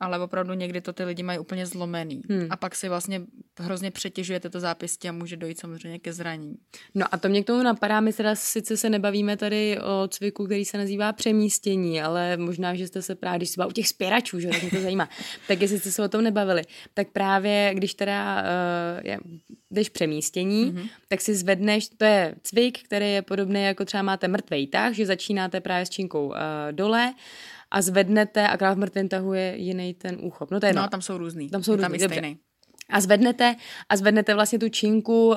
ale 0.00 0.18
opravdu 0.18 0.54
někdy 0.54 0.80
to 0.80 0.92
ty 0.92 1.04
lidi 1.04 1.22
mají 1.22 1.38
úplně 1.38 1.66
zlomený. 1.66 2.22
Hmm. 2.30 2.46
A 2.50 2.56
pak 2.56 2.74
si 2.74 2.88
vlastně 2.88 3.22
hrozně 3.58 3.90
přetěžujete 3.90 4.50
to 4.50 4.60
zápěstí 4.60 5.08
a 5.08 5.12
může 5.12 5.36
dojít 5.36 5.60
samozřejmě 5.60 5.98
ke 5.98 6.12
zranění. 6.12 6.54
No 6.94 7.06
a 7.10 7.16
to 7.16 7.28
mě 7.28 7.42
k 7.42 7.46
tomu 7.46 7.62
napadá, 7.62 8.00
my 8.00 8.12
teda 8.12 8.34
sice 8.34 8.76
se 8.76 8.90
nebavíme 8.90 9.36
tady 9.36 9.78
o 9.80 10.08
cviku, 10.08 10.46
který 10.46 10.64
se 10.64 10.78
nazývá 10.78 11.12
přemístění, 11.12 12.02
ale 12.02 12.36
možná, 12.36 12.74
že 12.74 12.86
jste 12.86 13.02
se 13.02 13.14
právě, 13.14 13.38
když 13.38 13.50
se 13.50 13.66
u 13.66 13.72
těch 13.72 13.88
spěračů, 13.88 14.40
že 14.40 14.48
tak 14.48 14.62
mě 14.62 14.70
to 14.70 14.80
zajímá, 14.82 15.08
tak 15.48 15.62
jestli 15.62 15.78
jste 15.78 15.90
se 15.90 16.02
o 16.02 16.08
tom 16.08 16.24
nebavili, 16.24 16.62
tak 16.94 17.08
právě 17.08 17.70
když 17.74 17.94
teda 17.94 18.42
uh, 18.42 19.06
je, 19.06 19.18
jdeš 19.70 19.88
přemístění, 19.88 20.72
mm-hmm. 20.72 20.88
tak 21.08 21.20
si 21.20 21.34
zvedneš, 21.34 21.88
to 21.88 22.04
je 22.04 22.34
cvik, 22.42 22.82
který 22.82 23.12
je 23.12 23.22
podobný 23.22 23.62
jako 23.62 23.84
třeba 23.84 24.02
máte 24.02 24.28
mrtvej 24.28 24.66
tah, 24.66 24.92
že 24.92 25.06
začínáte 25.06 25.60
právě 25.60 25.86
s 25.86 25.90
činkou 25.90 26.26
uh, 26.26 26.34
dole, 26.70 27.14
a 27.70 27.82
zvednete, 27.82 28.48
a 28.48 28.74
v 28.74 28.78
mrtvém 28.78 29.08
tahu 29.08 29.32
je 29.32 29.54
jiný 29.56 29.94
ten 29.94 30.18
úchop. 30.22 30.50
No 30.50 30.60
to 30.60 30.66
je 30.66 30.72
no, 30.72 30.88
tam 30.88 31.02
jsou 31.02 31.18
různý. 31.18 31.50
Tam 31.50 31.62
jsou 31.62 31.72
různý, 31.72 31.82
tam 31.82 31.92
různý, 31.92 32.08
dobře 32.08 32.49
a 32.90 33.00
zvednete 33.00 33.56
a 33.88 33.96
zvednete 33.96 34.34
vlastně 34.34 34.58
tu 34.58 34.68
činku 34.68 35.28
uh, 35.28 35.36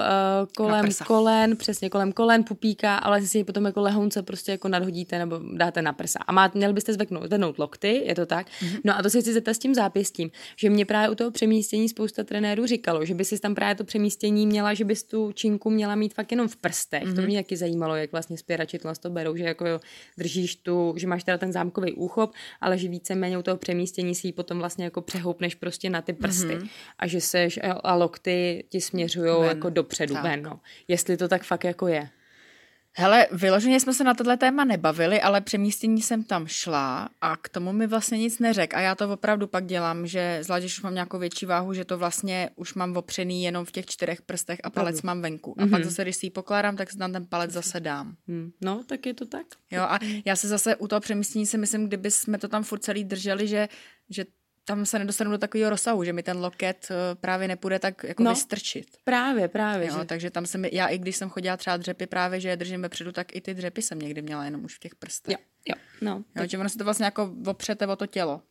kolem 0.58 0.86
kolen, 1.08 1.58
přesně 1.58 1.90
kolem 1.90 2.12
kolen, 2.12 2.44
pupíka, 2.44 2.96
ale 2.96 3.22
si 3.22 3.38
ji 3.38 3.44
potom 3.44 3.66
jako 3.66 3.82
lehonce 3.82 4.22
prostě 4.22 4.52
jako 4.52 4.68
nadhodíte 4.68 5.20
nebo 5.20 5.40
dáte 5.54 5.82
na 5.82 5.94
prsa. 5.94 6.20
A 6.28 6.32
má, 6.32 6.52
měli 6.54 6.74
byste 6.74 6.94
zveknout, 6.94 7.28
zvednout 7.28 7.60
lokty, 7.60 8.02
je 8.06 8.16
to 8.16 8.26
tak? 8.26 8.48
Mm-hmm. 8.48 8.80
No 8.84 8.98
a 8.98 9.02
to 9.02 9.10
se 9.10 9.22
chci 9.22 9.34
zeptat 9.34 9.54
s 9.54 9.60
tím 9.60 9.76
zápěstím, 9.76 10.32
že 10.56 10.70
mě 10.70 10.86
právě 10.86 11.10
u 11.10 11.16
toho 11.16 11.32
přemístění 11.32 11.90
spousta 11.90 12.24
trenérů 12.24 12.66
říkalo, 12.66 13.06
že 13.06 13.14
by 13.14 13.26
si 13.26 13.40
tam 13.40 13.56
právě 13.56 13.76
to 13.76 13.84
přemístění 13.84 14.48
měla, 14.48 14.74
že 14.74 14.86
bys 14.86 15.04
tu 15.04 15.32
činku 15.32 15.70
měla 15.70 15.96
mít 15.96 16.14
fakt 16.14 16.32
jenom 16.32 16.48
v 16.48 16.56
prstech. 16.56 17.04
Mm-hmm. 17.04 17.16
To 17.16 17.22
mhm. 17.22 17.26
mě 17.26 17.44
taky 17.44 17.58
zajímalo, 17.58 17.96
jak 17.96 18.12
vlastně 18.12 18.38
spěrači 18.38 18.80
to 19.00 19.10
berou, 19.10 19.36
že 19.36 19.44
jako 19.44 19.68
jo, 19.68 19.80
držíš 20.18 20.56
tu, 20.56 20.94
že 20.98 21.08
máš 21.08 21.24
teda 21.24 21.38
ten 21.38 21.52
zámkový 21.52 21.94
úchop, 21.94 22.34
ale 22.62 22.78
že 22.78 22.88
víceméně 22.88 23.38
u 23.38 23.42
toho 23.42 23.58
přemístění 23.58 24.16
si 24.16 24.28
ji 24.28 24.34
potom 24.34 24.60
vlastně 24.60 24.86
jako 24.86 25.02
přehoupneš 25.02 25.56
prostě 25.56 25.90
na 25.90 26.02
ty 26.02 26.14
prsty. 26.14 26.48
Mm-hmm. 26.48 26.70
A 27.00 27.08
že 27.08 27.22
se 27.22 27.43
jdeš 27.44 27.60
a 27.84 27.96
lokty 27.96 28.66
ti 28.70 28.82
směřují 28.82 29.48
jako 29.48 29.70
dopředu 29.70 30.14
tak. 30.14 30.24
ven. 30.24 30.44
No. 30.44 30.60
Jestli 30.88 31.18
to 31.18 31.28
tak 31.28 31.44
fakt 31.44 31.64
jako 31.64 31.88
je. 31.88 32.10
Hele, 32.96 33.28
vyloženě 33.32 33.80
jsme 33.80 33.94
se 33.94 34.04
na 34.04 34.14
tohle 34.14 34.38
téma 34.38 34.64
nebavili, 34.64 35.22
ale 35.22 35.42
přemístění 35.42 36.02
jsem 36.02 36.24
tam 36.24 36.48
šla 36.48 37.10
a 37.22 37.38
k 37.38 37.50
tomu 37.50 37.74
mi 37.74 37.88
vlastně 37.88 38.18
nic 38.18 38.40
neřek. 38.40 38.74
A 38.74 38.80
já 38.80 38.96
to 38.96 39.14
opravdu 39.14 39.48
pak 39.48 39.66
dělám, 39.66 40.08
že 40.08 40.40
zvlášť, 40.42 40.64
když 40.64 40.78
už 40.78 40.84
mám 40.84 40.94
nějakou 40.94 41.20
větší 41.20 41.46
váhu, 41.46 41.74
že 41.74 41.86
to 41.86 41.98
vlastně 41.98 42.50
už 42.56 42.74
mám 42.74 42.98
opřený 42.98 43.44
jenom 43.44 43.66
v 43.66 43.72
těch 43.72 43.86
čtyřech 43.86 44.22
prstech 44.22 44.60
a 44.64 44.70
palec 44.70 45.02
mám 45.02 45.22
venku. 45.22 45.56
A 45.58 45.64
mm-hmm. 45.64 45.70
pak 45.70 45.84
zase, 45.84 46.04
když 46.04 46.16
si 46.16 46.26
ji 46.26 46.30
pokládám, 46.30 46.76
tak 46.76 46.90
tam 46.98 47.14
ten 47.14 47.26
palec 47.26 47.52
zase 47.52 47.80
dám. 47.80 48.16
Mm. 48.28 48.52
No, 48.62 48.84
tak 48.84 49.06
je 49.06 49.14
to 49.14 49.26
tak. 49.26 49.46
Jo, 49.72 49.82
a 49.82 50.00
já 50.26 50.36
se 50.36 50.48
zase 50.48 50.76
u 50.76 50.88
toho 50.88 51.00
přemístění 51.00 51.46
si 51.46 51.58
myslím, 51.58 51.88
kdyby 51.88 52.12
jsme 52.12 52.38
to 52.38 52.48
tam 52.48 52.64
furt 52.64 52.80
celý 52.80 53.04
drželi, 53.04 53.48
že, 53.48 53.70
že 54.10 54.26
tam 54.66 54.86
se 54.86 55.00
nedostanu 55.00 55.32
do 55.32 55.38
takového 55.38 55.70
rozsahu, 55.70 56.04
že 56.04 56.14
mi 56.14 56.24
ten 56.24 56.38
loket 56.38 56.88
eh, 56.92 57.16
právě 57.16 57.48
nepůjde 57.48 57.80
tak 57.80 58.04
jako 58.04 58.24
no, 58.24 58.32
vystrčit. 58.32 58.88
Právě, 59.04 59.48
právě. 59.48 59.88
Jo, 59.88 60.00
že... 60.00 60.06
Takže 60.06 60.32
tam 60.32 60.46
se 60.46 60.58
mi, 60.58 60.70
já 60.74 60.88
i 60.88 60.98
když 60.98 61.16
jsem 61.16 61.30
chodila 61.30 61.58
třeba 61.58 61.78
dřepy 61.78 62.08
právě, 62.08 62.40
že 62.40 62.50
je 62.50 62.58
držím 62.58 62.82
vepředu, 62.82 63.12
tak 63.12 63.36
i 63.36 63.42
ty 63.42 63.54
dřepy 63.54 63.82
jsem 63.82 64.00
někdy 64.00 64.22
měla 64.22 64.46
jenom 64.46 64.66
už 64.66 64.76
v 64.76 64.80
těch 64.80 64.96
prstech. 64.96 65.38
Jo, 65.38 65.46
jo, 65.70 65.76
no. 66.02 66.12
Jo, 66.12 66.24
tak... 66.34 66.50
že 66.50 66.58
ono 66.58 66.70
se 66.70 66.78
to 66.78 66.84
vlastně 66.84 67.06
jako 67.06 67.36
opřete 67.46 67.88
o 67.88 67.96
to 67.96 68.08
tělo. 68.08 68.42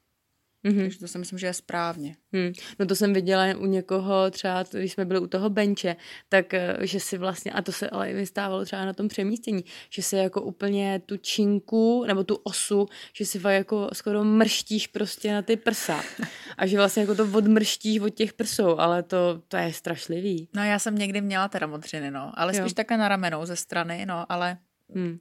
Mm-hmm. 0.65 0.81
Takže 0.81 0.99
to 0.99 1.09
si 1.09 1.19
myslím, 1.19 1.39
že 1.39 1.47
je 1.47 1.55
správně. 1.55 2.17
Hmm. 2.33 2.53
No 2.79 2.87
to 2.87 2.95
jsem 2.95 3.13
viděla 3.13 3.45
u 3.59 3.67
někoho, 3.67 4.31
třeba 4.31 4.65
když 4.71 4.93
jsme 4.93 5.05
byli 5.05 5.21
u 5.21 5.27
toho 5.27 5.51
benče, 5.51 5.97
tak 6.29 6.55
eh, 6.55 6.77
že 6.81 7.01
si 7.01 7.19
vlastně, 7.19 7.53
a 7.53 7.63
to 7.63 7.73
se 7.73 7.91
ale 7.91 8.13
vystávalo 8.13 8.65
třeba 8.65 8.85
na 8.85 8.93
tom 8.93 9.09
přemístění, 9.09 9.65
že 9.91 10.03
si 10.03 10.17
jako 10.17 10.43
úplně 10.43 11.03
tu 11.07 11.17
činku, 11.17 12.05
nebo 12.07 12.25
tu 12.25 12.35
osu, 12.35 12.87
že 13.13 13.27
si 13.27 13.39
fakt 13.39 13.53
jako 13.55 13.89
skoro 13.93 14.25
mrštíš 14.25 14.87
prostě 14.87 15.33
na 15.33 15.43
ty 15.43 15.57
prsa. 15.57 16.01
A 16.57 16.67
že 16.67 16.77
vlastně 16.77 17.01
jako 17.01 17.15
to 17.15 17.29
odmrštíš 17.33 18.01
od 18.01 18.11
těch 18.11 18.33
prsou, 18.33 18.79
ale 18.79 19.03
to, 19.03 19.43
to 19.49 19.57
je 19.57 19.73
strašlivý. 19.73 20.49
No 20.55 20.65
já 20.65 20.79
jsem 20.79 20.95
někdy 20.95 21.21
měla 21.21 21.49
teda 21.49 21.67
modřiny, 21.67 22.11
no, 22.11 22.33
ale 22.35 22.55
spíš 22.55 22.71
jo. 22.71 22.75
také 22.75 22.97
na 22.97 23.09
ramenou 23.09 23.47
ze 23.47 23.57
strany, 23.57 24.07
no, 24.07 24.33
ale 24.33 24.59
Hmm. 24.95 25.19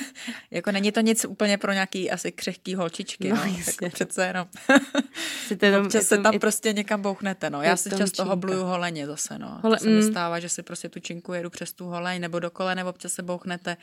jako 0.50 0.72
není 0.72 0.92
to 0.92 1.00
nic 1.00 1.24
úplně 1.24 1.58
pro 1.58 1.72
nějaký 1.72 2.10
asi 2.10 2.32
křehký 2.32 2.74
holčičky, 2.74 3.28
no, 3.28 3.36
no 3.36 3.56
jako 3.66 3.88
přece 3.88 4.26
jenom. 4.26 4.48
tam, 5.58 5.84
Občas 5.86 6.06
se 6.06 6.18
tam 6.18 6.32
je, 6.32 6.40
prostě 6.40 6.72
někam 6.72 7.02
bouchnete, 7.02 7.50
no. 7.50 7.62
Já 7.62 7.76
si 7.76 7.90
často 7.90 8.24
hobluju 8.24 8.62
holeně 8.62 9.06
zase, 9.06 9.38
no. 9.38 9.60
Hole, 9.62 9.78
to 9.78 9.84
se 9.84 9.90
mm. 9.90 10.02
stává, 10.02 10.40
že 10.40 10.48
si 10.48 10.62
prostě 10.62 10.88
tu 10.88 11.00
činku 11.00 11.32
jedu 11.32 11.50
přes 11.50 11.72
tu 11.72 11.84
holeň 11.84 12.20
nebo 12.20 12.38
do 12.38 12.50
kolene, 12.50 12.84
občas 12.84 13.12
se 13.12 13.22
bouchnete 13.22 13.76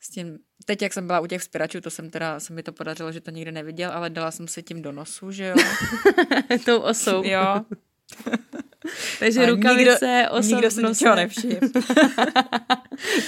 s 0.00 0.10
tím. 0.10 0.38
Teď, 0.64 0.82
jak 0.82 0.92
jsem 0.92 1.06
byla 1.06 1.20
u 1.20 1.26
těch 1.26 1.42
vzpěračů, 1.42 1.80
to 1.80 1.90
jsem 1.90 2.10
teda, 2.10 2.40
se 2.40 2.52
mi 2.52 2.62
to 2.62 2.72
podařilo, 2.72 3.12
že 3.12 3.20
to 3.20 3.30
nikdy 3.30 3.52
neviděl, 3.52 3.90
ale 3.92 4.10
dala 4.10 4.30
jsem 4.30 4.48
si 4.48 4.62
tím 4.62 4.82
do 4.82 4.92
nosu, 4.92 5.30
že 5.30 5.46
jo. 5.46 5.54
Tou 6.64 6.78
osou. 6.78 7.22
jo. 7.24 7.64
Takže 9.18 9.42
a 9.42 9.46
rukavice, 9.46 10.06
nikdo, 10.06 10.30
osa 10.30 10.56
nikdo 10.56 11.14
nevšiml. 11.14 11.54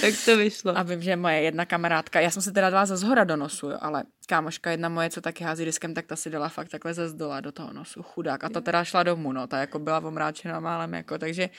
tak 0.01 0.13
to 0.25 0.37
vyšlo. 0.37 0.77
A 0.77 0.83
vím, 0.83 1.01
že 1.01 1.15
moje 1.15 1.41
jedna 1.41 1.65
kamarádka, 1.65 2.19
já 2.19 2.31
jsem 2.31 2.41
si 2.41 2.51
teda 2.51 2.69
dala 2.69 2.85
ze 2.85 2.97
zhora 2.97 3.23
do 3.23 3.35
nosu, 3.35 3.69
jo, 3.69 3.77
ale 3.81 4.03
kámoška 4.27 4.71
jedna 4.71 4.89
moje, 4.89 5.09
co 5.09 5.21
taky 5.21 5.43
hází 5.43 5.65
diskem, 5.65 5.93
tak 5.93 6.05
ta 6.05 6.15
si 6.15 6.29
dala 6.29 6.49
fakt 6.49 6.69
takhle 6.69 6.93
ze 6.93 7.09
zdola 7.09 7.41
do 7.41 7.51
toho 7.51 7.73
nosu, 7.73 8.03
chudák. 8.03 8.43
A 8.43 8.49
ta 8.49 8.61
teda 8.61 8.83
šla 8.83 9.03
domů, 9.03 9.33
no, 9.33 9.47
ta 9.47 9.59
jako 9.59 9.79
byla 9.79 9.99
omráčená 9.99 10.59
málem, 10.59 10.93
jako, 10.93 11.17
takže 11.17 11.49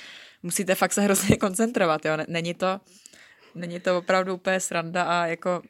musíte 0.43 0.75
fakt 0.75 0.93
se 0.93 1.01
hrozně 1.01 1.37
koncentrovat, 1.41 2.05
jo, 2.05 2.13
není 2.29 2.55
to, 2.55 2.81
není 3.55 3.81
to 3.81 3.99
opravdu 3.99 4.35
úplně 4.35 4.61
sranda 4.61 5.03
a 5.03 5.27
jako 5.27 5.63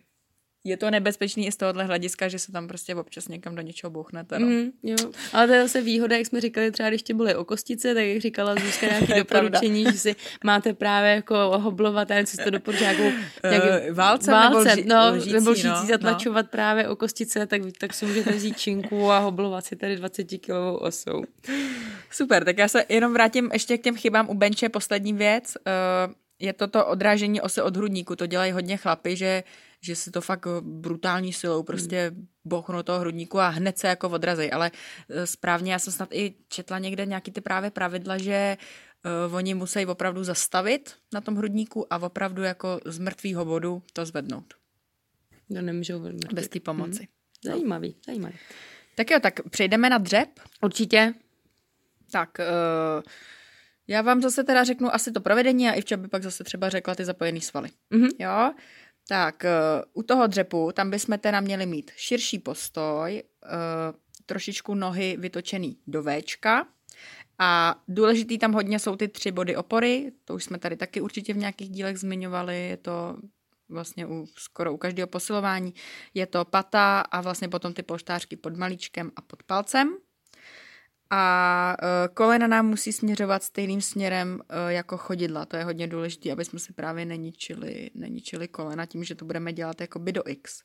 je 0.65 0.77
to 0.77 0.91
nebezpečný 0.91 1.47
i 1.47 1.53
z 1.53 1.57
tohohle 1.57 1.85
hlediska, 1.85 2.29
že 2.29 2.39
se 2.39 2.53
tam 2.53 2.69
prostě 2.69 2.95
občas 2.95 3.29
někam 3.29 3.55
do 3.55 3.63
něčeho 3.63 3.91
bouchnete. 3.91 4.39
No. 4.39 4.47
Mm, 4.47 4.71
jo. 4.83 4.97
Ale 5.33 5.47
to 5.47 5.53
je 5.53 5.63
zase 5.63 5.81
výhoda, 5.81 6.17
jak 6.17 6.27
jsme 6.27 6.41
říkali 6.41 6.71
třeba, 6.71 6.89
když 6.89 7.03
tě 7.03 7.15
byly 7.15 7.35
o 7.35 7.45
kostice, 7.45 7.95
tak 7.95 8.05
jak 8.05 8.21
říkala 8.21 8.55
Zuzka 8.55 8.87
nějaké 8.91 9.15
doporučení, 9.15 9.85
že 9.85 9.93
si 9.93 10.17
máte 10.45 10.75
právě 10.75 11.11
jako 11.11 11.59
hoblovat, 11.59 12.11
a 12.11 12.27
co 12.27 12.37
to 12.45 12.51
doporučuje, 12.51 12.91
nějakou, 12.91 13.17
nějaký, 13.51 13.89
uh, 13.91 13.95
válce, 13.95 14.31
válce 14.31 14.65
nebo, 14.65 14.79
lži, 14.79 14.89
no, 14.89 15.11
lžící, 15.13 15.33
nebo 15.33 15.51
lžící 15.51 15.69
no, 15.69 15.87
zatlačovat 15.87 16.47
no. 16.47 16.51
právě 16.51 16.89
o 16.89 16.97
kostice, 16.97 17.47
tak, 17.47 17.63
tak 17.81 17.95
si 17.95 18.07
můžete 18.07 18.33
vzít 18.33 18.59
činku 18.59 19.11
a 19.11 19.19
hoblovat 19.19 19.65
si 19.65 19.77
tady 19.77 19.97
20 19.97 20.25
kilovou 20.25 20.77
osou. 20.77 21.25
Super, 22.11 22.45
tak 22.45 22.59
já 22.59 22.69
se 22.69 22.85
jenom 22.89 23.13
vrátím 23.13 23.51
ještě 23.53 23.79
k 23.79 23.83
těm 23.83 23.97
chybám 23.97 24.29
u 24.31 24.35
benče, 24.35 24.69
poslední 24.69 25.13
věc. 25.13 25.57
Uh, 26.07 26.15
je 26.39 26.53
to 26.53 26.67
to 26.67 26.87
odrážení 26.87 27.41
osy 27.41 27.63
od 27.63 27.77
hrudníku, 27.77 28.17
to 28.17 28.27
dělají 28.27 28.53
hodně 28.53 28.77
chlapy, 28.77 29.17
že 29.17 29.43
že 29.81 29.97
si 29.97 30.11
to 30.11 30.21
fakt 30.21 30.47
eh, 30.47 30.61
brutální 30.61 31.33
silou 31.33 31.63
prostě 31.63 32.13
bouchnou 32.45 32.83
toho 32.83 33.01
hrudníku 33.01 33.39
a 33.39 33.49
hned 33.49 33.79
se 33.79 33.89
jako 33.89 34.09
odrazí. 34.09 34.51
Ale 34.51 34.71
eh, 35.09 35.27
správně, 35.27 35.73
já 35.73 35.79
jsem 35.79 35.93
snad 35.93 36.09
i 36.13 36.35
četla 36.49 36.79
někde 36.79 37.07
nějaký 37.07 37.31
ty 37.31 37.41
právě 37.41 37.71
pravidla, 37.71 38.19
že 38.19 38.57
uh, 39.29 39.35
oni 39.35 39.55
musí 39.55 39.87
opravdu 39.87 40.25
zastavit 40.25 40.95
na 41.13 41.21
tom 41.21 41.37
hrudníku 41.37 41.93
a 41.93 41.99
opravdu 41.99 42.43
jako 42.43 42.81
z 42.85 42.99
mrtvého 42.99 43.45
bodu 43.45 43.83
to 43.93 44.07
zvednout. 44.07 44.55
To 45.55 45.63
nemůžou 45.63 46.01
Bez 46.33 46.49
té 46.49 46.61
pomoci. 46.61 46.99
Hmm. 46.99 47.53
Zajímavý, 47.53 47.97
zajímavý. 48.07 48.35
Tak 48.95 49.11
jo, 49.11 49.21
tak 49.21 49.41
přejdeme 49.51 49.91
na 49.91 49.99
dřep. 49.99 50.29
Určitě. 50.63 51.15
Tak, 52.11 52.39
uh, 52.39 53.03
já 53.87 54.03
vám 54.03 54.23
zase 54.23 54.45
teda 54.45 54.65
řeknu 54.65 54.95
asi 54.95 55.13
to 55.13 55.21
provedení 55.21 55.69
a 55.69 55.73
Ivča 55.73 55.97
by 55.97 56.09
pak 56.09 56.23
zase 56.23 56.45
třeba 56.45 56.69
řekla 56.69 56.95
ty 56.95 57.05
zapojený 57.05 57.41
svaly. 57.41 57.69
Mm-hmm. 57.93 58.11
Jo, 58.19 58.55
tak 59.09 59.45
uh, 59.45 59.83
u 59.93 60.03
toho 60.03 60.27
dřepu, 60.27 60.73
tam 60.73 60.91
bychom 60.91 61.19
teda 61.19 61.41
měli 61.41 61.67
mít 61.67 61.91
širší 61.97 62.39
postoj, 62.39 63.23
uh, 63.45 63.51
trošičku 64.27 64.75
nohy 64.75 65.17
vytočený 65.19 65.79
do 65.87 66.03
Včka 66.03 66.67
a 67.39 67.81
důležitý 67.89 68.39
tam 68.39 68.53
hodně 68.53 68.79
jsou 68.79 68.97
ty 68.97 69.09
tři 69.09 69.33
body 69.33 69.57
opory, 69.57 70.13
to 70.25 70.35
už 70.35 70.45
jsme 70.45 70.59
tady 70.59 70.77
taky 70.77 71.01
určitě 71.01 71.35
v 71.35 71.37
nějakých 71.37 71.71
dílech 71.71 71.99
zmiňovali, 71.99 72.69
je 72.69 72.77
to 72.77 73.17
vlastně 73.69 74.07
u, 74.07 74.27
skoro 74.37 74.73
u 74.73 74.77
každého 74.77 75.07
posilování, 75.07 75.75
je 76.15 76.27
to 76.27 76.45
pata 76.45 77.01
a 77.01 77.21
vlastně 77.21 77.49
potom 77.49 77.75
ty 77.75 77.83
polštářky 77.83 78.37
pod 78.37 78.57
malíčkem 78.57 79.13
a 79.17 79.23
pod 79.23 79.43
palcem 79.43 79.97
a 81.11 81.77
uh, 81.83 82.15
kolena 82.15 82.47
nám 82.47 82.67
musí 82.67 82.93
směřovat 82.93 83.43
stejným 83.43 83.81
směrem 83.81 84.41
uh, 84.41 84.69
jako 84.69 84.97
chodidla. 84.97 85.47
To 85.47 85.57
je 85.57 85.65
hodně 85.65 85.87
důležité, 85.87 86.33
aby 86.33 86.45
jsme 86.45 86.59
si 86.59 86.73
právě 86.73 87.05
neničili, 87.05 87.91
neničili 87.95 88.49
kolena 88.49 88.87
tím, 88.87 89.05
že 89.05 89.15
to 89.15 89.25
budeme 89.25 89.53
dělat 89.53 89.81
jakoby 89.81 90.13
do 90.13 90.23
X. 90.27 90.63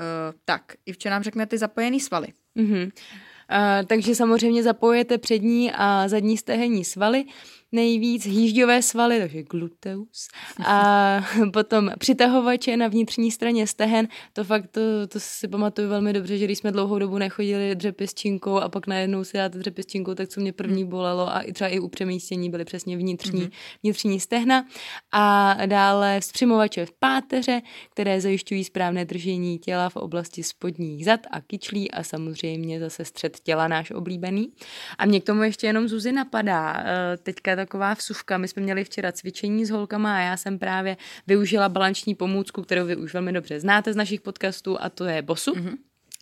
Uh, 0.00 0.38
tak, 0.44 0.72
i 0.86 0.92
včera 0.92 1.14
nám 1.14 1.22
řekne 1.22 1.46
ty 1.46 1.58
zapojený 1.58 2.00
svaly. 2.00 2.28
Mm-hmm. 2.56 2.84
Uh, 2.84 3.86
takže 3.86 4.14
samozřejmě 4.14 4.62
zapojete 4.62 5.18
přední 5.18 5.72
a 5.72 6.08
zadní 6.08 6.36
stehenní 6.36 6.84
svaly 6.84 7.24
nejvíc 7.72 8.26
hýžďové 8.26 8.82
svaly, 8.82 9.18
takže 9.18 9.42
gluteus, 9.42 10.28
a 10.66 11.20
potom 11.52 11.90
přitahovače 11.98 12.76
na 12.76 12.88
vnitřní 12.88 13.30
straně 13.30 13.66
stehen, 13.66 14.08
to 14.32 14.44
fakt, 14.44 14.70
to, 14.70 14.80
to 15.08 15.20
si 15.20 15.48
pamatuju 15.48 15.88
velmi 15.88 16.12
dobře, 16.12 16.38
že 16.38 16.44
když 16.44 16.58
jsme 16.58 16.72
dlouhou 16.72 16.98
dobu 16.98 17.18
nechodili 17.18 17.74
dřepy 17.74 18.06
s 18.06 18.14
činkou 18.14 18.56
a 18.56 18.68
pak 18.68 18.86
najednou 18.86 19.24
si 19.24 19.36
dáte 19.36 19.58
dřepy 19.58 19.82
s 19.82 19.86
činkou, 19.86 20.14
tak 20.14 20.28
co 20.28 20.40
mě 20.40 20.52
první 20.52 20.82
hmm. 20.82 20.90
bolelo 20.90 21.34
a 21.34 21.40
i 21.40 21.52
třeba 21.52 21.68
i 21.68 21.78
u 21.78 21.88
přemístění 21.88 22.50
byly 22.50 22.64
přesně 22.64 22.96
vnitřní, 22.96 23.42
mm-hmm. 23.42 23.52
vnitřní 23.82 24.20
stehna 24.20 24.66
a 25.12 25.56
dále 25.66 26.20
vzpřimovače 26.20 26.86
v 26.86 26.92
páteře, 26.92 27.62
které 27.90 28.20
zajišťují 28.20 28.64
správné 28.64 29.04
držení 29.04 29.58
těla 29.58 29.88
v 29.88 29.96
oblasti 29.96 30.42
spodních 30.42 31.04
zad 31.04 31.20
a 31.30 31.40
kyčlí 31.40 31.90
a 31.90 32.02
samozřejmě 32.02 32.80
zase 32.80 33.04
střed 33.04 33.40
těla 33.40 33.68
náš 33.68 33.90
oblíbený. 33.90 34.52
A 34.98 35.06
mě 35.06 35.20
k 35.20 35.24
tomu 35.24 35.42
ještě 35.42 35.66
jenom 35.66 35.88
Zuzi 35.88 36.12
napadá, 36.12 36.84
eh, 36.84 37.16
teďka 37.16 37.54
taková 37.62 37.94
vsuvka. 37.94 38.38
My 38.38 38.48
jsme 38.48 38.62
měli 38.62 38.84
včera 38.84 39.12
cvičení 39.12 39.66
s 39.66 39.70
holkama 39.70 40.16
a 40.16 40.20
já 40.20 40.36
jsem 40.36 40.58
právě 40.58 40.96
využila 41.26 41.68
balanční 41.68 42.14
pomůcku, 42.14 42.62
kterou 42.62 42.86
vy 42.86 42.96
už 42.96 43.14
velmi 43.14 43.32
dobře 43.32 43.60
znáte 43.60 43.92
z 43.92 43.96
našich 43.96 44.20
podcastů 44.20 44.82
a 44.82 44.88
to 44.88 45.04
je 45.04 45.22
bosu. 45.22 45.54
Mm-hmm. 45.54 45.76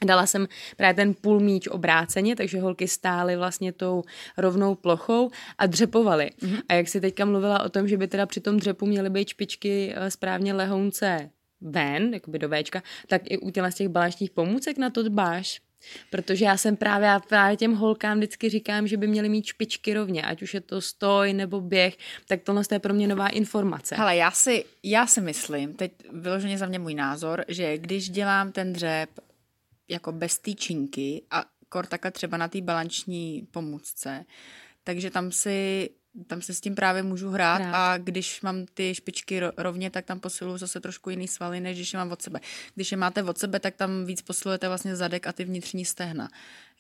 Dala 0.05 0.26
jsem 0.26 0.49
právě 0.76 0.95
ten 0.95 1.14
půl 1.14 1.41
míč 1.41 1.68
obráceně, 1.68 2.36
takže 2.36 2.61
holky 2.61 2.88
stály 2.88 3.36
vlastně 3.36 3.72
tou 3.72 4.03
rovnou 4.36 4.74
plochou 4.74 5.30
a 5.59 5.66
dřepovaly. 5.66 6.30
Mm-hmm. 6.43 6.62
A 6.68 6.74
jak 6.74 6.88
si 6.88 7.01
teďka 7.01 7.24
mluvila 7.24 7.62
o 7.62 7.68
tom, 7.68 7.88
že 7.88 7.97
by 7.97 8.09
teda 8.09 8.26
při 8.26 8.41
tom 8.41 8.57
dřepu 8.57 8.86
měly 8.86 9.11
být 9.11 9.28
špičky 9.28 9.93
eh, 9.97 10.11
správně 10.11 10.53
lehounce 10.55 11.30
ven, 11.61 12.14
jakoby 12.14 12.38
do 12.38 12.49
Včka, 12.49 12.82
tak 13.07 13.22
i 13.24 13.38
u 13.38 13.51
těch 13.51 13.88
balančních 13.88 14.30
pomůcek 14.30 14.78
na 14.78 14.91
to 14.91 15.03
dbáš. 15.03 15.61
Protože 16.11 16.45
já 16.45 16.57
jsem 16.57 16.76
právě, 16.76 17.09
já 17.09 17.20
právě 17.20 17.57
těm 17.57 17.74
holkám 17.74 18.18
vždycky 18.18 18.49
říkám, 18.49 18.87
že 18.87 18.97
by 18.97 19.07
měly 19.07 19.28
mít 19.28 19.47
špičky 19.47 19.95
rovně, 19.95 20.22
ať 20.22 20.43
už 20.43 20.55
je 20.55 20.61
to 20.61 20.81
stoj 20.81 21.33
nebo 21.33 21.61
běh, 21.61 21.97
tak 22.28 22.43
tohle 22.43 22.62
je 22.72 22.78
pro 22.78 22.95
mě 22.95 23.09
nová 23.09 23.28
informace. 23.28 23.97
Ale 23.97 24.16
já 24.16 24.31
si, 24.31 24.64
já 24.83 25.07
si 25.07 25.20
myslím, 25.20 25.74
teď 25.74 25.93
vyloženě 26.12 26.59
za 26.59 26.66
mě 26.66 26.78
můj 26.78 26.95
názor, 26.95 27.45
že 27.49 27.78
když 27.78 28.11
dělám 28.11 28.53
ten 28.53 28.72
dřep 28.72 29.11
jako 29.89 30.12
bez 30.12 30.39
týčinky 30.39 31.22
a 31.31 31.45
kor 31.68 31.87
takhle 31.87 32.11
třeba 32.11 32.37
na 32.37 32.49
té 32.49 32.61
balanční 32.61 33.49
pomůcce, 33.51 34.24
takže 34.85 35.11
tam 35.11 35.33
si 35.33 35.91
tam 36.27 36.43
se 36.43 36.55
s 36.55 36.61
tím 36.61 36.75
právě 36.75 37.03
můžu 37.03 37.31
hrát, 37.31 37.63
hrát 37.63 37.75
a 37.75 37.99
když 37.99 38.43
mám 38.43 38.67
ty 38.75 38.95
špičky 38.95 39.41
rovně, 39.57 39.91
tak 39.91 40.05
tam 40.05 40.21
posiluju 40.21 40.59
zase 40.59 40.81
trošku 40.81 41.11
jiný 41.11 41.29
svaly, 41.29 41.61
než 41.61 41.77
když 41.77 41.93
je 41.93 41.99
mám 41.99 42.13
od 42.13 42.23
sebe. 42.23 42.41
Když 42.75 42.91
je 42.91 42.97
máte 42.97 43.23
od 43.23 43.39
sebe, 43.39 43.61
tak 43.61 43.75
tam 43.77 44.05
víc 44.05 44.23
posilujete 44.23 44.69
vlastně 44.69 44.97
zadek 44.97 45.27
a 45.27 45.33
ty 45.33 45.45
vnitřní 45.45 45.85
stehna. 45.85 46.29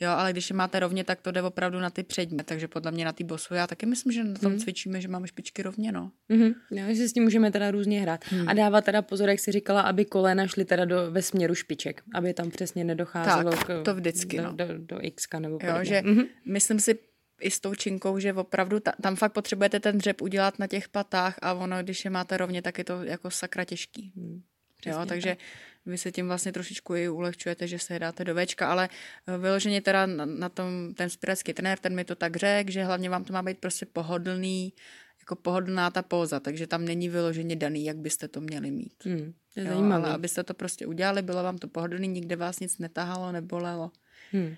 Jo, 0.00 0.10
ale 0.10 0.32
když 0.32 0.50
je 0.50 0.56
máte 0.56 0.80
rovně, 0.80 1.04
tak 1.04 1.20
to 1.20 1.30
jde 1.30 1.42
opravdu 1.42 1.80
na 1.80 1.90
ty 1.90 2.02
přední. 2.02 2.38
Takže 2.44 2.68
podle 2.68 2.92
mě 2.92 3.04
na 3.04 3.12
ty 3.12 3.24
bosu 3.24 3.54
já 3.54 3.66
taky 3.66 3.86
myslím, 3.86 4.12
že 4.12 4.24
na 4.24 4.34
tom 4.34 4.52
mm. 4.52 4.58
cvičíme, 4.58 5.00
že 5.00 5.08
máme 5.08 5.28
špičky 5.28 5.62
rovně, 5.62 5.92
no. 5.92 6.10
Mm-hmm. 6.30 6.54
Jo, 6.70 6.94
že 6.94 7.08
s 7.08 7.12
tím 7.12 7.22
můžeme 7.22 7.50
teda 7.50 7.70
různě 7.70 8.00
hrát. 8.00 8.20
Mm. 8.32 8.48
A 8.48 8.52
dávat 8.52 8.84
teda 8.84 9.02
pozor, 9.02 9.28
jak 9.28 9.40
si 9.40 9.52
říkala, 9.52 9.80
aby 9.80 10.04
kolena 10.04 10.46
šly 10.46 10.64
teda 10.64 10.84
do, 10.84 11.10
ve 11.10 11.22
směru 11.22 11.54
špiček, 11.54 12.02
aby 12.14 12.34
tam 12.34 12.50
přesně 12.50 12.84
nedocházelo 12.84 13.50
tak, 13.50 13.66
k, 13.66 13.82
to 13.84 13.94
vždycky, 13.94 14.36
do, 14.36 14.42
no. 14.42 14.52
do, 14.52 14.66
do, 14.66 14.78
do 14.78 14.98
X 15.00 15.26
nebo 15.38 15.58
jo, 15.62 15.74
že 15.82 16.00
mm-hmm. 16.00 16.26
myslím 16.46 16.80
si 16.80 16.98
i 17.40 17.50
s 17.50 17.60
tou 17.60 17.74
činkou, 17.74 18.18
že 18.18 18.32
opravdu 18.32 18.80
ta, 18.80 18.92
tam 19.02 19.16
fakt 19.16 19.32
potřebujete 19.32 19.80
ten 19.80 19.98
dřep 19.98 20.22
udělat 20.22 20.58
na 20.58 20.66
těch 20.66 20.88
patách 20.88 21.38
a 21.42 21.54
ono, 21.54 21.82
když 21.82 22.04
je 22.04 22.10
máte 22.10 22.36
rovně, 22.36 22.62
tak 22.62 22.78
je 22.78 22.84
to 22.84 23.02
jako 23.02 23.30
sakra 23.30 23.64
těžký. 23.64 24.12
Hmm. 24.16 24.42
jo, 24.86 25.06
takže 25.06 25.28
tak. 25.28 25.38
vy 25.86 25.98
se 25.98 26.12
tím 26.12 26.26
vlastně 26.26 26.52
trošičku 26.52 26.94
i 26.94 27.08
ulehčujete, 27.08 27.68
že 27.68 27.78
se 27.78 27.98
dáte 27.98 28.24
do 28.24 28.34
Včka, 28.34 28.70
ale 28.70 28.88
eh, 29.26 29.38
vyloženě 29.38 29.80
teda 29.80 30.06
na, 30.06 30.26
na 30.26 30.48
tom 30.48 30.94
ten 30.94 31.10
spirecký 31.10 31.52
trenér, 31.52 31.78
ten 31.78 31.94
mi 31.94 32.04
to 32.04 32.14
tak 32.14 32.36
řekl, 32.36 32.70
že 32.70 32.84
hlavně 32.84 33.10
vám 33.10 33.24
to 33.24 33.32
má 33.32 33.42
být 33.42 33.58
prostě 33.58 33.86
pohodlný, 33.86 34.72
jako 35.20 35.36
pohodlná 35.36 35.90
ta 35.90 36.02
póza, 36.02 36.40
takže 36.40 36.66
tam 36.66 36.84
není 36.84 37.08
vyloženě 37.08 37.56
daný, 37.56 37.84
jak 37.84 37.96
byste 37.96 38.28
to 38.28 38.40
měli 38.40 38.70
mít. 38.70 39.04
Hmm, 39.04 39.32
je 39.56 39.64
jo, 39.64 39.68
zajímavé. 39.68 40.04
Ale 40.04 40.14
abyste 40.14 40.44
to 40.44 40.54
prostě 40.54 40.86
udělali, 40.86 41.22
bylo 41.22 41.42
vám 41.42 41.58
to 41.58 41.68
pohodlný, 41.68 42.08
nikde 42.08 42.36
vás 42.36 42.60
nic 42.60 42.78
netahalo, 42.78 43.32
nebolelo. 43.32 43.90
Hmm. 44.32 44.56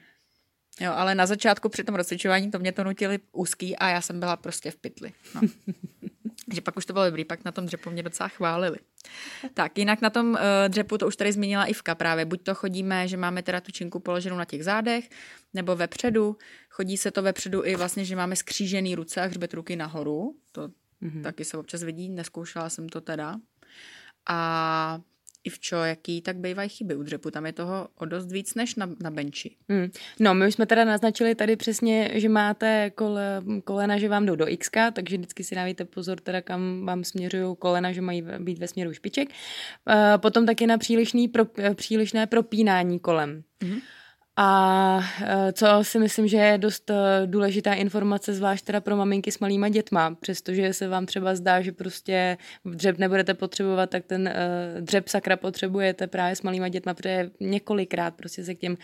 Jo, 0.81 0.93
ale 0.93 1.15
na 1.15 1.27
začátku 1.27 1.69
při 1.69 1.85
tom 1.85 1.95
rozcvičování 1.95 2.51
to 2.51 2.59
mě 2.59 2.73
to 2.73 2.85
nutili 2.85 3.19
úzký 3.33 3.77
a 3.77 3.89
já 3.89 4.01
jsem 4.01 4.21
byla 4.21 4.37
prostě 4.37 4.71
v 4.71 4.77
pytli. 4.77 5.13
No. 5.35 5.41
že 6.53 6.61
pak 6.61 6.77
už 6.77 6.87
to 6.87 6.93
bylo 6.93 7.05
dobrý, 7.05 7.25
pak 7.25 7.45
na 7.45 7.53
tom 7.53 7.67
dřepu 7.67 7.91
mě 7.91 8.03
docela 8.03 8.29
chválili. 8.29 8.77
Tak, 9.55 9.79
jinak 9.79 10.01
na 10.01 10.11
tom 10.11 10.31
uh, 10.31 10.39
dřepu, 10.69 10.99
to 10.99 11.07
už 11.07 11.17
tady 11.17 11.33
zmínila 11.33 11.65
Ivka 11.65 11.95
právě, 11.95 12.25
buď 12.25 12.43
to 12.43 12.55
chodíme, 12.55 13.09
že 13.09 13.17
máme 13.17 13.43
teda 13.43 13.61
tu 13.61 13.73
činku 13.73 14.01
položenou 14.01 14.37
na 14.37 14.45
těch 14.45 14.65
zádech, 14.65 15.11
nebo 15.55 15.77
vepředu, 15.77 16.37
chodí 16.71 16.97
se 16.97 17.11
to 17.11 17.23
vepředu 17.23 17.65
i 17.65 17.77
vlastně, 17.77 18.05
že 18.05 18.17
máme 18.17 18.37
skřížený 18.37 18.95
ruce 18.95 19.21
a 19.21 19.27
hřbet 19.27 19.55
ruky 19.55 19.77
nahoru, 19.77 20.37
to 20.53 20.69
mm-hmm. 21.03 21.23
taky 21.23 21.45
se 21.45 21.57
občas 21.57 21.83
vidí, 21.83 22.09
neskoušela 22.09 22.69
jsem 22.69 22.89
to 22.89 23.01
teda. 23.01 23.37
A 24.29 25.01
i 25.45 25.51
v 25.51 25.59
čo, 25.59 25.77
jaký, 25.77 26.23
tak 26.23 26.37
bývají 26.37 26.69
chyby 26.69 26.95
u 26.95 27.03
dřepu. 27.03 27.31
Tam 27.31 27.47
je 27.47 27.53
toho 27.53 27.89
o 27.99 28.05
dost 28.05 28.33
víc 28.33 28.55
než 28.55 28.75
na, 28.75 28.89
na 29.01 29.11
benči. 29.11 29.57
Hmm. 29.69 29.91
No, 30.21 30.35
my 30.35 30.47
už 30.47 30.55
jsme 30.55 30.67
teda 30.67 30.85
naznačili 30.85 31.35
tady 31.35 31.57
přesně, 31.57 32.11
že 32.15 32.29
máte 32.29 32.91
kole, 32.91 33.43
kolena, 33.65 33.99
že 33.99 34.09
vám 34.09 34.27
jdou 34.27 34.37
do 34.37 34.49
X, 34.49 34.71
takže 34.93 35.17
vždycky 35.17 35.45
si 35.45 35.55
dávajte 35.55 35.85
pozor, 35.85 36.21
teda 36.21 36.41
kam 36.41 36.87
vám 36.87 37.05
směřují 37.05 37.57
kolena, 37.59 37.93
že 37.93 38.01
mají 38.01 38.25
být 38.39 38.59
ve 38.59 38.69
směru 38.69 38.93
špiček. 38.93 39.29
Uh, 39.29 39.95
potom 40.17 40.47
taky 40.47 40.67
na 40.67 40.79
přílišný 40.79 41.29
pro, 41.29 41.45
přílišné 41.75 42.27
propínání 42.27 42.99
kolem. 42.99 43.43
Hmm. 43.63 43.81
A 44.37 45.01
e, 45.23 45.53
co 45.53 45.67
si 45.83 45.99
myslím, 45.99 46.29
že 46.29 46.37
je 46.37 46.59
dost 46.59 46.91
e, 46.91 46.95
důležitá 47.27 47.75
informace, 47.75 48.33
zvlášť 48.35 48.65
teda 48.65 48.81
pro 48.81 48.97
maminky 48.97 49.33
s 49.33 49.39
malýma 49.39 49.69
dětma, 49.69 50.17
přestože 50.21 50.73
se 50.73 50.89
vám 50.89 51.07
třeba 51.07 51.35
zdá, 51.35 51.61
že 51.61 51.73
prostě 51.73 52.37
dřeb 52.65 52.99
nebudete 52.99 53.35
potřebovat, 53.35 53.91
tak 53.91 54.05
ten 54.05 54.29
e, 54.29 54.35
dřeb 54.81 55.09
sakra 55.09 55.37
potřebujete 55.37 56.07
právě 56.07 56.37
s 56.37 56.43
malýma 56.43 56.69
dětma, 56.69 56.95
protože 56.95 57.31
několikrát 57.41 58.15
prostě 58.15 58.45
se 58.45 58.55
k 58.55 58.59
těm 58.59 58.77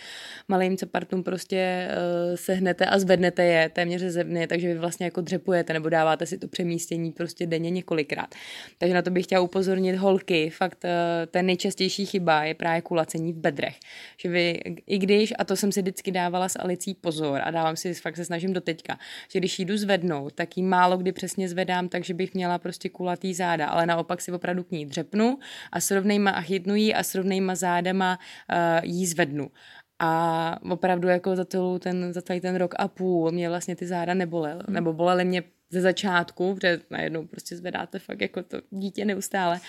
malým 0.49 0.77
cepartům 0.77 1.23
prostě 1.23 1.89
sehnete 2.35 2.87
a 2.87 2.99
zvednete 2.99 3.45
je 3.45 3.69
téměř 3.69 4.01
ze 4.01 4.11
země, 4.11 4.47
takže 4.47 4.69
vy 4.69 4.79
vlastně 4.79 5.07
jako 5.07 5.21
dřepujete 5.21 5.73
nebo 5.73 5.89
dáváte 5.89 6.27
si 6.27 6.39
to 6.39 6.49
přemístění 6.49 7.13
prostě 7.13 7.47
denně 7.47 7.71
několikrát. 7.71 8.35
Takže 8.79 8.95
na 8.95 9.03
to 9.03 9.11
bych 9.11 9.25
chtěla 9.25 9.41
upozornit 9.41 9.97
holky, 9.97 10.51
fakt 10.51 10.85
ten 11.31 11.47
nejčastější 11.47 12.07
chyba 12.07 12.45
je 12.45 12.55
právě 12.55 12.83
kulacení 12.83 13.33
v 13.33 13.37
bedrech. 13.37 13.77
Že 14.23 14.29
vy, 14.29 14.61
i 14.87 14.99
když 14.99 15.33
a 15.39 15.45
to 15.45 15.57
jsem 15.57 15.73
si 15.73 15.83
vždycky 15.83 16.11
dávala 16.11 16.49
s 16.49 16.59
Alicí 16.59 16.95
pozor 16.95 17.41
a 17.45 17.51
dávám 17.51 17.77
si, 17.77 17.95
fakt 17.95 18.17
se 18.17 18.25
snažím 18.25 18.53
do 18.53 18.61
teďka, 18.61 18.99
že 19.33 19.39
když 19.39 19.59
jdu 19.59 19.77
zvednout, 19.77 20.33
tak 20.33 20.57
jí 20.57 20.63
málo 20.63 20.97
kdy 20.97 21.13
přesně 21.13 21.49
zvedám, 21.49 21.89
takže 21.89 22.15
bych 22.15 22.35
měla 22.35 22.59
prostě 22.59 22.89
kulatý 22.89 23.35
záda, 23.35 23.67
ale 23.67 23.87
naopak 23.87 24.21
si 24.21 24.33
opravdu 24.33 24.65
k 24.65 24.71
ní 24.71 24.87
dřepnu 24.87 25.39
a 25.73 25.81
srovnejma 25.81 26.31
a 26.31 26.41
chytnu 26.41 26.75
jí 26.75 26.95
a 26.95 27.03
srovnejma 27.03 27.55
zádama 27.55 28.19
uh, 28.53 28.85
jí 28.85 29.07
zvednu. 29.07 29.51
A 29.99 30.59
opravdu 30.71 31.09
jako 31.09 31.37
za, 31.37 31.45
ten, 31.79 32.13
za 32.13 32.23
celý 32.23 32.41
ten 32.41 32.57
rok 32.57 32.75
a 32.79 32.89
půl 32.89 33.33
mě 33.33 33.49
vlastně 33.49 33.77
ty 33.77 33.87
záda 33.87 34.15
nebolely, 34.15 34.63
nebo 34.69 34.93
bolely 34.93 35.25
mě 35.25 35.43
ze 35.71 35.81
začátku, 35.81 36.55
protože 36.55 36.81
najednou 36.91 37.27
prostě 37.27 37.57
zvedáte 37.57 37.99
fakt 37.99 38.21
jako 38.21 38.43
to 38.43 38.59
dítě 38.71 39.05
neustále. 39.05 39.61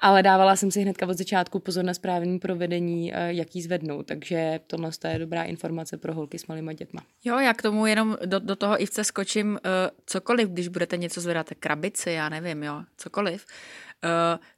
Ale 0.00 0.22
dávala 0.22 0.56
jsem 0.56 0.70
si 0.70 0.80
hnedka 0.80 1.06
od 1.06 1.18
začátku 1.18 1.58
pozor 1.58 1.84
na 1.84 1.94
správný 1.94 2.38
provedení, 2.38 3.14
eh, 3.14 3.32
jak 3.32 3.56
jí 3.56 3.62
zvednout, 3.62 4.06
takže 4.06 4.60
tohle 4.66 4.90
je 5.08 5.18
dobrá 5.18 5.42
informace 5.42 5.96
pro 5.96 6.14
holky 6.14 6.38
s 6.38 6.46
malýma 6.46 6.72
dětma. 6.72 7.02
Jo, 7.24 7.38
já 7.38 7.54
k 7.54 7.62
tomu 7.62 7.86
jenom 7.86 8.16
do, 8.24 8.38
do 8.38 8.56
toho 8.56 8.82
i 8.82 8.86
vce 8.86 9.04
skočím 9.04 9.50
uh, 9.50 9.58
cokoliv, 10.06 10.48
když 10.48 10.68
budete 10.68 10.96
něco 10.96 11.20
zvedat, 11.20 11.50
krabici, 11.60 12.10
já 12.10 12.28
nevím, 12.28 12.62
jo, 12.62 12.82
cokoliv, 12.96 13.46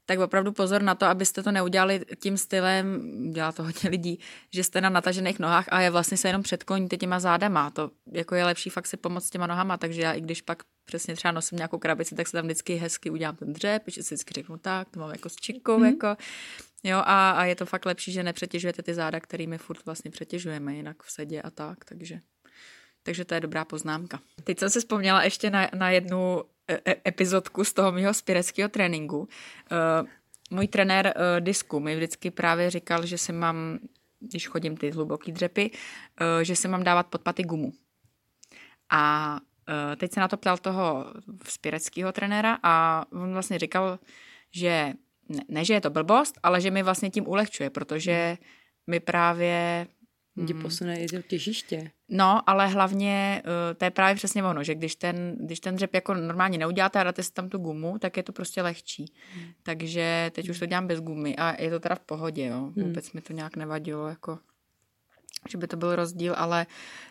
tak 0.06 0.18
opravdu 0.18 0.52
pozor 0.52 0.82
na 0.82 0.94
to, 0.94 1.06
abyste 1.06 1.42
to 1.42 1.52
neudělali 1.52 2.00
tím 2.22 2.36
stylem, 2.36 3.00
dělá 3.30 3.52
to 3.52 3.62
hodně 3.62 3.90
lidí, 3.90 4.18
že 4.50 4.64
jste 4.64 4.80
na 4.80 4.88
natažených 4.88 5.38
nohách 5.38 5.66
a 5.68 5.80
je 5.80 5.90
vlastně 5.90 6.16
se 6.16 6.28
jenom 6.28 6.42
předkloníte 6.42 6.96
těma 6.96 7.20
zádama. 7.20 7.70
To 7.70 7.90
jako 8.12 8.34
je 8.34 8.44
lepší 8.44 8.70
fakt 8.70 8.86
si 8.86 8.96
pomoct 8.96 9.30
těma 9.30 9.46
nohama, 9.46 9.76
takže 9.76 10.02
já 10.02 10.12
i 10.12 10.20
když 10.20 10.42
pak 10.42 10.62
přesně 10.84 11.16
třeba 11.16 11.32
nosím 11.32 11.56
nějakou 11.56 11.78
krabici, 11.78 12.14
tak 12.14 12.28
se 12.28 12.32
tam 12.32 12.44
vždycky 12.44 12.74
hezky 12.74 13.10
udělám 13.10 13.36
ten 13.36 13.52
dřep, 13.52 13.82
že 13.86 14.02
si 14.02 14.14
vždycky 14.14 14.34
řeknu 14.34 14.58
tak, 14.58 14.88
to 14.90 15.00
mám 15.00 15.10
jako 15.10 15.28
s 15.28 15.36
činkou, 15.36 15.78
mm. 15.78 15.84
jako, 15.84 16.16
jo, 16.82 16.98
a, 16.98 17.30
a, 17.30 17.44
je 17.44 17.56
to 17.56 17.66
fakt 17.66 17.86
lepší, 17.86 18.12
že 18.12 18.22
nepřetěžujete 18.22 18.82
ty 18.82 18.94
záda, 18.94 19.20
kterými 19.20 19.58
furt 19.58 19.84
vlastně 19.84 20.10
přetěžujeme 20.10 20.74
jinak 20.74 21.02
v 21.02 21.12
sedě 21.12 21.42
a 21.42 21.50
tak, 21.50 21.84
takže, 21.84 22.20
takže 23.02 23.24
to 23.24 23.34
je 23.34 23.40
dobrá 23.40 23.64
poznámka. 23.64 24.20
Teď 24.44 24.58
jsem 24.58 24.70
se 24.70 24.80
vzpomněla 24.80 25.24
ještě 25.24 25.50
na, 25.50 25.68
na 25.74 25.90
jednu 25.90 26.42
epizodku 27.06 27.64
z 27.64 27.72
toho 27.72 27.92
mého 27.92 28.14
spireckého 28.14 28.68
tréninku. 28.68 29.18
Uh, 29.18 29.28
můj 30.50 30.68
trenér 30.68 31.14
disku 31.40 31.80
mi 31.80 31.96
vždycky 31.96 32.30
právě 32.30 32.70
říkal, 32.70 33.06
že 33.06 33.18
si 33.18 33.32
mám, 33.32 33.78
když 34.20 34.48
chodím 34.48 34.76
ty 34.76 34.90
hluboký 34.90 35.32
dřepy, 35.32 35.70
že 36.42 36.56
si 36.56 36.68
mám 36.68 36.84
dávat 36.84 37.06
pod 37.06 37.22
paty 37.22 37.42
gumu. 37.42 37.72
A 38.90 39.36
teď 39.96 40.12
se 40.12 40.20
na 40.20 40.28
to 40.28 40.36
ptal 40.36 40.58
toho 40.58 41.06
spireckého 41.44 42.12
trenéra 42.12 42.58
a 42.62 43.04
on 43.12 43.32
vlastně 43.32 43.58
říkal, 43.58 43.98
že 44.52 44.92
ne, 45.28 45.42
ne, 45.48 45.64
že 45.64 45.74
je 45.74 45.80
to 45.80 45.90
blbost, 45.90 46.38
ale 46.42 46.60
že 46.60 46.70
mi 46.70 46.82
vlastně 46.82 47.10
tím 47.10 47.28
ulehčuje, 47.28 47.70
protože 47.70 48.38
mi 48.86 49.00
právě 49.00 49.86
Tě 50.46 50.54
mm. 50.54 50.62
posune 50.62 51.00
i 51.00 51.06
to 51.06 51.22
těžiště. 51.22 51.90
No, 52.08 52.50
ale 52.50 52.68
hlavně 52.68 53.42
uh, 53.44 53.76
to 53.76 53.84
je 53.84 53.90
právě 53.90 54.14
přesně 54.14 54.44
ono, 54.44 54.64
že 54.64 54.74
když 54.74 54.96
ten, 54.96 55.36
když 55.40 55.60
ten 55.60 55.74
dřep 55.74 55.94
jako 55.94 56.14
normálně 56.14 56.58
neuděláte 56.58 57.00
a 57.00 57.04
dáte 57.04 57.22
si 57.22 57.32
tam 57.32 57.48
tu 57.48 57.58
gumu, 57.58 57.98
tak 57.98 58.16
je 58.16 58.22
to 58.22 58.32
prostě 58.32 58.62
lehčí. 58.62 59.12
Hmm. 59.34 59.46
Takže 59.62 60.30
teď 60.34 60.48
už 60.48 60.58
to 60.58 60.66
dělám 60.66 60.86
bez 60.86 61.00
gumy 61.00 61.36
a 61.36 61.62
je 61.62 61.70
to 61.70 61.80
teda 61.80 61.94
v 61.94 62.00
pohodě, 62.00 62.46
jo. 62.46 62.60
Hmm. 62.76 62.84
Vůbec 62.86 63.12
mi 63.12 63.20
to 63.20 63.32
nějak 63.32 63.56
nevadilo, 63.56 64.08
jako 64.08 64.38
že 65.48 65.58
by 65.58 65.66
to 65.66 65.76
byl 65.76 65.96
rozdíl, 65.96 66.34
ale 66.36 66.66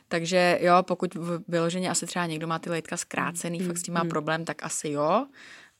takže 0.07 0.59
jo, 0.61 0.83
pokud 0.83 1.17
vyloženě 1.47 1.89
asi 1.89 2.05
třeba 2.05 2.25
někdo 2.25 2.47
má 2.47 2.59
ty 2.59 2.69
lejtka 2.69 2.97
zkrácený, 2.97 3.59
hmm. 3.59 3.67
fakt 3.67 3.77
s 3.77 3.83
tím 3.83 3.93
má 3.93 3.99
hmm. 3.99 4.09
problém, 4.09 4.45
tak 4.45 4.63
asi 4.63 4.89
jo, 4.89 5.27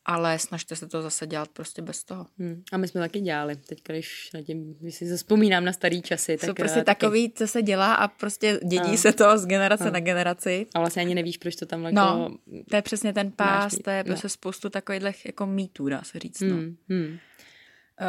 ale 0.06 0.40
snažte 0.40 0.76
se 0.76 0.88
to 0.88 1.02
zase 1.02 1.28
dělat 1.28 1.50
prostě 1.50 1.82
bez 1.82 2.04
toho. 2.04 2.28
Hmm. 2.40 2.64
A 2.72 2.78
my 2.78 2.88
jsme 2.88 3.02
taky 3.02 3.20
dělali. 3.20 3.56
Teď, 3.56 3.82
když 3.88 4.30
na 4.34 4.42
tím, 4.42 4.74
když 4.80 4.96
si 4.96 5.08
zaspomínám 5.08 5.66
na 5.66 5.74
starý 5.74 6.02
časy. 6.02 6.38
Tak, 6.38 6.50
Jsou 6.50 6.54
prostě 6.54 6.84
taky... 6.84 7.00
takový, 7.00 7.32
co 7.32 7.48
se 7.48 7.62
dělá 7.62 7.94
a 7.94 8.08
prostě 8.08 8.60
dědí 8.64 8.92
no. 8.92 8.98
se 8.98 9.12
to 9.14 9.38
z 9.38 9.46
generace 9.46 9.86
no. 9.86 9.92
na 9.92 10.00
generaci. 10.00 10.68
A 10.76 10.80
vlastně 10.80 11.02
ani 11.02 11.16
nevíš, 11.16 11.38
proč 11.38 11.56
to 11.56 11.66
tam 11.66 11.84
jako... 11.84 11.96
No, 11.96 12.38
to 12.70 12.76
je 12.76 12.82
přesně 12.82 13.14
ten 13.14 13.32
pás, 13.32 13.76
to 13.84 13.90
je 13.90 14.04
prostě 14.04 14.26
no. 14.26 14.30
spoustu 14.30 14.70
takových 14.70 15.26
jako 15.26 15.46
mýtů, 15.46 15.90
dá 15.90 16.04
se 16.04 16.20
říct. 16.20 16.42
No. 16.42 16.56
Hmm. 16.56 16.78
Hmm. 16.90 17.18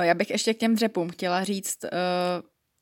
Já 0.00 0.14
bych 0.14 0.30
ještě 0.30 0.54
k 0.54 0.58
těm 0.58 0.74
dřepům 0.74 1.10
chtěla 1.10 1.44
říct, 1.44 1.84
uh, 1.84 1.90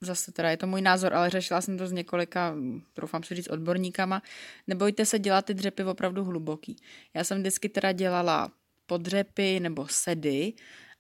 zase 0.01 0.33
teda 0.33 0.51
je 0.51 0.57
to 0.57 0.67
můj 0.67 0.83
názor, 0.83 1.15
ale 1.15 1.31
řešila 1.31 1.61
jsem 1.61 1.79
to 1.79 1.87
s 1.87 1.93
několika, 1.93 2.55
doufám 3.01 3.23
si 3.23 3.35
říct, 3.35 3.51
odborníkama, 3.51 4.23
nebojte 4.67 5.07
se 5.07 5.19
dělat 5.19 5.45
ty 5.45 5.55
dřepy 5.55 5.85
opravdu 5.85 6.25
hluboký. 6.25 6.77
Já 7.15 7.25
jsem 7.25 7.39
vždycky 7.39 7.69
teda 7.69 7.93
dělala 7.93 8.51
podřepy 8.87 9.61
nebo 9.61 9.89
sedy, 9.89 10.53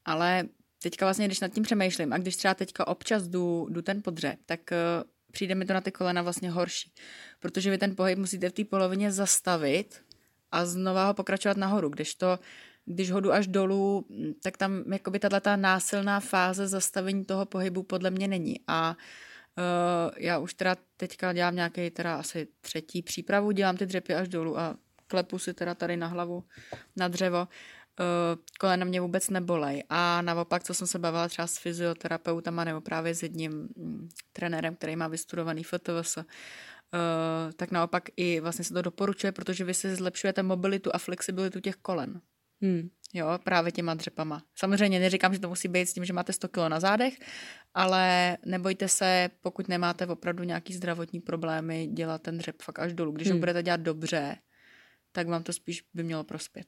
ale 0.05 0.45
teďka 0.83 1.07
vlastně, 1.07 1.27
když 1.27 1.41
nad 1.41 1.53
tím 1.53 1.63
přemýšlím 1.63 2.13
a 2.13 2.19
když 2.19 2.37
třeba 2.37 2.55
teďka 2.55 2.87
občas 2.87 3.29
jdu, 3.29 3.67
jdu 3.71 3.83
ten 3.83 4.03
podřep, 4.03 4.39
tak 4.47 4.61
uh, 4.71 5.11
přijde 5.33 5.55
mi 5.55 5.65
to 5.65 5.73
na 5.73 5.81
ty 5.81 5.93
kolena 5.93 6.23
vlastně 6.23 6.51
horší, 6.51 6.93
protože 7.41 7.71
vy 7.71 7.79
ten 7.79 7.97
pohyb 7.97 8.19
musíte 8.19 8.49
v 8.49 8.53
té 8.53 8.65
polovině 8.65 9.13
zastavit 9.13 10.05
a 10.51 10.67
znova 10.67 11.07
ho 11.07 11.15
pokračovat 11.15 11.57
nahoru, 11.57 11.89
když 11.89 12.15
to 12.15 12.39
když 12.85 13.11
ho 13.11 13.21
jdu 13.21 13.33
až 13.33 13.47
dolů, 13.47 14.07
tak 14.43 14.57
tam 14.57 14.93
jakoby 14.93 15.19
tato 15.19 15.57
násilná 15.57 16.21
fáze 16.21 16.69
zastavení 16.69 17.25
toho 17.25 17.47
pohybu 17.47 17.83
podle 17.83 18.11
mě 18.11 18.29
není. 18.29 18.61
A 18.67 18.97
uh, 19.59 20.11
já 20.19 20.39
už 20.39 20.55
teda 20.55 20.77
teďka 20.97 21.33
dělám 21.33 21.55
nějaký 21.55 21.91
teda 21.91 22.17
asi 22.17 22.49
třetí 22.61 23.03
přípravu, 23.03 23.51
dělám 23.51 23.77
ty 23.77 23.87
dřepy 23.87 24.15
až 24.15 24.29
dolů 24.29 24.59
a 24.59 24.77
klepu 25.13 25.39
si 25.39 25.55
teda 25.55 25.75
tady 25.75 25.97
na 25.97 26.07
hlavu 26.07 26.45
na 26.97 27.09
dřevo. 27.09 27.49
Uh, 28.01 28.41
kolena 28.61 28.85
mě 28.85 29.01
vůbec 29.01 29.31
nebolej. 29.31 29.85
A 29.89 30.23
naopak, 30.23 30.65
co 30.65 30.75
jsem 30.75 30.87
se 30.87 30.99
bavila 30.99 31.29
třeba 31.29 31.47
s 31.47 31.59
fyzioterapeutama 31.59 32.65
nebo 32.65 32.81
právě 32.81 33.15
s 33.15 33.23
jedním 33.23 33.53
mm, 33.53 34.09
trenérem, 34.33 34.75
který 34.75 34.97
má 34.97 35.09
vystudovaný 35.09 35.65
FTVS, 35.65 36.17
uh, 36.17 36.25
tak 37.57 37.71
naopak 37.71 38.09
i 38.17 38.41
vlastně 38.41 38.65
se 38.65 38.75
to 38.75 38.83
doporučuje, 38.83 39.33
protože 39.33 39.65
vy 39.65 39.75
si 39.75 39.97
zlepšujete 39.97 40.43
mobilitu 40.43 40.91
a 40.95 40.99
flexibilitu 40.99 41.61
těch 41.61 41.77
kolen. 41.77 42.21
Hmm. 42.63 42.89
Jo, 43.15 43.39
právě 43.45 43.73
těma 43.73 43.95
dřepama. 43.95 44.43
Samozřejmě 44.55 45.01
neříkám, 45.01 45.35
že 45.35 45.41
to 45.41 45.49
musí 45.49 45.69
být 45.69 45.87
s 45.87 45.93
tím, 45.93 46.05
že 46.05 46.13
máte 46.13 46.33
100 46.33 46.49
kg 46.49 46.57
na 46.69 46.81
zádech, 46.81 47.15
ale 47.75 48.37
nebojte 48.47 48.89
se, 48.89 49.31
pokud 49.41 49.69
nemáte 49.69 50.07
opravdu 50.07 50.45
nějaký 50.45 50.75
zdravotní 50.75 51.21
problémy, 51.21 51.87
dělat 51.87 52.23
ten 52.23 52.39
dřep 52.39 52.63
fakt 52.63 52.79
až 52.79 52.93
dolů. 52.93 53.13
Když 53.13 53.29
hmm. 53.29 53.37
ho 53.37 53.41
budete 53.41 53.63
dělat 53.63 53.81
dobře, 53.81 54.37
tak 55.13 55.29
vám 55.29 55.43
to 55.43 55.53
spíš 55.53 55.85
by 55.95 56.03
mělo 56.03 56.25
prospět. 56.25 56.67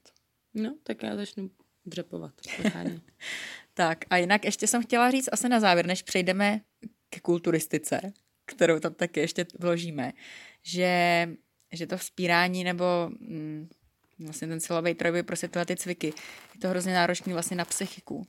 No, 0.54 0.76
tak 0.82 1.02
já 1.02 1.16
začnu 1.16 1.50
dřepovat. 1.86 2.32
tak 3.74 4.04
a 4.10 4.16
jinak 4.16 4.44
ještě 4.44 4.66
jsem 4.66 4.82
chtěla 4.82 5.10
říct 5.10 5.28
asi 5.32 5.48
na 5.48 5.60
závěr, 5.60 5.86
než 5.86 6.02
přejdeme 6.02 6.60
ke 7.10 7.20
kulturistice, 7.20 8.00
kterou 8.44 8.80
tam 8.80 8.94
taky 8.94 9.20
ještě 9.20 9.46
vložíme, 9.58 10.12
že, 10.62 11.28
že 11.72 11.86
to 11.86 11.98
vzpírání 11.98 12.64
nebo 12.64 12.84
mm, 13.20 13.68
vlastně 14.18 14.48
ten 14.48 14.60
silový 14.60 14.94
trojboj, 14.94 15.22
prostě 15.22 15.48
tyhle 15.48 15.66
ty 15.66 15.76
cviky, 15.76 16.06
je 16.54 16.60
to 16.60 16.68
hrozně 16.68 16.94
náročný 16.94 17.32
vlastně 17.32 17.56
na 17.56 17.64
psychiku. 17.64 18.26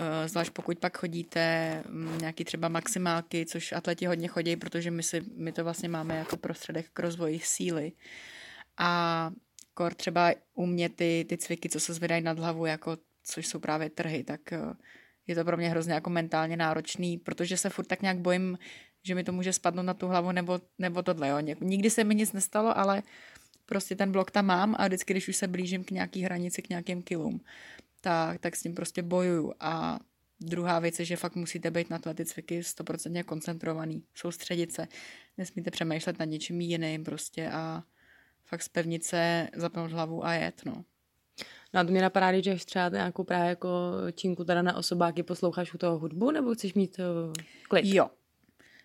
Eh, 0.00 0.28
zvlášť 0.28 0.52
pokud 0.52 0.78
pak 0.78 0.98
chodíte 0.98 1.74
mm, 1.88 2.18
nějaký 2.18 2.44
třeba 2.44 2.68
maximálky, 2.68 3.46
což 3.46 3.72
atleti 3.72 4.06
hodně 4.06 4.28
chodí, 4.28 4.56
protože 4.56 4.90
my, 4.90 5.02
si, 5.02 5.22
my 5.36 5.52
to 5.52 5.64
vlastně 5.64 5.88
máme 5.88 6.16
jako 6.16 6.36
prostředek 6.36 6.86
k 6.92 6.98
rozvoji 6.98 7.40
síly. 7.40 7.92
A 8.80 9.30
kor 9.74 9.94
třeba 9.94 10.32
u 10.54 10.66
mě 10.66 10.88
ty, 10.88 11.26
ty 11.28 11.38
cviky, 11.38 11.68
co 11.68 11.80
se 11.80 11.94
zvedají 11.94 12.22
nad 12.22 12.38
hlavu, 12.38 12.66
jako, 12.66 12.98
což 13.24 13.46
jsou 13.46 13.58
právě 13.58 13.90
trhy, 13.90 14.24
tak 14.24 14.52
eh, 14.52 14.60
je 15.26 15.34
to 15.34 15.44
pro 15.44 15.56
mě 15.56 15.68
hrozně 15.68 15.92
jako 15.92 16.10
mentálně 16.10 16.56
náročný, 16.56 17.18
protože 17.18 17.56
se 17.56 17.70
furt 17.70 17.84
tak 17.84 18.02
nějak 18.02 18.18
bojím, 18.18 18.58
že 19.02 19.14
mi 19.14 19.24
to 19.24 19.32
může 19.32 19.52
spadnout 19.52 19.86
na 19.86 19.94
tu 19.94 20.06
hlavu 20.06 20.32
nebo, 20.32 20.60
nebo 20.78 21.02
tohle. 21.02 21.28
Jo. 21.28 21.38
Nikdy 21.60 21.90
se 21.90 22.04
mi 22.04 22.14
nic 22.14 22.32
nestalo, 22.32 22.78
ale 22.78 23.02
prostě 23.66 23.96
ten 23.96 24.12
blok 24.12 24.30
tam 24.30 24.46
mám 24.46 24.74
a 24.78 24.86
vždycky, 24.86 25.12
když 25.12 25.28
už 25.28 25.36
se 25.36 25.48
blížím 25.48 25.84
k 25.84 25.90
nějaký 25.90 26.22
hranici, 26.22 26.62
k 26.62 26.68
nějakým 26.68 27.02
kilům, 27.02 27.40
tak, 28.00 28.40
tak 28.40 28.56
s 28.56 28.62
tím 28.62 28.74
prostě 28.74 29.02
bojuju. 29.02 29.54
A 29.60 29.98
druhá 30.40 30.78
věc 30.78 30.98
je, 30.98 31.04
že 31.04 31.16
fakt 31.16 31.36
musíte 31.36 31.70
být 31.70 31.90
na 31.90 31.98
to 31.98 32.14
ty 32.14 32.24
cviky 32.24 32.64
stoprocentně 32.64 33.22
koncentrovaný, 33.22 34.02
soustředit 34.14 34.72
se, 34.72 34.88
nesmíte 35.38 35.70
přemýšlet 35.70 36.18
nad 36.18 36.24
něčím 36.24 36.60
jiným 36.60 37.04
prostě 37.04 37.50
a 37.50 37.82
fakt 38.50 38.62
spevnit 38.62 39.04
se, 39.04 39.48
zapnout 39.56 39.92
hlavu 39.92 40.26
a 40.26 40.32
jet, 40.32 40.62
no. 40.64 40.84
No 41.74 41.80
a 41.80 41.84
to 41.84 41.90
mě 41.90 42.02
napadá, 42.02 42.32
když 42.32 42.64
třeba 42.64 42.88
nějakou 42.88 43.24
právě 43.24 43.48
jako 43.48 43.68
činku 44.14 44.44
teda 44.44 44.62
na 44.62 44.76
osobáky 44.76 45.22
posloucháš 45.22 45.74
u 45.74 45.78
toho 45.78 45.98
hudbu, 45.98 46.30
nebo 46.30 46.54
chceš 46.54 46.74
mít 46.74 46.98
uh, 46.98 47.32
klid? 47.68 47.84
Jo. 47.84 48.10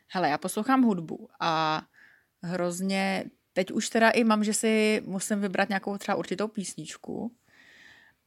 Hele, 0.07 0.29
já 0.29 0.37
poslouchám 0.37 0.83
hudbu 0.83 1.29
a 1.39 1.81
hrozně, 2.43 3.25
teď 3.53 3.71
už 3.71 3.89
teda 3.89 4.09
i 4.09 4.23
mám, 4.23 4.43
že 4.43 4.53
si 4.53 5.01
musím 5.05 5.41
vybrat 5.41 5.69
nějakou 5.69 5.97
třeba 5.97 6.15
určitou 6.15 6.47
písničku 6.47 7.31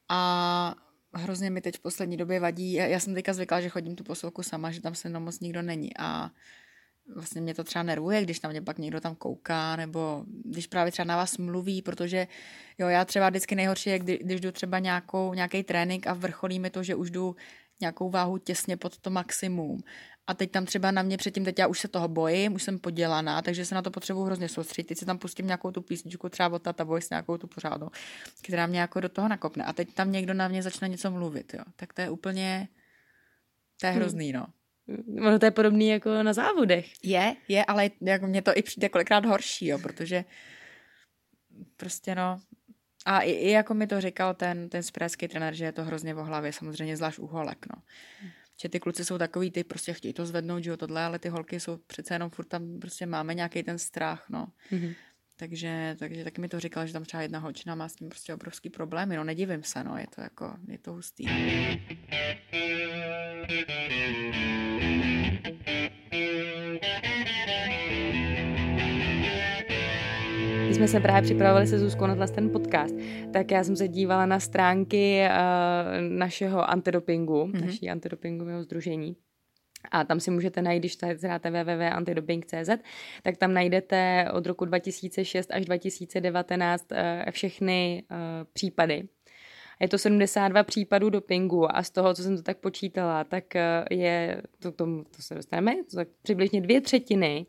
a 0.08 0.74
hrozně 1.14 1.50
mi 1.50 1.60
teď 1.60 1.76
v 1.76 1.80
poslední 1.80 2.16
době 2.16 2.40
vadí, 2.40 2.72
já, 2.72 2.86
já 2.86 3.00
jsem 3.00 3.14
teďka 3.14 3.32
zvykla, 3.32 3.60
že 3.60 3.68
chodím 3.68 3.96
tu 3.96 4.04
posilku 4.04 4.42
sama, 4.42 4.70
že 4.70 4.80
tam 4.80 4.94
se 4.94 5.08
mnou 5.08 5.20
moc 5.20 5.40
nikdo 5.40 5.62
není 5.62 5.96
a 5.98 6.30
vlastně 7.14 7.40
mě 7.40 7.54
to 7.54 7.64
třeba 7.64 7.82
nervuje, 7.82 8.22
když 8.22 8.40
na 8.40 8.50
mě 8.50 8.62
pak 8.62 8.78
někdo 8.78 9.00
tam 9.00 9.14
kouká, 9.14 9.76
nebo 9.76 10.24
když 10.44 10.66
právě 10.66 10.92
třeba 10.92 11.06
na 11.06 11.16
vás 11.16 11.38
mluví, 11.38 11.82
protože 11.82 12.26
jo, 12.78 12.88
já 12.88 13.04
třeba 13.04 13.28
vždycky 13.30 13.54
nejhorší 13.54 13.90
je, 13.90 13.98
kdy, 13.98 14.18
když 14.22 14.40
jdu 14.40 14.52
třeba 14.52 14.78
nějakou, 14.78 15.34
nějaký 15.34 15.62
trénink 15.62 16.06
a 16.06 16.14
vrcholí 16.14 16.58
mi 16.58 16.70
to, 16.70 16.82
že 16.82 16.94
už 16.94 17.10
jdu 17.10 17.36
nějakou 17.80 18.10
váhu 18.10 18.38
těsně 18.38 18.76
pod 18.76 18.98
to 18.98 19.10
maximum. 19.10 19.82
A 20.26 20.34
teď 20.34 20.50
tam 20.50 20.66
třeba 20.66 20.90
na 20.90 21.02
mě 21.02 21.16
předtím, 21.16 21.44
teď 21.44 21.58
já 21.58 21.66
už 21.66 21.80
se 21.80 21.88
toho 21.88 22.08
bojím, 22.08 22.54
už 22.54 22.62
jsem 22.62 22.78
podělaná, 22.78 23.42
takže 23.42 23.64
se 23.64 23.74
na 23.74 23.82
to 23.82 23.90
potřebuji 23.90 24.24
hrozně 24.24 24.48
soustředit. 24.48 24.88
Teď 24.88 24.98
si 24.98 25.06
tam 25.06 25.18
pustím 25.18 25.46
nějakou 25.46 25.70
tu 25.70 25.82
písničku, 25.82 26.28
třeba 26.28 26.48
od 26.48 26.62
Tata 26.62 26.84
Voice, 26.84 27.08
nějakou 27.10 27.38
tu 27.38 27.46
pořádnou, 27.46 27.90
která 28.42 28.66
mě 28.66 28.80
jako 28.80 29.00
do 29.00 29.08
toho 29.08 29.28
nakopne. 29.28 29.64
A 29.64 29.72
teď 29.72 29.94
tam 29.94 30.12
někdo 30.12 30.34
na 30.34 30.48
mě 30.48 30.62
začne 30.62 30.88
něco 30.88 31.10
mluvit, 31.10 31.54
jo. 31.54 31.64
Tak 31.76 31.92
to 31.92 32.00
je 32.00 32.10
úplně, 32.10 32.68
to 33.80 33.86
je 33.86 33.92
hm. 33.92 33.96
hrozný, 33.96 34.32
no. 34.32 34.46
Ono 35.18 35.38
to 35.38 35.44
je 35.44 35.50
podobný 35.50 35.88
jako 35.88 36.22
na 36.22 36.32
závodech. 36.32 37.04
Je, 37.04 37.36
je, 37.48 37.64
ale 37.64 37.90
jako 38.00 38.26
mě 38.26 38.42
to 38.42 38.52
i 38.54 38.62
přijde 38.62 38.88
kolikrát 38.88 39.26
horší, 39.26 39.66
jo, 39.66 39.78
protože 39.78 40.24
prostě 41.76 42.14
no, 42.14 42.40
a 43.04 43.20
i, 43.20 43.30
i 43.30 43.50
jako 43.50 43.74
mi 43.74 43.86
to 43.86 44.00
říkal 44.00 44.34
ten, 44.34 44.68
ten 44.68 44.82
správský 44.82 45.28
trenér, 45.28 45.54
že 45.54 45.64
je 45.64 45.72
to 45.72 45.84
hrozně 45.84 46.14
v 46.14 46.16
hlavě, 46.16 46.52
samozřejmě 46.52 46.96
zvlášť 46.96 47.18
u 47.18 47.26
holek, 47.26 47.66
no. 47.76 47.82
Že 48.62 48.68
ty 48.68 48.80
kluci 48.80 49.04
jsou 49.04 49.18
takový, 49.18 49.50
ty 49.50 49.64
prostě 49.64 49.92
chtějí 49.92 50.14
to 50.14 50.26
zvednout, 50.26 50.64
že 50.64 50.70
jo, 50.70 50.76
tohle, 50.76 51.04
ale 51.04 51.18
ty 51.18 51.28
holky 51.28 51.60
jsou 51.60 51.76
přece 51.76 52.14
jenom 52.14 52.30
furt 52.30 52.44
tam 52.44 52.80
prostě 52.80 53.06
máme 53.06 53.34
nějaký 53.34 53.62
ten 53.62 53.78
strach, 53.78 54.26
no. 54.28 54.48
Mm-hmm. 54.72 54.94
Takže, 55.36 55.96
takže 55.98 56.24
taky 56.24 56.40
mi 56.40 56.48
to 56.48 56.60
říkal, 56.60 56.86
že 56.86 56.92
tam 56.92 57.04
třeba 57.04 57.22
jedna 57.22 57.38
holčina 57.38 57.74
má 57.74 57.88
s 57.88 57.94
tím 57.94 58.08
prostě 58.08 58.34
obrovský 58.34 58.70
problémy. 58.70 59.16
No 59.16 59.24
nedivím 59.24 59.62
se, 59.62 59.84
no, 59.84 59.96
je 59.96 60.06
to 60.14 60.20
jako, 60.20 60.54
je 60.68 60.78
to 60.78 60.92
hustý. 60.92 61.26
Jsme 70.78 70.88
se 70.88 71.00
právě 71.00 71.22
připravovali 71.22 71.66
se 71.66 71.78
Zuzkou 71.78 72.06
na 72.06 72.26
ten 72.26 72.50
podcast, 72.50 72.94
tak 73.32 73.50
já 73.50 73.64
jsem 73.64 73.76
se 73.76 73.88
dívala 73.88 74.26
na 74.26 74.40
stránky 74.40 75.22
uh, 75.26 76.18
našeho 76.18 76.70
antidopingu, 76.70 77.44
mm-hmm. 77.44 77.66
naší 77.66 77.90
antidopingového 77.90 78.62
združení. 78.62 79.16
A 79.90 80.04
tam 80.04 80.20
si 80.20 80.30
můžete 80.30 80.62
najít, 80.62 80.80
když 80.80 80.98
zadáte 80.98 81.50
www.antidoping.cz, 81.50 82.70
tak 83.22 83.36
tam 83.36 83.52
najdete 83.54 84.28
od 84.32 84.46
roku 84.46 84.64
2006 84.64 85.50
až 85.52 85.64
2019 85.64 86.86
uh, 86.92 86.98
eh, 86.98 87.30
všechny 87.30 88.02
uh, 88.10 88.16
případy. 88.52 89.08
Je 89.80 89.88
to 89.88 89.98
72 89.98 90.62
případů 90.62 91.10
dopingu 91.10 91.76
a 91.76 91.82
z 91.82 91.90
toho, 91.90 92.14
co 92.14 92.22
jsem 92.22 92.36
to 92.36 92.42
tak 92.42 92.58
počítala, 92.58 93.24
tak 93.24 93.44
je, 93.90 94.42
to, 94.58 94.72
to, 94.72 94.86
to 95.16 95.22
se 95.22 95.34
dostaneme, 95.34 95.76
to 95.90 95.96
tak 95.96 96.08
přibližně 96.22 96.60
dvě 96.60 96.80
třetiny 96.80 97.46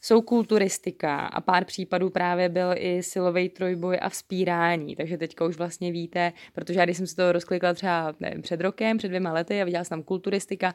jsou 0.00 0.22
kulturistika 0.22 1.18
a 1.18 1.40
pár 1.40 1.64
případů 1.64 2.10
právě 2.10 2.48
byl 2.48 2.74
i 2.76 3.02
silový 3.02 3.48
trojboj 3.48 3.98
a 4.02 4.08
vzpírání, 4.08 4.96
takže 4.96 5.18
teďka 5.18 5.44
už 5.44 5.56
vlastně 5.56 5.92
víte, 5.92 6.32
protože 6.52 6.78
já 6.78 6.84
když 6.84 6.96
jsem 6.96 7.06
si 7.06 7.16
to 7.16 7.32
rozklikla 7.32 7.74
třeba 7.74 8.14
nevím, 8.20 8.42
před 8.42 8.60
rokem, 8.60 8.98
před 8.98 9.08
dvěma 9.08 9.32
lety 9.32 9.62
a 9.62 9.64
viděla 9.64 9.84
jsem 9.84 9.90
tam 9.90 10.02
kulturistika, 10.02 10.74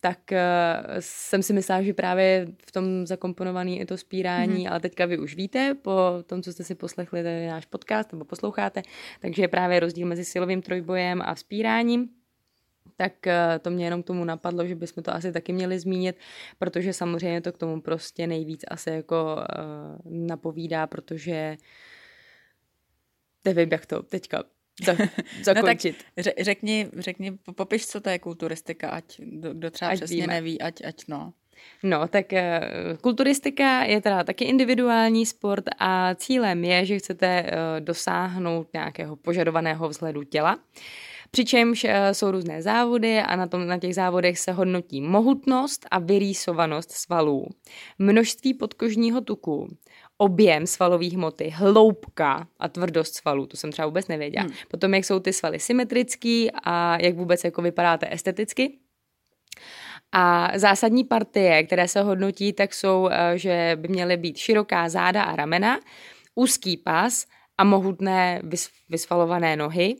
tak 0.00 0.18
uh, 0.32 0.36
jsem 1.00 1.42
si 1.42 1.52
myslela, 1.52 1.82
že 1.82 1.94
právě 1.94 2.46
v 2.66 2.72
tom 2.72 3.06
zakomponovaný 3.06 3.78
je 3.78 3.86
to 3.86 3.96
spírání, 3.96 4.66
mm-hmm. 4.66 4.70
ale 4.70 4.80
teďka 4.80 5.06
vy 5.06 5.18
už 5.18 5.36
víte, 5.36 5.76
po 5.82 6.00
tom, 6.26 6.42
co 6.42 6.52
jste 6.52 6.64
si 6.64 6.74
poslechli 6.74 7.22
tady 7.22 7.46
náš 7.46 7.66
podcast 7.66 8.12
nebo 8.12 8.24
posloucháte, 8.24 8.82
takže 9.20 9.42
je 9.42 9.48
právě 9.48 9.80
rozdíl 9.80 10.06
mezi 10.06 10.24
silovým 10.24 10.62
trojbojem 10.62 11.22
a 11.24 11.34
vzpíráním 11.34 12.08
tak 12.96 13.26
eh, 13.26 13.58
to 13.62 13.70
mě 13.70 13.84
jenom 13.84 14.02
k 14.02 14.06
tomu 14.06 14.24
napadlo, 14.24 14.66
že 14.66 14.74
bychom 14.74 15.02
to 15.02 15.14
asi 15.14 15.32
taky 15.32 15.52
měli 15.52 15.78
zmínit, 15.78 16.16
protože 16.58 16.92
samozřejmě 16.92 17.40
to 17.40 17.52
k 17.52 17.58
tomu 17.58 17.80
prostě 17.80 18.26
nejvíc 18.26 18.64
asi 18.68 18.90
jako 18.90 19.36
uh, 19.36 20.12
napovídá, 20.12 20.86
protože 20.86 21.56
nevím, 23.44 23.68
jak 23.72 23.86
to 23.86 24.02
teďka 24.02 24.44
zakončit. 25.44 26.04
no 26.16 26.22
tak 26.24 26.34
řekni, 26.40 26.88
řekni, 26.98 27.38
popiš, 27.54 27.86
co 27.86 28.00
to 28.00 28.10
je 28.10 28.18
kulturistika, 28.18 28.90
ať 28.90 29.20
kdo 29.52 29.70
třeba 29.70 29.90
ať 29.90 29.96
přesně 29.96 30.16
víme. 30.16 30.34
neví, 30.34 30.60
ať, 30.60 30.84
ať 30.84 30.94
no. 31.08 31.32
No, 31.82 32.08
tak 32.08 32.26
uh, 32.32 32.96
kulturistika 32.96 33.84
je 33.84 34.00
teda 34.00 34.24
taky 34.24 34.44
individuální 34.44 35.26
sport 35.26 35.64
a 35.78 36.14
cílem 36.14 36.64
je, 36.64 36.86
že 36.86 36.98
chcete 36.98 37.50
dosáhnout 37.80 38.68
nějakého 38.72 39.16
požadovaného 39.16 39.88
vzhledu 39.88 40.22
těla. 40.22 40.56
Uh, 40.56 40.62
Přičemž 41.30 41.84
eh, 41.84 42.14
jsou 42.14 42.30
různé 42.30 42.62
závody 42.62 43.18
a 43.18 43.36
na, 43.36 43.46
tom, 43.46 43.66
na 43.66 43.78
těch 43.78 43.94
závodech 43.94 44.38
se 44.38 44.52
hodnotí 44.52 45.00
mohutnost 45.00 45.86
a 45.90 45.98
vyrýsovanost 45.98 46.92
svalů, 46.92 47.46
množství 47.98 48.54
podkožního 48.54 49.20
tuku, 49.20 49.68
objem 50.18 50.66
svalové 50.66 51.08
hmoty, 51.08 51.48
hloubka 51.48 52.48
a 52.58 52.68
tvrdost 52.68 53.14
svalů, 53.14 53.46
to 53.46 53.56
jsem 53.56 53.72
třeba 53.72 53.86
vůbec 53.86 54.08
nevěděla. 54.08 54.44
Hmm. 54.44 54.54
Potom, 54.68 54.94
jak 54.94 55.04
jsou 55.04 55.20
ty 55.20 55.32
svaly 55.32 55.58
symetrický 55.58 56.50
a 56.64 56.98
jak 57.02 57.14
vůbec 57.14 57.44
jako 57.44 57.62
vypadáte 57.62 58.08
esteticky. 58.10 58.78
A 60.12 60.52
zásadní 60.54 61.04
partie, 61.04 61.62
které 61.62 61.88
se 61.88 62.02
hodnotí, 62.02 62.52
tak 62.52 62.74
jsou, 62.74 63.08
eh, 63.12 63.38
že 63.38 63.76
by 63.80 63.88
měly 63.88 64.16
být 64.16 64.36
široká 64.36 64.88
záda 64.88 65.22
a 65.22 65.36
ramena, 65.36 65.80
úzký 66.34 66.76
pas 66.76 67.26
a 67.58 67.64
mohutné 67.64 68.42
vysvalované 68.88 69.56
nohy. 69.56 69.96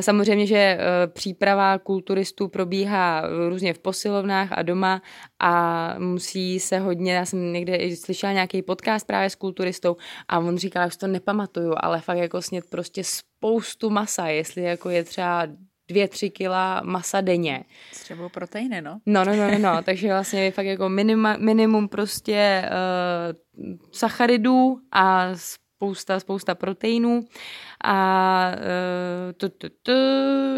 Samozřejmě, 0.00 0.46
že 0.46 0.56
e, 0.56 0.78
příprava 1.06 1.78
kulturistů 1.78 2.48
probíhá 2.48 3.22
různě 3.48 3.74
v 3.74 3.78
posilovnách 3.78 4.48
a 4.52 4.62
doma 4.62 5.02
a 5.40 5.94
musí 5.98 6.60
se 6.60 6.78
hodně, 6.78 7.14
já 7.14 7.24
jsem 7.24 7.52
někde 7.52 7.76
i 7.76 7.96
slyšela 7.96 8.32
nějaký 8.32 8.62
podcast 8.62 9.06
právě 9.06 9.30
s 9.30 9.34
kulturistou 9.34 9.96
a 10.28 10.38
on 10.38 10.58
říkal, 10.58 10.90
že 10.90 10.98
to 10.98 11.06
nepamatuju, 11.06 11.74
ale 11.76 12.00
fakt 12.00 12.18
jako 12.18 12.42
snět 12.42 12.64
prostě 12.70 13.04
spoustu 13.04 13.90
masa, 13.90 14.26
jestli 14.26 14.62
jako 14.62 14.90
je 14.90 15.04
třeba 15.04 15.46
dvě, 15.88 16.08
tři 16.08 16.30
kila 16.30 16.82
masa 16.84 17.20
denně. 17.20 17.64
Třeba 17.90 18.28
proteiny, 18.28 18.82
no. 18.82 19.00
No, 19.06 19.24
no, 19.24 19.36
no, 19.36 19.50
no, 19.50 19.58
no. 19.58 19.82
takže 19.82 20.08
vlastně 20.08 20.50
fakt 20.50 20.66
jako 20.66 20.88
minima, 20.88 21.36
minimum 21.36 21.88
prostě 21.88 22.64
uh, 22.70 23.64
sacharidů 23.92 24.78
a 24.92 25.28
spousta, 25.76 26.20
spousta 26.20 26.54
proteinů 26.54 27.24
a 27.84 28.52
tu, 29.36 29.48
tu, 29.48 29.68
tu, 29.82 29.92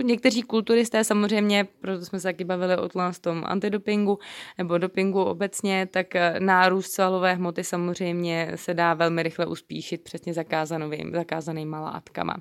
někteří 0.03 0.43
kulturisté 0.43 1.05
samozřejmě, 1.05 1.67
proto 1.81 2.05
jsme 2.05 2.21
se 2.21 2.29
taky 2.29 2.45
bavili 2.45 2.77
o 2.77 2.89
tom 3.21 3.45
antidopingu 3.47 4.19
nebo 4.59 4.79
dopingu 4.79 5.23
obecně, 5.23 5.87
tak 5.87 6.17
eh, 6.17 6.35
nárůst 6.41 6.93
svalové 6.93 7.35
hmoty 7.35 7.65
samozřejmě 7.65 8.53
se 8.55 8.75
dá 8.75 8.95
velmi 8.95 9.23
rychle 9.23 9.47
uspíšit 9.47 10.05
přesně 10.05 10.35
zakázanými, 10.35 11.11
zakázanýma 11.15 11.81
látkama. 11.81 12.37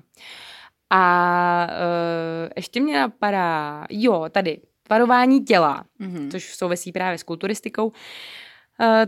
A 0.90 1.66
uh, 1.70 2.48
ještě 2.56 2.80
mě 2.80 3.00
napadá, 3.00 3.86
jo, 3.90 4.26
tady, 4.30 4.60
tvarování 4.82 5.44
těla, 5.44 5.84
mm-hmm. 6.00 6.30
což 6.30 6.54
souvisí 6.54 6.92
právě 6.92 7.18
s 7.18 7.22
kulturistikou, 7.22 7.86
uh, 7.86 7.92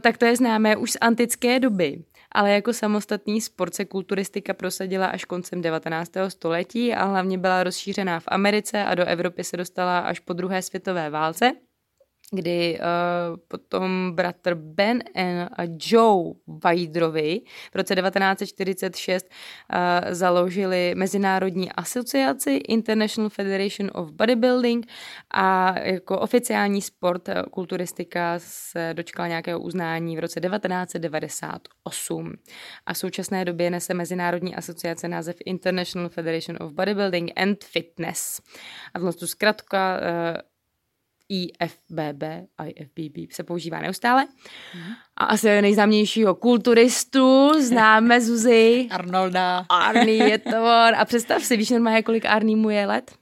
tak 0.01 0.19
to 0.19 0.25
je 0.25 0.37
známé 0.37 0.77
už 0.77 0.91
z 0.91 0.97
antické 1.01 1.61
doby. 1.61 2.05
Ale 2.33 2.51
jako 2.51 2.73
samostatný 2.73 3.41
sport 3.41 3.75
se 3.75 3.85
kulturistika 3.85 4.55
prosadila 4.55 5.07
až 5.07 5.25
koncem 5.25 5.63
19. 5.63 6.13
století 6.29 6.95
a 6.95 7.05
hlavně 7.05 7.39
byla 7.39 7.63
rozšířená 7.63 8.21
v 8.21 8.25
Americe 8.29 8.85
a 8.85 8.95
do 8.95 9.05
Evropy 9.05 9.45
se 9.45 9.57
dostala 9.57 9.99
až 9.99 10.21
po 10.21 10.33
druhé 10.33 10.63
světové 10.63 11.11
válce 11.11 11.53
kdy 12.31 12.79
uh, 12.79 13.37
potom 13.49 14.13
bratr 14.15 14.55
Ben 14.55 15.03
a 15.57 15.63
Joe 15.79 16.35
Vajdrovi 16.65 17.41
v 17.73 17.75
roce 17.75 17.95
1946 17.95 19.27
uh, 19.27 19.31
založili 20.11 20.95
Mezinárodní 20.97 21.73
asociaci 21.73 22.51
International 22.51 23.31
Federation 23.31 23.91
of 23.95 24.11
Bodybuilding 24.11 24.87
a 25.31 25.79
jako 25.79 26.19
oficiální 26.19 26.83
sport 26.83 27.29
uh, 27.29 27.35
kulturistika 27.51 28.35
se 28.39 28.91
dočkala 28.95 29.29
nějakého 29.29 29.61
uznání 29.61 30.17
v 30.17 30.21
roce 30.21 30.41
1998. 30.41 32.33
A 32.87 32.93
v 32.93 32.99
současné 32.99 33.45
době 33.45 33.71
nese 33.71 33.95
Mezinárodní 33.95 34.57
asociace 34.57 35.09
název 35.09 35.37
International 35.45 36.09
Federation 36.09 36.57
of 36.61 36.73
Bodybuilding 36.73 37.33
and 37.37 37.65
Fitness. 37.65 38.41
A 38.95 39.13
tu 39.13 39.27
zkratka 39.27 40.01
uh, 40.01 40.50
IFBB, 41.31 42.23
IFBB 42.67 43.33
se 43.33 43.43
používá 43.43 43.81
neustále. 43.81 44.27
Mm. 44.75 44.93
A 45.17 45.25
asi 45.25 45.63
nejznámějšího 45.63 46.35
kulturistu 46.35 47.53
známe 47.61 48.21
Zuzi. 48.27 48.89
Arnolda. 48.91 49.67
Arný 49.69 50.19
je 50.19 50.39
to 50.39 50.57
on. 50.57 50.95
A 50.97 51.05
představ 51.05 51.43
si, 51.43 51.57
víš 51.57 51.71
normálně, 51.71 52.03
kolik 52.03 52.25
Arný 52.27 52.57
mu 52.57 52.71
je 52.71 52.87
let? 52.87 53.15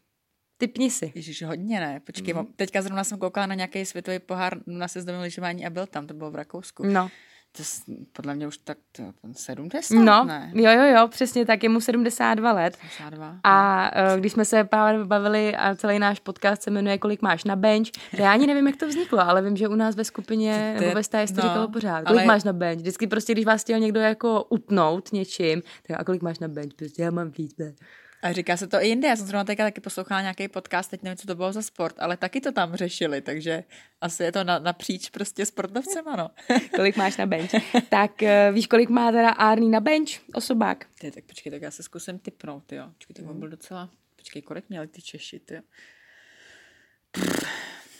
Typni 0.58 0.90
si. 0.90 1.12
Ježiš, 1.14 1.42
hodně 1.42 1.80
ne. 1.80 2.00
Počkej, 2.00 2.34
mm. 2.34 2.46
teďka 2.56 2.82
zrovna 2.82 3.04
jsem 3.04 3.18
koukala 3.18 3.46
na 3.46 3.54
nějaký 3.54 3.84
světový 3.84 4.18
pohár 4.18 4.58
na 4.66 4.88
seznamu 4.88 5.22
lyžování 5.22 5.66
a 5.66 5.70
byl 5.70 5.86
tam, 5.86 6.06
to 6.06 6.14
bylo 6.14 6.30
v 6.30 6.34
Rakousku. 6.34 6.86
No. 6.86 7.10
To 7.58 7.92
podle 8.12 8.34
mě 8.34 8.46
už 8.46 8.58
tak 8.58 8.78
to, 8.92 9.02
70, 9.32 9.94
No, 9.94 10.24
ne? 10.24 10.50
jo, 10.54 10.70
jo, 10.70 10.82
jo, 10.96 11.08
přesně 11.08 11.46
tak, 11.46 11.62
je 11.62 11.68
mu 11.68 11.80
72 11.80 12.52
let. 12.52 12.78
72. 12.96 13.36
A 13.44 13.90
uh, 14.12 14.20
když 14.20 14.32
jsme 14.32 14.44
se 14.44 14.64
právě 14.64 15.04
bavili 15.04 15.56
a 15.56 15.74
celý 15.74 15.98
náš 15.98 16.20
podcast 16.20 16.62
se 16.62 16.70
jmenuje 16.70 16.98
Kolik 16.98 17.22
máš 17.22 17.44
na 17.44 17.56
bench, 17.56 17.90
to 18.16 18.22
já 18.22 18.32
ani 18.32 18.46
nevím, 18.46 18.66
jak 18.66 18.76
to 18.76 18.88
vzniklo, 18.88 19.20
ale 19.20 19.42
vím, 19.42 19.56
že 19.56 19.68
u 19.68 19.74
nás 19.74 19.96
ve 19.96 20.04
skupině 20.04 20.76
nebo 20.80 20.94
ve 20.94 21.02
stáji 21.02 21.26
to 21.26 21.34
no, 21.36 21.42
říkalo 21.42 21.68
pořád. 21.68 22.04
Kolik 22.04 22.18
ale- 22.18 22.26
máš 22.26 22.44
na 22.44 22.52
bench? 22.52 22.78
Vždycky 22.80 23.06
prostě, 23.06 23.32
když 23.32 23.44
vás 23.44 23.62
chtěl 23.62 23.78
někdo 23.78 24.00
jako 24.00 24.44
utnout 24.44 25.12
něčím, 25.12 25.62
tak 25.86 26.00
a 26.00 26.04
kolik 26.04 26.22
máš 26.22 26.38
na 26.38 26.48
bench? 26.48 26.74
Prostě 26.76 27.02
já 27.02 27.10
mám 27.10 27.30
víc. 27.30 27.56
ne. 27.58 27.74
A 28.22 28.32
říká 28.32 28.56
se 28.56 28.66
to 28.66 28.82
i 28.82 28.88
jinde. 28.88 29.08
Já 29.08 29.16
jsem 29.16 29.26
zrovna 29.26 29.44
teďka 29.44 29.64
taky 29.64 29.80
poslouchala 29.80 30.20
nějaký 30.20 30.48
podcast, 30.48 30.90
teď 30.90 31.02
nevím, 31.02 31.16
co 31.16 31.26
to 31.26 31.34
bylo 31.34 31.52
za 31.52 31.62
sport, 31.62 31.94
ale 31.98 32.16
taky 32.16 32.40
to 32.40 32.52
tam 32.52 32.74
řešili, 32.74 33.20
takže 33.20 33.64
asi 34.00 34.22
je 34.22 34.32
to 34.32 34.44
na, 34.44 34.58
napříč 34.58 35.10
prostě 35.10 35.46
sportovcema, 35.46 36.16
no. 36.16 36.30
Kolik 36.76 36.96
máš 36.96 37.16
na 37.16 37.26
bench? 37.26 37.50
tak 37.88 38.12
uh, 38.22 38.54
víš, 38.54 38.66
kolik 38.66 38.88
má 38.88 39.12
teda 39.12 39.30
Arný 39.30 39.70
na 39.70 39.80
bench? 39.80 40.10
Osobák. 40.34 40.86
Ty, 41.00 41.10
tak 41.10 41.24
počkej, 41.24 41.52
tak 41.52 41.62
já 41.62 41.70
se 41.70 41.82
zkusím 41.82 42.18
typnout, 42.18 42.72
jo. 42.72 42.90
Počkej, 42.94 43.14
tak 43.14 43.30
on 43.30 43.38
byl 43.38 43.48
docela... 43.48 43.90
Počkej, 44.16 44.42
kolik 44.42 44.68
měli 44.68 44.86
ty 44.86 45.02
Češi, 45.02 45.40
ty? 45.40 45.62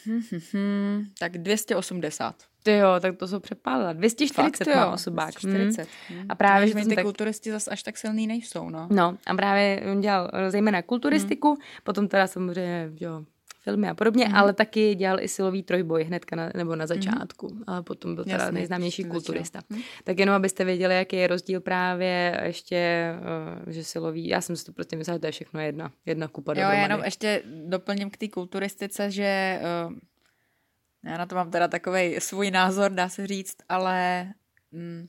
Hm, 0.06 0.20
hm, 0.32 0.40
hm. 0.52 1.06
Tak 1.18 1.38
280. 1.38 2.44
Ty 2.68 2.76
jo, 2.76 2.88
tak 3.00 3.16
to 3.16 3.28
jsou 3.28 3.40
přepálila. 3.40 3.92
240 3.92 4.64
Fakt, 4.64 4.76
má 4.76 4.82
jo, 4.82 4.92
osobák. 4.92 5.30
240. 5.30 5.82
Hm. 5.82 6.14
Hm. 6.14 6.26
A 6.28 6.34
právě, 6.34 6.68
že 6.68 6.74
ty 6.74 6.94
tak- 6.94 7.04
kulturisti 7.04 7.50
zase 7.50 7.70
až 7.70 7.82
tak 7.82 7.96
silný 7.96 8.26
nejsou, 8.26 8.70
no. 8.70 8.88
No 8.90 9.18
a 9.26 9.34
právě 9.34 9.82
on 9.92 10.00
dělal 10.00 10.30
eh, 10.32 10.50
zejména 10.50 10.82
kulturistiku, 10.82 11.48
hmm. 11.48 11.56
potom 11.84 12.08
teda 12.08 12.26
samozřejmě 12.26 12.90
jo, 13.00 13.24
filmy 13.62 13.88
a 13.88 13.94
podobně, 13.94 14.24
hmm. 14.24 14.34
ale 14.34 14.52
taky 14.52 14.94
dělal 14.94 15.20
i 15.20 15.28
silový 15.28 15.62
trojboj 15.62 16.04
hnedka 16.04 16.36
na, 16.36 16.50
nebo 16.56 16.76
na 16.76 16.86
začátku, 16.86 17.48
hmm. 17.48 17.64
ale 17.66 17.82
potom 17.82 18.14
byl 18.14 18.24
teda 18.24 18.36
Jasně, 18.36 18.52
nejznámější 18.52 19.04
kulturista. 19.04 19.60
Hm. 19.70 19.80
Tak 20.04 20.18
jenom 20.18 20.34
abyste 20.34 20.64
věděli, 20.64 20.94
jaký 20.94 21.16
je 21.16 21.26
rozdíl 21.26 21.60
právě 21.60 22.40
ještě, 22.44 22.76
eh, 22.76 23.72
že 23.72 23.84
silový, 23.84 24.28
já 24.28 24.40
jsem 24.40 24.56
si 24.56 24.64
to 24.64 24.72
prostě 24.72 24.96
myslela, 24.96 25.16
že 25.16 25.20
to 25.20 25.26
je 25.26 25.32
všechno 25.32 25.60
jedna, 25.60 25.92
jedna 26.06 26.28
kupa 26.28 26.52
Jo, 26.52 26.60
já 26.60 26.82
jenom 26.82 27.04
ještě 27.04 27.42
doplním 27.66 28.10
k 28.10 28.16
té 28.16 28.28
kulturistice, 28.28 29.10
že 29.10 29.60
uh, 29.86 29.92
já 31.04 31.18
na 31.18 31.26
to 31.26 31.34
mám 31.34 31.50
teda 31.50 31.68
takový 31.68 32.20
svůj 32.20 32.50
názor, 32.50 32.92
dá 32.92 33.08
se 33.08 33.26
říct, 33.26 33.56
ale 33.68 34.26
mm, 34.72 35.08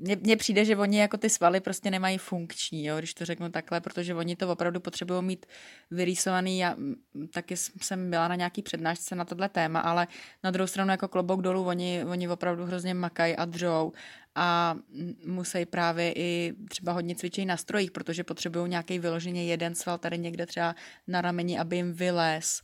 mně, 0.00 0.16
mně 0.16 0.36
přijde, 0.36 0.64
že 0.64 0.76
oni 0.76 0.98
jako 0.98 1.16
ty 1.16 1.30
svaly 1.30 1.60
prostě 1.60 1.90
nemají 1.90 2.18
funkční, 2.18 2.84
jo, 2.84 2.98
když 2.98 3.14
to 3.14 3.24
řeknu 3.24 3.50
takhle, 3.50 3.80
protože 3.80 4.14
oni 4.14 4.36
to 4.36 4.48
opravdu 4.48 4.80
potřebují 4.80 5.22
mít 5.22 5.46
vyrýsovaný. 5.90 6.58
Já 6.58 6.74
mm, 6.74 6.94
taky 7.32 7.56
jsem 7.56 8.10
byla 8.10 8.28
na 8.28 8.34
nějaký 8.34 8.62
přednášce 8.62 9.14
na 9.14 9.24
tohle 9.24 9.48
téma, 9.48 9.80
ale 9.80 10.06
na 10.44 10.50
druhou 10.50 10.66
stranu 10.66 10.90
jako 10.90 11.08
klobouk 11.08 11.42
dolů, 11.42 11.64
oni, 11.64 12.04
oni 12.04 12.28
opravdu 12.28 12.64
hrozně 12.64 12.94
makají 12.94 13.36
a 13.36 13.44
dřou 13.44 13.92
a 14.34 14.74
mm, 14.74 15.14
musí 15.26 15.66
právě 15.66 16.12
i 16.16 16.54
třeba 16.68 16.92
hodně 16.92 17.14
cvičit 17.14 17.46
na 17.46 17.56
strojích, 17.56 17.90
protože 17.90 18.24
potřebují 18.24 18.70
nějaký 18.70 18.98
vyloženě 18.98 19.44
jeden 19.44 19.74
sval 19.74 19.98
tady 19.98 20.18
někde 20.18 20.46
třeba 20.46 20.74
na 21.06 21.20
rameni, 21.20 21.58
aby 21.58 21.76
jim 21.76 21.92
vylez. 21.92 22.62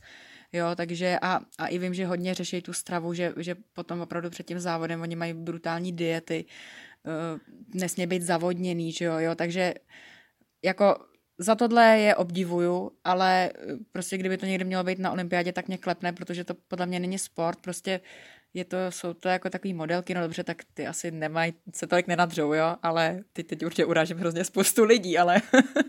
Jo, 0.53 0.65
takže 0.75 1.19
a, 1.21 1.39
a 1.57 1.67
i 1.67 1.77
vím, 1.77 1.93
že 1.93 2.05
hodně 2.05 2.33
řeší 2.33 2.61
tu 2.61 2.73
stravu, 2.73 3.13
že, 3.13 3.33
že 3.37 3.55
potom 3.73 4.01
opravdu 4.01 4.29
před 4.29 4.45
tím 4.45 4.59
závodem 4.59 5.01
oni 5.01 5.15
mají 5.15 5.33
brutální 5.33 5.93
diety, 5.93 6.45
uh, 7.03 7.39
nesmí 7.73 8.07
být 8.07 8.21
zavodněný, 8.21 8.91
že 8.91 9.05
jo, 9.05 9.17
jo, 9.17 9.35
takže 9.35 9.73
jako 10.63 10.95
za 11.37 11.55
tohle 11.55 11.99
je 11.99 12.15
obdivuju, 12.15 12.91
ale 13.03 13.51
eh, 13.55 13.73
prostě 13.91 14.17
kdyby 14.17 14.37
to 14.37 14.45
někdy 14.45 14.65
mělo 14.65 14.83
být 14.83 14.99
na 14.99 15.11
olympiádě, 15.11 15.53
tak 15.53 15.67
mě 15.67 15.77
klepne, 15.77 16.13
protože 16.13 16.43
to 16.43 16.53
podle 16.53 16.85
mě 16.85 16.99
není 16.99 17.19
sport, 17.19 17.59
prostě 17.61 18.01
je 18.53 18.65
to, 18.65 18.77
jsou 18.89 19.13
to 19.13 19.29
jako 19.29 19.49
takový 19.49 19.73
modelky, 19.73 20.13
no 20.13 20.21
dobře, 20.21 20.43
tak 20.43 20.63
ty 20.73 20.87
asi 20.87 21.11
nemají, 21.11 21.53
se 21.75 21.87
tolik 21.87 22.07
nenadřou, 22.07 22.53
jo, 22.53 22.75
ale 22.83 23.19
ty 23.33 23.43
teď 23.43 23.65
určitě 23.65 23.85
urážím 23.85 24.17
hrozně 24.17 24.43
spoustu 24.43 24.83
lidí, 24.83 25.17
ale 25.17 25.41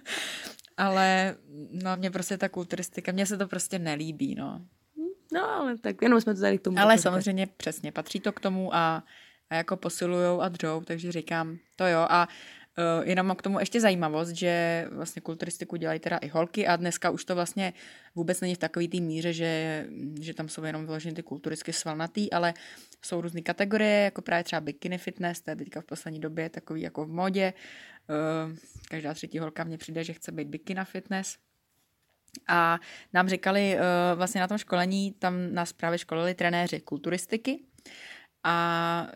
ale 0.78 1.36
no 1.70 1.96
mě 1.96 2.10
prostě 2.10 2.38
ta 2.38 2.48
kulturistika, 2.48 3.12
mně 3.12 3.26
se 3.26 3.36
to 3.36 3.48
prostě 3.48 3.78
nelíbí, 3.78 4.34
no. 4.34 4.62
No, 5.32 5.50
ale 5.50 5.78
tak 5.78 6.02
jenom 6.02 6.20
jsme 6.20 6.34
to 6.34 6.40
tady 6.40 6.58
k 6.58 6.62
tomu. 6.62 6.78
Ale 6.78 6.98
samozřejmě 6.98 7.46
přesně, 7.56 7.92
patří 7.92 8.20
to 8.20 8.32
k 8.32 8.40
tomu 8.40 8.74
a, 8.74 9.04
a 9.50 9.54
jako 9.54 9.76
posilujou 9.76 10.40
a 10.40 10.48
dřou, 10.48 10.82
takže 10.84 11.12
říkám, 11.12 11.58
to 11.76 11.86
jo. 11.86 12.06
A 12.08 12.28
uh, 12.78 13.08
jenom 13.08 13.26
mám 13.26 13.36
k 13.36 13.42
tomu 13.42 13.58
ještě 13.60 13.80
zajímavost, 13.80 14.28
že 14.28 14.86
vlastně 14.90 15.22
kulturistiku 15.22 15.76
dělají 15.76 16.00
teda 16.00 16.16
i 16.16 16.28
holky 16.28 16.66
a 16.66 16.76
dneska 16.76 17.10
už 17.10 17.24
to 17.24 17.34
vlastně 17.34 17.72
vůbec 18.14 18.40
není 18.40 18.54
v 18.54 18.58
takový 18.58 18.88
té 18.88 19.00
míře, 19.00 19.32
že, 19.32 19.86
že 20.20 20.34
tam 20.34 20.48
jsou 20.48 20.64
jenom 20.64 20.86
vyložené 20.86 21.14
ty 21.14 21.22
kulturistky 21.22 21.72
svalnatý, 21.72 22.32
ale 22.32 22.54
jsou 23.02 23.20
různé 23.20 23.40
kategorie, 23.40 24.04
jako 24.04 24.22
právě 24.22 24.44
třeba 24.44 24.60
bikini 24.60 24.98
fitness, 24.98 25.40
to 25.40 25.50
je 25.50 25.56
teďka 25.56 25.80
v 25.80 25.84
poslední 25.84 26.20
době 26.20 26.50
takový 26.50 26.82
jako 26.82 27.04
v 27.04 27.08
modě. 27.08 27.52
Uh, 28.08 28.56
každá 28.88 29.14
třetí 29.14 29.38
holka 29.38 29.64
mně 29.64 29.78
přijde, 29.78 30.04
že 30.04 30.12
chce 30.12 30.32
být 30.32 30.48
bikina 30.48 30.84
fitness. 30.84 31.38
A 32.48 32.78
nám 33.12 33.28
říkali 33.28 33.74
uh, 33.74 33.80
vlastně 34.18 34.40
na 34.40 34.48
tom 34.48 34.58
školení, 34.58 35.12
tam 35.12 35.54
nás 35.54 35.72
právě 35.72 35.98
školili 35.98 36.34
trenéři 36.34 36.80
kulturistiky 36.80 37.64
a 38.44 39.06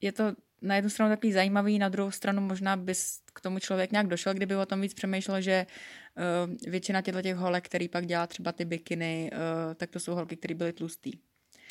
je 0.00 0.12
to 0.12 0.32
na 0.62 0.76
jednu 0.76 0.90
stranu 0.90 1.12
takový 1.12 1.32
zajímavý, 1.32 1.78
na 1.78 1.88
druhou 1.88 2.10
stranu 2.10 2.40
možná 2.40 2.76
bys 2.76 3.20
k 3.34 3.40
tomu 3.40 3.58
člověk 3.58 3.92
nějak 3.92 4.06
došel, 4.06 4.34
kdyby 4.34 4.56
o 4.56 4.66
tom 4.66 4.80
víc 4.80 4.94
přemýšlel, 4.94 5.40
že 5.40 5.66
uh, 5.66 6.70
většina 6.70 7.02
těchto 7.02 7.22
těch 7.22 7.36
holek, 7.36 7.64
který 7.64 7.88
pak 7.88 8.06
dělá 8.06 8.26
třeba 8.26 8.52
ty 8.52 8.64
bikiny, 8.64 9.30
uh, 9.32 9.74
tak 9.74 9.90
to 9.90 10.00
jsou 10.00 10.14
holky, 10.14 10.36
které 10.36 10.54
byly 10.54 10.72
tlustý. 10.72 11.12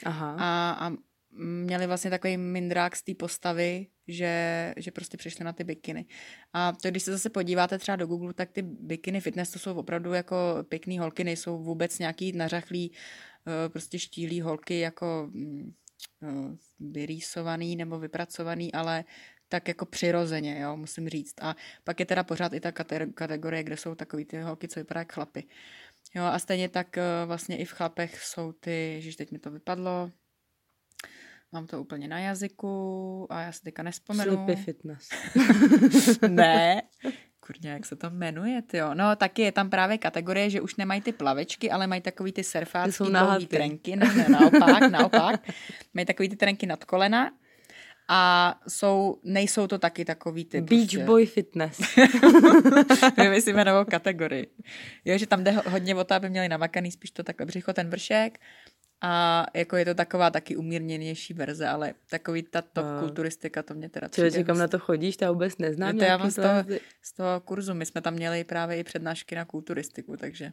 Aha. 0.03 0.35
A, 0.39 0.71
a 0.87 0.91
měli 1.37 1.87
vlastně 1.87 2.09
takový 2.09 2.37
mindrák 2.37 2.95
z 2.95 3.03
té 3.03 3.13
postavy, 3.13 3.87
že, 4.07 4.73
že 4.77 4.91
prostě 4.91 5.17
přišli 5.17 5.45
na 5.45 5.53
ty 5.53 5.63
bikiny. 5.63 6.05
A 6.53 6.71
to, 6.71 6.89
když 6.89 7.03
se 7.03 7.11
zase 7.11 7.29
podíváte 7.29 7.79
třeba 7.79 7.95
do 7.95 8.07
Google, 8.07 8.33
tak 8.33 8.51
ty 8.51 8.61
bikiny 8.61 9.21
fitness 9.21 9.51
to 9.51 9.59
jsou 9.59 9.75
opravdu 9.75 10.13
jako 10.13 10.35
pěkný 10.69 10.99
holky, 10.99 11.23
nejsou 11.23 11.63
vůbec 11.63 11.99
nějaký 11.99 12.31
nařachlý, 12.31 12.91
eh, 13.47 13.69
prostě 13.69 13.99
štílý 13.99 14.41
holky 14.41 14.79
jako 14.79 15.29
mm, 15.31 15.73
eh, 16.23 16.57
vyrýsovaný 16.79 17.75
nebo 17.75 17.99
vypracovaný, 17.99 18.73
ale 18.73 19.03
tak 19.49 19.67
jako 19.67 19.85
přirozeně, 19.85 20.59
jo, 20.59 20.77
musím 20.77 21.09
říct. 21.09 21.33
A 21.41 21.55
pak 21.83 21.99
je 21.99 22.05
teda 22.05 22.23
pořád 22.23 22.53
i 22.53 22.59
ta 22.59 22.71
kate- 22.71 23.13
kategorie, 23.13 23.63
kde 23.63 23.77
jsou 23.77 23.95
takový 23.95 24.25
ty 24.25 24.41
holky, 24.41 24.67
co 24.67 24.79
vypadají 24.79 25.01
jak 25.01 25.13
chlapy. 25.13 25.43
Jo, 26.15 26.23
a 26.23 26.39
stejně 26.39 26.69
tak 26.69 26.97
eh, 26.97 27.03
vlastně 27.25 27.57
i 27.57 27.65
v 27.65 27.71
chlapech 27.71 28.23
jsou 28.23 28.51
ty, 28.51 28.97
že 29.01 29.17
teď 29.17 29.31
mi 29.31 29.39
to 29.39 29.51
vypadlo, 29.51 30.11
mám 31.55 31.67
to 31.67 31.81
úplně 31.81 32.07
na 32.07 32.19
jazyku 32.19 33.27
a 33.29 33.41
já 33.41 33.51
si 33.51 33.61
teďka 33.61 33.83
nespomenu. 33.83 34.31
Slipy 34.35 34.55
fitness. 34.55 35.09
ne. 36.27 36.81
Kurně, 37.47 37.69
jak 37.69 37.85
se 37.85 37.95
to 37.95 38.09
jmenuje, 38.09 38.61
jo. 38.73 38.93
No, 38.93 39.15
taky 39.15 39.41
je 39.41 39.51
tam 39.51 39.69
právě 39.69 39.97
kategorie, 39.97 40.49
že 40.49 40.61
už 40.61 40.75
nemají 40.75 41.01
ty 41.01 41.11
plavečky, 41.11 41.71
ale 41.71 41.87
mají 41.87 42.01
takový 42.01 42.31
ty 42.31 42.43
surfácký 42.43 43.03
dlouhý 43.09 43.47
trenky. 43.47 43.95
Ne, 43.95 44.13
ne, 44.15 44.25
naopak, 44.29 44.81
naopak. 44.91 45.47
Mají 45.93 46.05
takový 46.05 46.29
ty 46.29 46.35
trenky 46.35 46.65
nad 46.65 46.85
kolena 46.85 47.31
a 48.07 48.55
jsou, 48.67 49.19
nejsou 49.23 49.67
to 49.67 49.77
taky 49.77 50.05
takový 50.05 50.45
ty 50.45 50.61
Beach 50.61 50.81
prostě, 50.81 51.05
boy 51.05 51.25
fitness. 51.25 51.79
Vymyslíme 53.17 53.65
novou 53.65 53.85
kategorii. 53.85 54.47
Jo, 55.05 55.17
že 55.17 55.27
tam 55.27 55.43
jde 55.43 55.51
ho- 55.51 55.63
hodně 55.69 55.95
o 55.95 56.03
to, 56.03 56.13
aby 56.13 56.29
měli 56.29 56.49
namakaný 56.49 56.91
spíš 56.91 57.11
to 57.11 57.23
takhle 57.23 57.45
břicho, 57.45 57.73
ten 57.73 57.89
vršek 57.89 58.39
A 59.01 59.45
jako 59.53 59.75
je 59.77 59.85
to 59.85 59.93
taková 59.93 60.29
taky 60.29 60.55
umírněnější 60.55 61.33
verze, 61.33 61.67
ale 61.67 61.93
takový 62.09 62.43
ta 62.43 62.61
top 62.61 62.85
A. 62.85 62.99
kulturistika, 62.99 63.63
to 63.63 63.73
mě 63.73 63.89
teda 63.89 64.07
Čili 64.07 64.29
přijde 64.29 64.43
kam 64.43 64.57
na 64.57 64.67
to 64.67 64.79
chodíš, 64.79 65.17
ta 65.17 65.31
vůbec 65.31 65.57
neznám. 65.57 65.97
To 65.97 66.03
já 66.03 66.17
mám 66.17 66.31
z 66.31 66.35
toho, 66.35 66.63
to- 66.63 66.73
z 67.01 67.13
toho 67.13 67.41
kurzu, 67.41 67.73
my 67.73 67.85
jsme 67.85 68.01
tam 68.01 68.13
měli 68.13 68.43
právě 68.43 68.77
i 68.77 68.83
přednášky 68.83 69.35
na 69.35 69.45
kulturistiku, 69.45 70.17
takže 70.17 70.51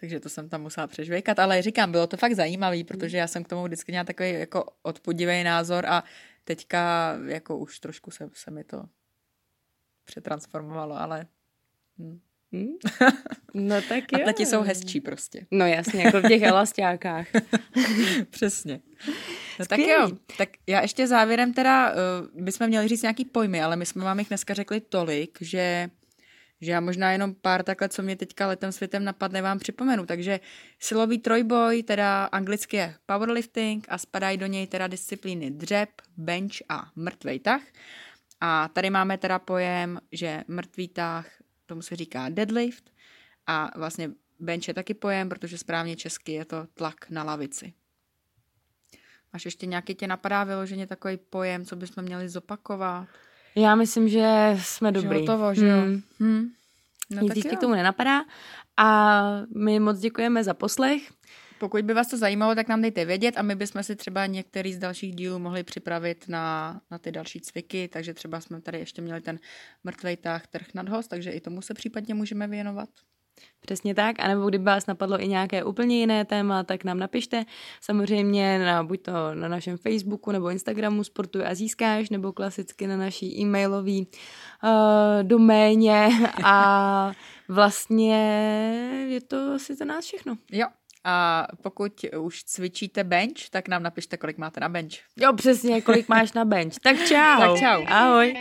takže 0.00 0.20
to 0.20 0.28
jsem 0.28 0.48
tam 0.48 0.62
musela 0.62 0.86
přežvejkat, 0.86 1.38
ale 1.38 1.62
říkám, 1.62 1.92
bylo 1.92 2.06
to 2.06 2.16
fakt 2.16 2.34
zajímavý, 2.34 2.84
protože 2.84 3.16
já 3.16 3.26
jsem 3.26 3.44
k 3.44 3.48
tomu 3.48 3.64
vždycky 3.64 3.92
měla 3.92 4.04
takový 4.04 4.30
jako 4.32 4.64
odpudivý 4.82 5.44
názor 5.44 5.86
a 5.86 6.04
teďka 6.44 7.12
jako 7.26 7.58
už 7.58 7.78
trošku 7.80 8.10
se, 8.10 8.30
se 8.32 8.50
mi 8.50 8.64
to 8.64 8.84
přetransformovalo, 10.04 10.96
ale 10.96 11.26
hm. 11.98 12.20
Hm? 12.52 12.66
No 13.54 13.82
tak 13.88 14.04
a 14.12 14.18
jo. 14.18 14.24
tati 14.24 14.46
jsou 14.46 14.62
hezčí 14.62 15.00
prostě. 15.00 15.46
No 15.50 15.66
jasně, 15.66 16.02
jako 16.02 16.20
v 16.20 16.28
těch 16.28 16.42
elastákách. 16.42 17.26
Přesně. 18.30 18.80
No 19.60 19.66
tak 19.66 19.78
jo, 19.78 20.10
tak 20.38 20.48
já 20.66 20.80
ještě 20.80 21.06
závěrem 21.06 21.52
teda, 21.52 21.90
uh, 21.90 22.42
bychom 22.42 22.66
měli 22.66 22.88
říct 22.88 23.02
nějaký 23.02 23.24
pojmy, 23.24 23.62
ale 23.62 23.76
my 23.76 23.86
jsme 23.86 24.04
vám 24.04 24.18
jich 24.18 24.28
dneska 24.28 24.54
řekli 24.54 24.80
tolik, 24.80 25.38
že 25.40 25.90
že 26.62 26.72
já 26.72 26.80
možná 26.80 27.12
jenom 27.12 27.34
pár 27.34 27.62
takhle, 27.62 27.88
co 27.88 28.02
mě 28.02 28.16
teďka 28.16 28.46
letem 28.46 28.72
světem 28.72 29.04
napadne, 29.04 29.42
vám 29.42 29.58
připomenu. 29.58 30.06
Takže 30.06 30.40
silový 30.78 31.18
trojboj, 31.18 31.82
teda 31.82 32.24
anglicky 32.24 32.76
je 32.76 32.94
powerlifting 33.06 33.86
a 33.88 33.98
spadají 33.98 34.38
do 34.38 34.46
něj 34.46 34.66
teda 34.66 34.86
disciplíny 34.86 35.50
dřep, 35.50 35.88
bench 36.16 36.54
a 36.68 36.90
mrtvej 36.96 37.38
tah. 37.40 37.62
A 38.40 38.68
tady 38.68 38.90
máme 38.90 39.18
teda 39.18 39.38
pojem, 39.38 40.00
že 40.12 40.44
mrtvý 40.48 40.88
tah, 40.88 41.26
tomu 41.72 41.82
se 41.82 41.96
říká 41.96 42.28
deadlift 42.28 42.90
a 43.46 43.70
vlastně 43.78 44.10
bench 44.40 44.68
je 44.68 44.74
taky 44.74 44.94
pojem, 44.94 45.28
protože 45.28 45.58
správně 45.58 45.96
česky 45.96 46.32
je 46.32 46.44
to 46.44 46.66
tlak 46.74 47.10
na 47.10 47.22
lavici. 47.22 47.72
Máš 49.32 49.44
ještě 49.44 49.66
nějaký 49.66 49.94
tě 49.94 50.06
napadá 50.06 50.44
vyloženě 50.44 50.86
takový 50.86 51.16
pojem, 51.16 51.64
co 51.64 51.76
bychom 51.76 52.04
měli 52.04 52.28
zopakovat? 52.28 53.08
Já 53.54 53.74
myslím, 53.74 54.08
že 54.08 54.56
jsme 54.62 54.92
dobrý. 54.92 55.08
Že 55.08 55.20
hotovo, 55.20 55.54
že 55.54 55.66
jo? 55.66 55.76
Hmm. 55.76 56.02
Hm. 56.20 56.48
No 57.10 57.20
Nic 57.20 57.28
tak 57.28 57.36
ještě 57.36 57.54
jo. 57.54 57.56
k 57.56 57.60
tomu 57.60 57.74
nenapadá. 57.74 58.24
A 58.76 59.20
my 59.56 59.80
moc 59.80 59.98
děkujeme 59.98 60.44
za 60.44 60.54
poslech. 60.54 61.12
Pokud 61.62 61.84
by 61.84 61.94
vás 61.94 62.08
to 62.08 62.16
zajímalo, 62.16 62.54
tak 62.54 62.68
nám 62.68 62.82
dejte 62.82 63.04
vědět 63.04 63.34
a 63.38 63.42
my 63.42 63.54
bychom 63.54 63.82
si 63.82 63.96
třeba 63.96 64.26
některý 64.26 64.72
z 64.74 64.78
dalších 64.78 65.14
dílů 65.14 65.38
mohli 65.38 65.62
připravit 65.62 66.24
na, 66.28 66.80
na 66.90 66.98
ty 66.98 67.12
další 67.12 67.40
cviky, 67.40 67.88
takže 67.88 68.14
třeba 68.14 68.40
jsme 68.40 68.60
tady 68.60 68.78
ještě 68.78 69.02
měli 69.02 69.20
ten 69.20 69.38
mrtvej 69.84 70.16
tah 70.16 70.46
trh 70.46 70.66
nad 70.74 70.88
host, 70.88 71.08
takže 71.08 71.30
i 71.30 71.40
tomu 71.40 71.62
se 71.62 71.74
případně 71.74 72.14
můžeme 72.14 72.46
věnovat. 72.46 72.88
Přesně 73.60 73.94
tak, 73.94 74.20
anebo 74.20 74.48
kdyby 74.48 74.64
vás 74.64 74.86
napadlo 74.86 75.22
i 75.22 75.28
nějaké 75.28 75.64
úplně 75.64 75.98
jiné 75.98 76.24
téma, 76.24 76.64
tak 76.64 76.84
nám 76.84 76.98
napište. 76.98 77.44
Samozřejmě 77.80 78.58
na, 78.58 78.84
buď 78.84 79.02
to 79.02 79.34
na 79.34 79.48
našem 79.48 79.76
Facebooku 79.76 80.32
nebo 80.32 80.50
Instagramu 80.50 81.04
Sportuj 81.04 81.46
a 81.46 81.54
získáš, 81.54 82.10
nebo 82.10 82.32
klasicky 82.32 82.86
na 82.86 82.96
naší 82.96 83.40
e-mailové 83.40 83.98
uh, 83.98 84.08
doméně 85.22 86.08
a 86.44 87.12
vlastně 87.48 88.16
je 89.08 89.20
to 89.20 89.52
asi 89.54 89.74
za 89.74 89.84
nás 89.84 90.04
všechno. 90.04 90.36
Jo. 90.52 90.66
A 91.04 91.46
pokud 91.62 92.04
už 92.18 92.44
cvičíte 92.44 93.04
bench, 93.04 93.50
tak 93.50 93.68
nám 93.68 93.82
napište, 93.82 94.16
kolik 94.16 94.38
máte 94.38 94.60
na 94.60 94.68
bench. 94.68 94.94
Jo, 95.16 95.32
přesně, 95.32 95.82
kolik 95.82 96.08
máš 96.08 96.32
na 96.32 96.44
bench. 96.44 96.74
Tak 96.82 96.96
čau. 96.96 97.38
Tak 97.38 97.58
čau. 97.58 97.84
Ahoj. 97.86 98.34